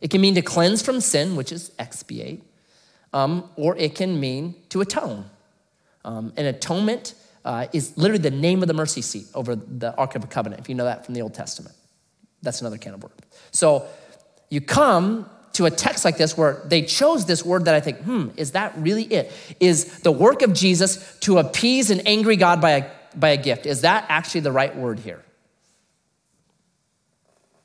It 0.00 0.10
can 0.10 0.20
mean 0.20 0.34
to 0.36 0.42
cleanse 0.42 0.80
from 0.80 1.00
sin, 1.00 1.36
which 1.36 1.52
is 1.52 1.72
expiate. 1.78 2.42
Um, 3.12 3.50
or 3.56 3.76
it 3.76 3.96
can 3.96 4.20
mean 4.20 4.54
to 4.68 4.80
atone. 4.80 5.24
Um, 6.04 6.32
an 6.36 6.46
atonement 6.46 7.14
uh, 7.44 7.66
is 7.72 7.96
literally 7.98 8.22
the 8.22 8.30
name 8.30 8.62
of 8.62 8.68
the 8.68 8.74
mercy 8.74 9.02
seat 9.02 9.26
over 9.34 9.56
the 9.56 9.94
Ark 9.96 10.14
of 10.14 10.22
the 10.22 10.28
Covenant, 10.28 10.60
if 10.60 10.68
you 10.68 10.76
know 10.76 10.84
that 10.84 11.04
from 11.04 11.14
the 11.14 11.22
Old 11.22 11.34
Testament. 11.34 11.74
That's 12.42 12.60
another 12.60 12.78
can 12.78 12.94
of 12.94 13.02
worms. 13.02 13.16
So 13.50 13.86
you 14.48 14.60
come 14.60 15.28
to 15.52 15.66
a 15.66 15.70
text 15.70 16.04
like 16.04 16.16
this 16.16 16.36
where 16.36 16.62
they 16.64 16.82
chose 16.82 17.26
this 17.26 17.44
word 17.44 17.64
that 17.64 17.74
I 17.74 17.80
think, 17.80 17.98
hmm, 17.98 18.28
is 18.36 18.52
that 18.52 18.72
really 18.76 19.04
it? 19.04 19.32
Is 19.58 20.00
the 20.00 20.12
work 20.12 20.42
of 20.42 20.52
Jesus 20.52 21.18
to 21.20 21.38
appease 21.38 21.90
an 21.90 22.00
angry 22.06 22.36
God 22.36 22.60
by 22.60 22.70
a, 22.70 22.90
by 23.16 23.30
a 23.30 23.36
gift? 23.36 23.66
Is 23.66 23.80
that 23.80 24.06
actually 24.08 24.42
the 24.42 24.52
right 24.52 24.74
word 24.76 25.00
here? 25.00 25.22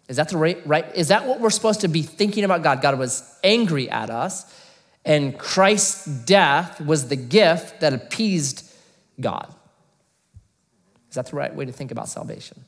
Is 0.08 0.18
that 0.18 0.30
the 0.30 0.38
right, 0.38 0.66
right? 0.68 0.86
Is 0.96 1.08
that 1.08 1.26
what 1.26 1.40
we're 1.40 1.50
supposed 1.50 1.82
to 1.82 1.88
be 1.88 2.02
thinking 2.02 2.44
about 2.44 2.64
God? 2.64 2.82
God 2.82 2.98
was 3.00 3.24
angry 3.44 3.90
at 3.90 4.10
us, 4.10 4.46
and 5.04 5.38
Christ's 5.38 6.06
death 6.06 6.80
was 6.80 7.08
the 7.08 7.16
gift 7.16 7.82
that 7.82 7.94
appeased 7.94 8.72
God. 9.20 9.54
Is 11.10 11.16
that 11.16 11.28
the 11.28 11.36
right 11.36 11.54
way 11.56 11.66
to 11.66 11.72
think 11.72 11.92
about 11.92 12.10
salvation? 12.10 12.66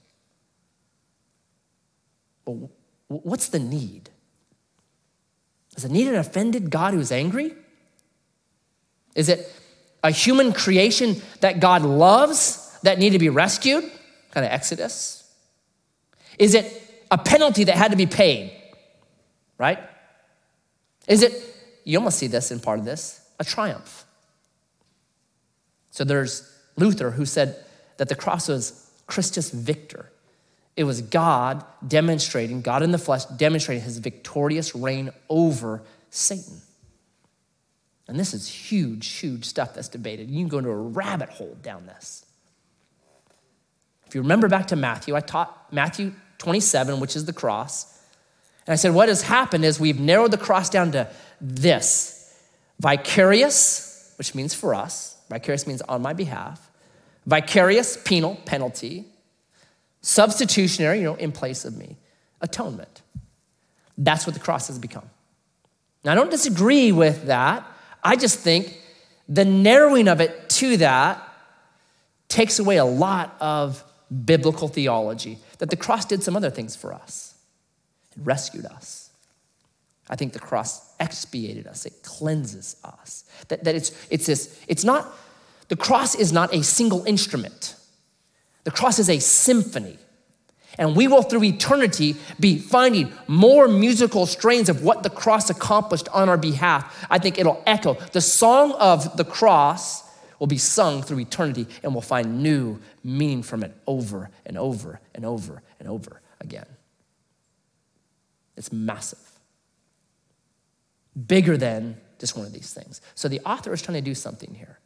Well, 2.46 2.72
what's 3.08 3.50
the 3.50 3.60
need? 3.60 4.10
Is 5.78 5.86
it 5.86 5.92
need 5.92 6.08
an 6.08 6.16
offended 6.16 6.72
God 6.72 6.94
who's 6.94 7.12
angry? 7.12 7.54
Is 9.16 9.30
it 9.30 9.52
a 10.04 10.12
human 10.12 10.52
creation 10.52 11.22
that 11.42 11.60
God 11.60 11.84
loves 11.84 12.78
that 12.82 13.00
need 13.00 13.12
to 13.12 13.20
be 13.20 13.30
rescued? 13.30 13.84
Kind 14.32 14.46
of 14.46 14.52
Exodus. 14.52 15.24
Is 16.38 16.56
it 16.56 16.84
a 17.10 17.18
penalty 17.18 17.64
that 17.66 17.76
had 17.76 17.92
to 17.92 17.98
be 17.98 18.08
paid? 18.08 18.52
Right? 19.58 19.80
Is 21.08 21.22
it, 21.24 21.34
you 21.84 21.98
almost 21.98 22.20
see 22.20 22.28
this 22.28 22.52
in 22.52 22.60
part 22.60 22.80
of 22.80 22.86
this, 22.86 23.22
a 23.40 23.44
triumph? 23.44 24.06
So 25.92 26.04
there's 26.04 26.52
Luther 26.76 27.12
who 27.12 27.26
said 27.26 27.64
that 27.98 28.10
the 28.10 28.16
cross 28.16 28.48
was 28.48 28.92
Christus 29.08 29.50
Victor. 29.50 30.12
It 30.78 30.84
was 30.84 31.02
God 31.02 31.66
demonstrating, 31.86 32.62
God 32.62 32.84
in 32.84 32.92
the 32.92 33.00
flesh, 33.00 33.26
demonstrating 33.26 33.84
his 33.84 33.98
victorious 33.98 34.76
reign 34.76 35.10
over 35.28 35.82
Satan. 36.12 36.62
And 38.08 38.18
this 38.18 38.34
is 38.34 38.48
huge, 38.48 39.08
huge 39.08 39.46
stuff 39.46 39.74
that's 39.74 39.90
debated. 39.90 40.30
You 40.30 40.38
can 40.38 40.48
go 40.48 40.60
into 40.60 40.70
a 40.70 40.76
rabbit 40.76 41.30
hole 41.30 41.58
down 41.64 41.88
this. 41.88 42.26
If 44.06 44.14
you 44.14 44.22
remember 44.22 44.48
back 44.48 44.68
to 44.68 44.76
Matthew, 44.76 45.16
I 45.16 45.20
taught 45.20 45.74
Matthew 45.74 46.14
27, 46.38 47.00
which 47.00 47.16
is 47.16 47.26
the 47.26 47.34
cross. 47.34 48.00
And 48.68 48.72
I 48.72 48.76
said, 48.76 48.94
what 48.94 49.10
has 49.10 49.24
happened 49.24 49.66
is 49.66 49.80
we've 49.80 50.00
narrowed 50.00 50.32
the 50.32 50.38
cross 50.38 50.70
down 50.70 50.92
to 50.92 51.10
this 51.42 52.38
vicarious, 52.80 54.14
which 54.20 54.36
means 54.36 54.54
for 54.54 54.76
us, 54.76 55.18
vicarious 55.28 55.66
means 55.66 55.82
on 55.82 56.04
my 56.04 56.14
behalf, 56.14 56.70
vicarious, 57.26 57.98
penal, 57.98 58.38
penalty, 58.46 59.06
Substitutionary, 60.08 61.00
you 61.00 61.04
know, 61.04 61.16
in 61.16 61.34
place 61.34 61.66
of 61.66 61.76
me. 61.76 61.98
atonement. 62.40 63.02
That's 63.98 64.26
what 64.26 64.36
the 64.36 64.40
cross 64.40 64.68
has 64.68 64.80
become. 64.80 65.10
Now, 66.06 66.14
I 66.14 66.16
don't 66.16 66.32
disagree 66.32 66.94
with 66.94 67.26
that. 67.26 67.66
I 68.02 68.16
just 68.16 68.40
think 68.40 68.80
the 69.28 69.44
narrowing 69.44 70.08
of 70.08 70.22
it 70.22 70.48
to 70.50 70.78
that 70.78 71.22
takes 72.30 72.58
away 72.58 72.78
a 72.78 72.86
lot 72.86 73.36
of 73.42 73.84
biblical 74.24 74.70
theology, 74.70 75.40
that 75.58 75.72
the 75.72 75.76
cross 75.76 76.06
did 76.06 76.24
some 76.24 76.38
other 76.38 76.52
things 76.52 76.74
for 76.74 76.94
us. 76.94 77.36
It 78.16 78.22
rescued 78.24 78.66
us. 78.66 79.10
I 80.10 80.16
think 80.16 80.32
the 80.32 80.40
cross 80.40 80.94
expiated 81.02 81.68
us, 81.68 81.86
it 81.86 82.02
cleanses 82.04 82.78
us. 82.86 83.26
That, 83.50 83.66
that 83.66 83.76
it's, 83.76 83.92
it's 84.10 84.26
this, 84.26 84.64
it's 84.70 84.86
not, 84.86 85.06
the 85.68 85.76
cross 85.76 86.16
is 86.16 86.32
not 86.32 86.54
a 86.54 86.64
single 86.64 87.04
instrument. 87.04 87.76
The 88.68 88.72
cross 88.72 89.00
is 89.00 89.10
a 89.10 89.20
symphony. 89.20 89.98
And 90.78 90.94
we 90.94 91.08
will, 91.08 91.22
through 91.22 91.46
eternity, 91.46 92.18
be 92.38 92.58
finding 92.58 93.14
more 93.26 93.70
musical 93.70 94.26
strains 94.26 94.68
of 94.68 94.84
what 94.84 95.04
the 95.04 95.10
cross 95.10 95.50
accomplished 95.50 96.10
on 96.10 96.28
our 96.28 96.38
behalf. 96.38 97.08
I 97.10 97.18
think 97.18 97.40
it'll 97.40 97.64
echo. 97.66 97.94
The 97.94 98.20
song 98.20 98.74
of 98.74 99.16
the 99.16 99.24
cross 99.24 100.04
will 100.38 100.48
be 100.48 100.58
sung 100.58 101.02
through 101.02 101.22
eternity, 101.22 101.66
and 101.82 101.94
we'll 101.94 102.02
find 102.02 102.44
new 102.44 102.82
meaning 103.06 103.42
from 103.42 103.64
it 103.64 103.74
over 103.88 104.30
and 104.46 104.58
over 104.58 105.00
and 105.16 105.26
over 105.26 105.62
and 105.80 105.88
over 105.88 106.22
again. 106.42 106.68
It's 108.58 108.74
massive, 108.74 109.32
bigger 111.26 111.56
than 111.56 111.96
just 112.20 112.36
one 112.36 112.46
of 112.46 112.52
these 112.52 112.74
things. 112.74 113.00
So 113.16 113.30
the 113.30 113.40
author 113.46 113.72
is 113.72 113.82
trying 113.82 113.96
to 113.96 114.02
do 114.02 114.14
something 114.14 114.54
here. 114.56 114.78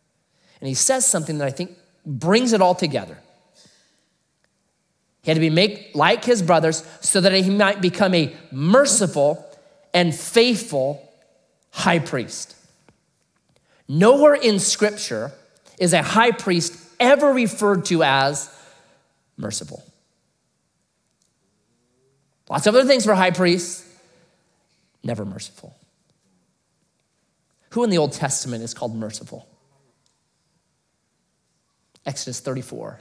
And 0.60 0.68
he 0.68 0.76
says 0.76 1.08
something 1.08 1.40
that 1.40 1.48
I 1.48 1.52
think 1.52 1.72
brings 2.06 2.54
it 2.54 2.62
all 2.62 2.76
together. 2.76 3.18
He 5.22 5.30
had 5.30 5.36
to 5.36 5.42
be 5.42 5.50
made 5.50 5.92
like 5.94 6.26
his 6.26 6.42
brothers 6.42 6.84
so 7.02 7.22
that 7.22 7.32
he 7.34 7.50
might 7.50 7.82
become 7.82 8.14
a 8.16 8.36
merciful 8.52 9.46
and 9.94 10.16
faithful 10.16 11.08
high 11.72 12.00
priest. 12.00 12.56
Nowhere 13.88 14.36
in 14.36 14.60
scripture 14.60 15.32
is 15.78 15.94
a 15.94 16.02
high 16.02 16.32
priest 16.32 16.78
ever 17.00 17.34
referred 17.34 17.86
to 17.86 18.04
as 18.04 18.54
merciful. 19.38 19.84
Lots 22.50 22.68
of 22.68 22.76
other 22.76 22.88
things 22.88 23.06
for 23.06 23.14
high 23.14 23.32
priests, 23.32 23.88
never 25.04 25.24
merciful. 25.24 25.76
Who 27.72 27.84
in 27.84 27.90
the 27.90 27.98
Old 27.98 28.12
Testament 28.14 28.64
is 28.64 28.74
called 28.74 28.96
merciful? 28.96 29.48
Exodus 32.06 32.40
34, 32.40 33.00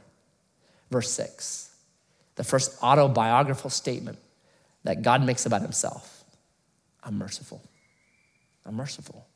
verse 0.91 1.11
6. 1.11 1.70
The 2.41 2.45
first 2.45 2.83
autobiographical 2.83 3.69
statement 3.69 4.19
that 4.85 5.03
God 5.03 5.23
makes 5.23 5.45
about 5.45 5.61
himself 5.61 6.25
I'm 7.05 7.19
merciful. 7.19 7.61
I'm 8.65 8.77
merciful. 8.77 9.27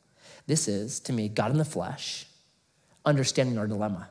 This 0.47 0.69
is, 0.69 1.01
to 1.01 1.13
me, 1.13 1.29
God 1.29 1.51
in 1.51 1.59
the 1.59 1.67
flesh 1.67 2.25
understanding 3.05 3.59
our 3.59 3.67
dilemma. 3.67 4.09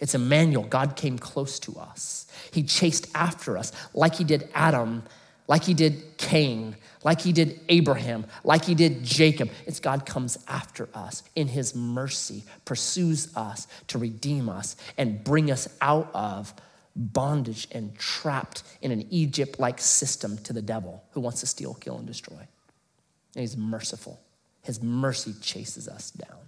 It's 0.00 0.14
Emmanuel. 0.14 0.62
God 0.62 0.94
came 0.94 1.18
close 1.18 1.58
to 1.58 1.76
us. 1.76 2.28
He 2.52 2.62
chased 2.62 3.08
after 3.16 3.58
us 3.58 3.72
like 3.94 4.14
he 4.14 4.22
did 4.22 4.48
Adam, 4.54 5.02
like 5.48 5.64
he 5.64 5.74
did 5.74 6.16
Cain, 6.18 6.76
like 7.02 7.20
he 7.20 7.32
did 7.32 7.58
Abraham, 7.68 8.26
like 8.44 8.64
he 8.64 8.76
did 8.76 9.02
Jacob. 9.02 9.50
It's 9.66 9.80
God 9.80 10.06
comes 10.06 10.38
after 10.46 10.88
us 10.94 11.24
in 11.34 11.48
his 11.48 11.74
mercy, 11.74 12.44
pursues 12.64 13.36
us 13.36 13.66
to 13.88 13.98
redeem 13.98 14.48
us 14.48 14.76
and 14.96 15.24
bring 15.24 15.50
us 15.50 15.66
out 15.80 16.08
of 16.14 16.54
bondage 16.94 17.68
and 17.72 17.96
trapped 17.96 18.62
in 18.82 18.90
an 18.90 19.06
Egypt 19.10 19.58
like 19.58 19.80
system 19.80 20.36
to 20.38 20.52
the 20.52 20.62
devil 20.62 21.02
who 21.12 21.20
wants 21.20 21.40
to 21.40 21.46
steal, 21.46 21.74
kill, 21.74 21.96
and 21.96 22.06
destroy. 22.06 22.38
And 22.38 23.40
he's 23.40 23.56
merciful. 23.56 24.20
His 24.62 24.82
mercy 24.82 25.34
chases 25.40 25.88
us 25.88 26.10
down. 26.10 26.38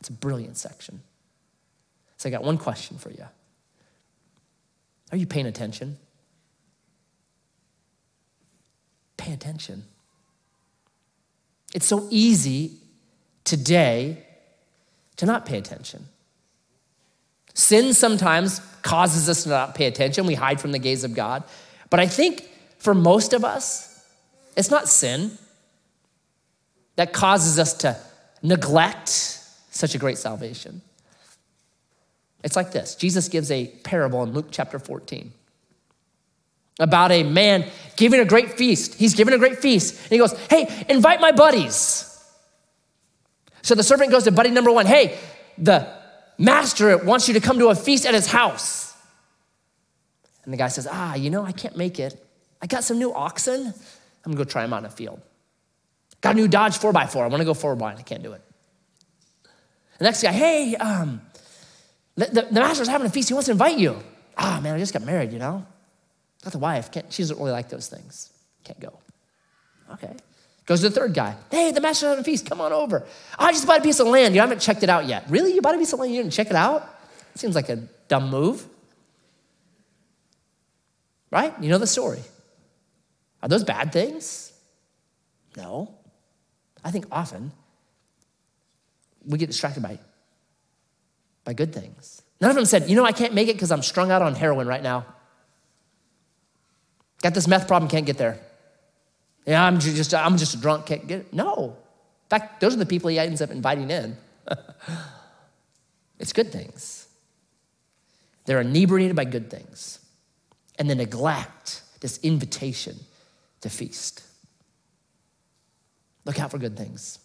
It's 0.00 0.08
a 0.08 0.12
brilliant 0.12 0.56
section. 0.56 1.02
So 2.16 2.28
I 2.28 2.32
got 2.32 2.42
one 2.42 2.58
question 2.58 2.98
for 2.98 3.10
you. 3.10 3.26
Are 5.12 5.16
you 5.16 5.26
paying 5.26 5.46
attention? 5.46 5.98
Pay 9.16 9.32
attention. 9.32 9.84
It's 11.74 11.86
so 11.86 12.06
easy 12.10 12.78
today 13.44 14.24
to 15.16 15.26
not 15.26 15.46
pay 15.46 15.58
attention. 15.58 16.06
Sin 17.58 17.92
sometimes 17.92 18.60
causes 18.82 19.28
us 19.28 19.42
to 19.42 19.48
not 19.48 19.74
pay 19.74 19.86
attention. 19.86 20.26
We 20.26 20.34
hide 20.34 20.60
from 20.60 20.70
the 20.70 20.78
gaze 20.78 21.02
of 21.02 21.12
God. 21.12 21.42
But 21.90 21.98
I 21.98 22.06
think 22.06 22.48
for 22.78 22.94
most 22.94 23.32
of 23.32 23.44
us, 23.44 24.00
it's 24.56 24.70
not 24.70 24.88
sin 24.88 25.36
that 26.94 27.12
causes 27.12 27.58
us 27.58 27.74
to 27.78 27.96
neglect 28.44 29.08
such 29.08 29.96
a 29.96 29.98
great 29.98 30.18
salvation. 30.18 30.82
It's 32.44 32.54
like 32.54 32.70
this 32.70 32.94
Jesus 32.94 33.28
gives 33.28 33.50
a 33.50 33.66
parable 33.66 34.22
in 34.22 34.32
Luke 34.32 34.46
chapter 34.52 34.78
14 34.78 35.32
about 36.78 37.10
a 37.10 37.24
man 37.24 37.68
giving 37.96 38.20
a 38.20 38.24
great 38.24 38.52
feast. 38.52 38.94
He's 38.94 39.14
giving 39.14 39.34
a 39.34 39.38
great 39.38 39.58
feast. 39.58 40.00
And 40.04 40.12
he 40.12 40.18
goes, 40.18 40.32
Hey, 40.48 40.86
invite 40.88 41.20
my 41.20 41.32
buddies. 41.32 42.04
So 43.62 43.74
the 43.74 43.82
servant 43.82 44.12
goes 44.12 44.22
to 44.24 44.30
buddy 44.30 44.50
number 44.50 44.70
one, 44.70 44.86
Hey, 44.86 45.18
the 45.58 45.97
master 46.38 46.96
wants 46.98 47.28
you 47.28 47.34
to 47.34 47.40
come 47.40 47.58
to 47.58 47.68
a 47.68 47.74
feast 47.74 48.06
at 48.06 48.14
his 48.14 48.26
house. 48.26 48.96
And 50.44 50.52
the 50.52 50.56
guy 50.56 50.68
says, 50.68 50.88
Ah, 50.90 51.14
you 51.14 51.28
know, 51.30 51.44
I 51.44 51.52
can't 51.52 51.76
make 51.76 51.98
it. 51.98 52.24
I 52.62 52.66
got 52.66 52.84
some 52.84 52.98
new 52.98 53.12
oxen. 53.12 53.66
I'm 53.66 54.32
gonna 54.32 54.36
go 54.36 54.44
try 54.44 54.62
them 54.62 54.72
out 54.72 54.78
in 54.78 54.84
the 54.84 54.90
field. 54.90 55.20
Got 56.20 56.34
a 56.34 56.38
new 56.38 56.48
Dodge 56.48 56.78
4x4. 56.78 57.22
I 57.22 57.26
wanna 57.26 57.44
go 57.44 57.54
4x, 57.54 57.98
I 57.98 58.02
can't 58.02 58.22
do 58.22 58.32
it. 58.32 58.42
The 59.98 60.04
next 60.04 60.22
guy, 60.22 60.32
hey, 60.32 60.76
um, 60.76 61.20
the, 62.14 62.26
the, 62.26 62.42
the, 62.42 62.60
master's 62.60 62.88
having 62.88 63.06
a 63.06 63.10
feast. 63.10 63.28
He 63.28 63.34
wants 63.34 63.46
to 63.46 63.52
invite 63.52 63.78
you. 63.78 63.96
Ah, 64.36 64.60
man, 64.62 64.74
I 64.74 64.78
just 64.78 64.92
got 64.92 65.02
married, 65.02 65.32
you 65.32 65.38
know? 65.38 65.66
Got 66.44 66.52
the 66.52 66.58
wife. 66.58 66.90
Can't, 66.92 67.12
she 67.12 67.22
doesn't 67.22 67.38
really 67.38 67.50
like 67.50 67.68
those 67.68 67.88
things. 67.88 68.32
Can't 68.64 68.78
go. 68.78 68.98
Okay. 69.92 70.14
Goes 70.68 70.82
to 70.82 70.90
the 70.90 70.94
third 70.94 71.14
guy. 71.14 71.34
Hey, 71.50 71.72
the 71.72 71.80
master's 71.80 72.10
having 72.10 72.20
a 72.20 72.24
feast. 72.24 72.44
Come 72.46 72.60
on 72.60 72.74
over. 72.74 73.02
Oh, 73.38 73.44
I 73.46 73.52
just 73.52 73.66
bought 73.66 73.78
a 73.78 73.82
piece 73.82 74.00
of 74.00 74.06
land. 74.06 74.34
You 74.34 74.42
haven't 74.42 74.60
checked 74.60 74.82
it 74.82 74.90
out 74.90 75.06
yet. 75.06 75.24
Really? 75.30 75.54
You 75.54 75.62
bought 75.62 75.74
a 75.74 75.78
piece 75.78 75.94
of 75.94 75.98
land? 75.98 76.14
You 76.14 76.22
didn't 76.22 76.34
check 76.34 76.48
it 76.48 76.56
out? 76.56 76.86
Seems 77.36 77.54
like 77.54 77.70
a 77.70 77.76
dumb 78.06 78.28
move. 78.28 78.66
Right? 81.30 81.54
You 81.58 81.70
know 81.70 81.78
the 81.78 81.86
story. 81.86 82.20
Are 83.42 83.48
those 83.48 83.64
bad 83.64 83.94
things? 83.94 84.52
No. 85.56 85.94
I 86.84 86.90
think 86.90 87.06
often 87.10 87.50
we 89.24 89.38
get 89.38 89.46
distracted 89.46 89.82
by, 89.82 89.98
by 91.44 91.54
good 91.54 91.72
things. 91.72 92.20
None 92.42 92.50
of 92.50 92.56
them 92.56 92.66
said, 92.66 92.90
you 92.90 92.94
know, 92.94 93.06
I 93.06 93.12
can't 93.12 93.32
make 93.32 93.48
it 93.48 93.54
because 93.54 93.70
I'm 93.70 93.82
strung 93.82 94.10
out 94.10 94.20
on 94.20 94.34
heroin 94.34 94.66
right 94.66 94.82
now. 94.82 95.06
Got 97.22 97.32
this 97.32 97.48
meth 97.48 97.66
problem, 97.66 97.90
can't 97.90 98.04
get 98.04 98.18
there. 98.18 98.38
Yeah, 99.48 99.64
I'm 99.64 99.80
just, 99.80 100.12
I'm 100.12 100.36
just 100.36 100.52
a 100.52 100.58
drunk, 100.58 100.84
can't 100.84 101.06
get 101.08 101.20
it. 101.20 101.32
No. 101.32 101.68
In 101.70 102.28
fact, 102.28 102.60
those 102.60 102.74
are 102.74 102.78
the 102.78 102.84
people 102.84 103.08
he 103.08 103.18
ends 103.18 103.40
up 103.40 103.50
inviting 103.50 103.90
in. 103.90 104.14
it's 106.18 106.34
good 106.34 106.52
things. 106.52 107.08
They're 108.44 108.60
inebriated 108.60 109.16
by 109.16 109.24
good 109.24 109.50
things. 109.50 110.00
And 110.78 110.90
they 110.90 110.94
neglect 110.94 111.80
this 112.00 112.18
invitation 112.22 112.98
to 113.62 113.70
feast. 113.70 114.22
Look 116.26 116.38
out 116.38 116.50
for 116.50 116.58
good 116.58 116.76
things. 116.76 117.18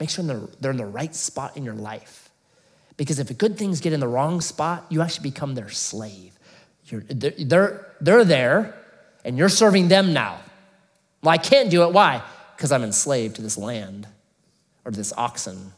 Make 0.00 0.08
sure 0.08 0.24
they're 0.24 0.70
in 0.70 0.78
the 0.78 0.86
right 0.86 1.14
spot 1.14 1.58
in 1.58 1.62
your 1.62 1.74
life. 1.74 2.30
Because 2.96 3.18
if 3.18 3.36
good 3.36 3.58
things 3.58 3.82
get 3.82 3.92
in 3.92 4.00
the 4.00 4.08
wrong 4.08 4.40
spot, 4.40 4.86
you 4.88 5.02
actually 5.02 5.28
become 5.28 5.54
their 5.54 5.68
slave. 5.68 6.38
You're, 6.86 7.02
they're, 7.02 7.34
they're, 7.38 7.86
they're 8.00 8.24
there, 8.24 8.74
and 9.26 9.36
you're 9.36 9.50
serving 9.50 9.88
them 9.88 10.14
now. 10.14 10.38
Well, 11.22 11.32
I 11.32 11.38
can't 11.38 11.70
do 11.70 11.82
it. 11.82 11.92
Why? 11.92 12.22
Because 12.56 12.72
I'm 12.72 12.82
enslaved 12.82 13.36
to 13.36 13.42
this 13.42 13.58
land, 13.58 14.06
or 14.84 14.90
to 14.90 14.96
this 14.96 15.12
oxen, 15.16 15.72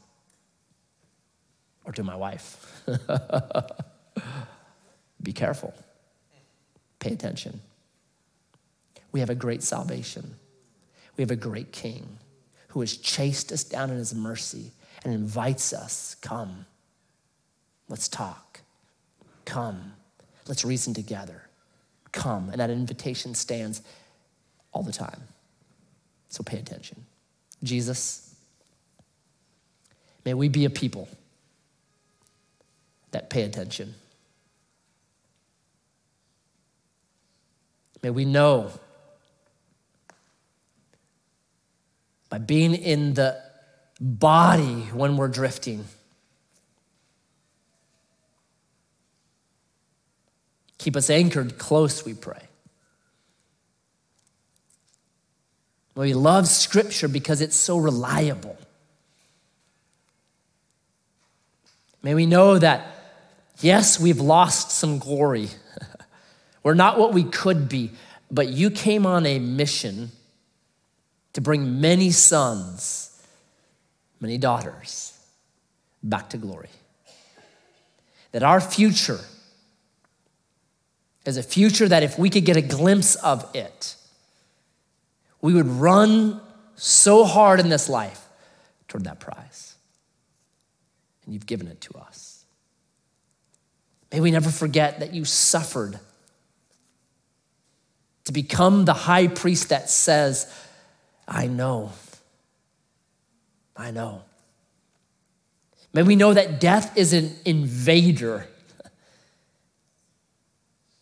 or 1.85 1.93
to 1.93 2.03
my 2.03 2.17
wife. 2.17 2.83
Be 5.23 5.33
careful. 5.33 5.75
Pay 6.99 7.13
attention. 7.13 7.61
We 9.13 9.21
have 9.21 9.31
a 9.31 9.35
great 9.35 9.63
salvation, 9.63 10.35
we 11.17 11.23
have 11.23 11.31
a 11.31 11.37
great 11.37 11.73
king 11.73 12.19
who 12.69 12.81
has 12.81 12.97
chased 12.97 13.51
us 13.51 13.65
down 13.65 13.91
in 13.91 13.97
his 13.97 14.15
mercy 14.15 14.71
and 15.05 15.13
invites 15.13 15.73
us 15.73 16.15
come, 16.21 16.67
let's 17.89 18.09
talk. 18.09 18.61
Come, 19.45 19.95
let's 20.47 20.65
reason 20.65 20.95
together. 20.95 21.43
Come. 22.13 22.51
And 22.51 22.61
that 22.61 22.71
invitation 22.71 23.35
stands 23.35 23.83
all 24.73 24.83
the 24.83 24.93
time. 24.93 25.23
So 26.29 26.43
pay 26.43 26.59
attention. 26.59 27.05
Jesus, 27.63 28.35
may 30.25 30.35
we 30.35 30.49
be 30.49 30.65
a 30.65 30.71
people 30.71 31.09
that 33.11 33.31
pay 33.31 33.43
attention. 33.43 33.95
May 38.03 38.11
we 38.11 38.25
know 38.25 38.71
by 42.31 42.39
being 42.39 42.75
in 42.75 43.15
the 43.15 43.37
body 44.01 44.89
when 44.95 45.17
we're 45.17 45.29
drifting. 45.29 45.85
Keep 50.79 50.97
us 50.97 51.11
anchored 51.11 51.59
close, 51.59 52.05
we 52.05 52.15
pray. 52.15 52.50
We 56.01 56.15
love 56.15 56.49
Scripture 56.49 57.09
because 57.09 57.43
it's 57.43 57.57
so 57.57 57.77
reliable. 57.77 58.57
May 62.03 62.15
we 62.15 62.25
know 62.25 62.59
that, 62.59 62.87
yes, 63.61 64.01
we've 64.01 64.19
lost 64.19 64.71
some 64.71 64.99
glory. 64.99 65.51
We're 66.63 66.73
not 66.73 66.99
what 66.99 67.13
we 67.13 67.25
could 67.25 67.69
be, 67.69 67.91
but 68.31 68.49
you 68.49 68.71
came 68.71 69.05
on 69.05 69.27
a 69.27 69.39
mission 69.39 70.11
to 71.35 71.43
bring 71.43 71.83
many 71.83 72.11
sons, 72.13 73.23
many 74.21 74.39
daughters 74.39 75.19
back 76.03 76.31
to 76.31 76.39
glory. 76.39 76.71
That 78.33 78.43
our 78.43 78.63
future 78.63 79.21
is 81.27 81.37
a 81.37 81.43
future 81.43 81.89
that 81.89 82.03
if 82.03 82.19
we 82.19 82.31
could 82.31 82.47
get 82.47 82.57
a 82.57 82.63
glimpse 82.63 83.17
of 83.17 83.55
it, 83.55 83.97
we 85.43 85.55
would 85.55 85.67
run 85.67 86.41
so 86.77 87.25
hard 87.25 87.61
in 87.61 87.69
this 87.69 87.89
life 87.89 88.27
toward 88.89 89.05
that 89.05 89.21
prize. 89.21 89.75
And 91.25 91.35
you've 91.35 91.47
given 91.47 91.67
it 91.67 91.81
to 91.83 91.95
us. 91.99 92.45
May 94.13 94.21
we 94.21 94.31
never 94.31 94.51
forget 94.51 95.01
that 95.01 95.15
you 95.15 95.25
suffered 95.25 95.99
to 98.25 98.33
become 98.33 98.85
the 98.85 98.93
high 98.93 99.29
priest 99.29 99.69
that 99.69 99.89
says, 99.89 100.53
I 101.27 101.47
know. 101.47 101.93
I 103.77 103.91
know. 103.91 104.23
May 105.93 106.03
we 106.03 106.17
know 106.17 106.35
that 106.35 106.61
death 106.61 106.97
is 106.97 107.13
an 107.13 107.35
invader. 107.45 108.47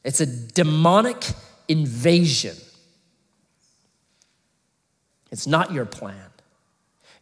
It's 0.04 0.20
a 0.20 0.26
demonic 0.26 1.24
invasion. 1.66 2.56
It's 5.30 5.46
not 5.46 5.72
your 5.72 5.84
plan. 5.84 6.30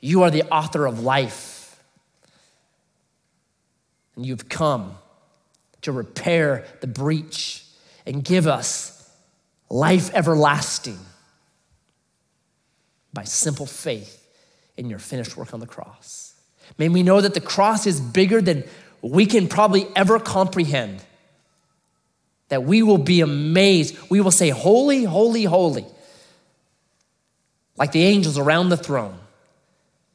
You 0.00 0.22
are 0.22 0.30
the 0.30 0.44
author 0.44 0.86
of 0.86 1.00
life. 1.00 1.82
And 4.14 4.24
you've 4.24 4.48
come 4.48 4.96
to 5.82 5.92
repair 5.92 6.64
the 6.80 6.86
breach 6.86 7.64
and 8.06 8.24
give 8.24 8.46
us 8.46 9.10
life 9.68 10.14
everlasting 10.14 10.98
by 13.12 13.24
simple 13.24 13.66
faith 13.66 14.26
in 14.76 14.88
your 14.88 14.98
finished 14.98 15.36
work 15.36 15.52
on 15.54 15.60
the 15.60 15.66
cross. 15.66 16.34
May 16.78 16.88
we 16.88 17.02
know 17.02 17.20
that 17.20 17.34
the 17.34 17.40
cross 17.40 17.86
is 17.86 18.00
bigger 18.00 18.40
than 18.40 18.64
we 19.02 19.26
can 19.26 19.48
probably 19.48 19.86
ever 19.94 20.18
comprehend. 20.18 21.02
That 22.48 22.64
we 22.64 22.82
will 22.82 22.98
be 22.98 23.22
amazed. 23.22 23.96
We 24.08 24.20
will 24.20 24.30
say, 24.30 24.50
Holy, 24.50 25.04
holy, 25.04 25.44
holy 25.44 25.86
like 27.76 27.92
the 27.92 28.02
angels 28.02 28.38
around 28.38 28.68
the 28.68 28.76
throne 28.76 29.18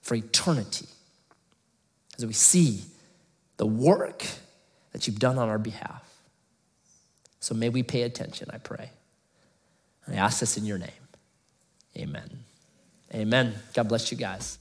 for 0.02 0.16
eternity 0.16 0.88
as 2.18 2.26
we 2.26 2.34
see 2.34 2.82
the 3.58 3.66
work 3.66 4.26
that 4.92 5.08
you've 5.08 5.20
done 5.20 5.38
on 5.38 5.50
our 5.50 5.60
behalf. 5.60 6.04
So 7.40 7.56
may 7.56 7.70
we 7.70 7.84
pay 7.84 8.04
attention, 8.04 8.50
I 8.52 8.58
pray. 8.58 8.90
I 10.08 10.16
ask 10.16 10.40
this 10.40 10.58
in 10.58 10.66
your 10.66 10.78
name. 10.78 10.90
Amen. 11.98 12.30
Amen. 13.14 13.54
God 13.74 13.88
bless 13.88 14.12
you 14.12 14.18
guys. 14.18 14.58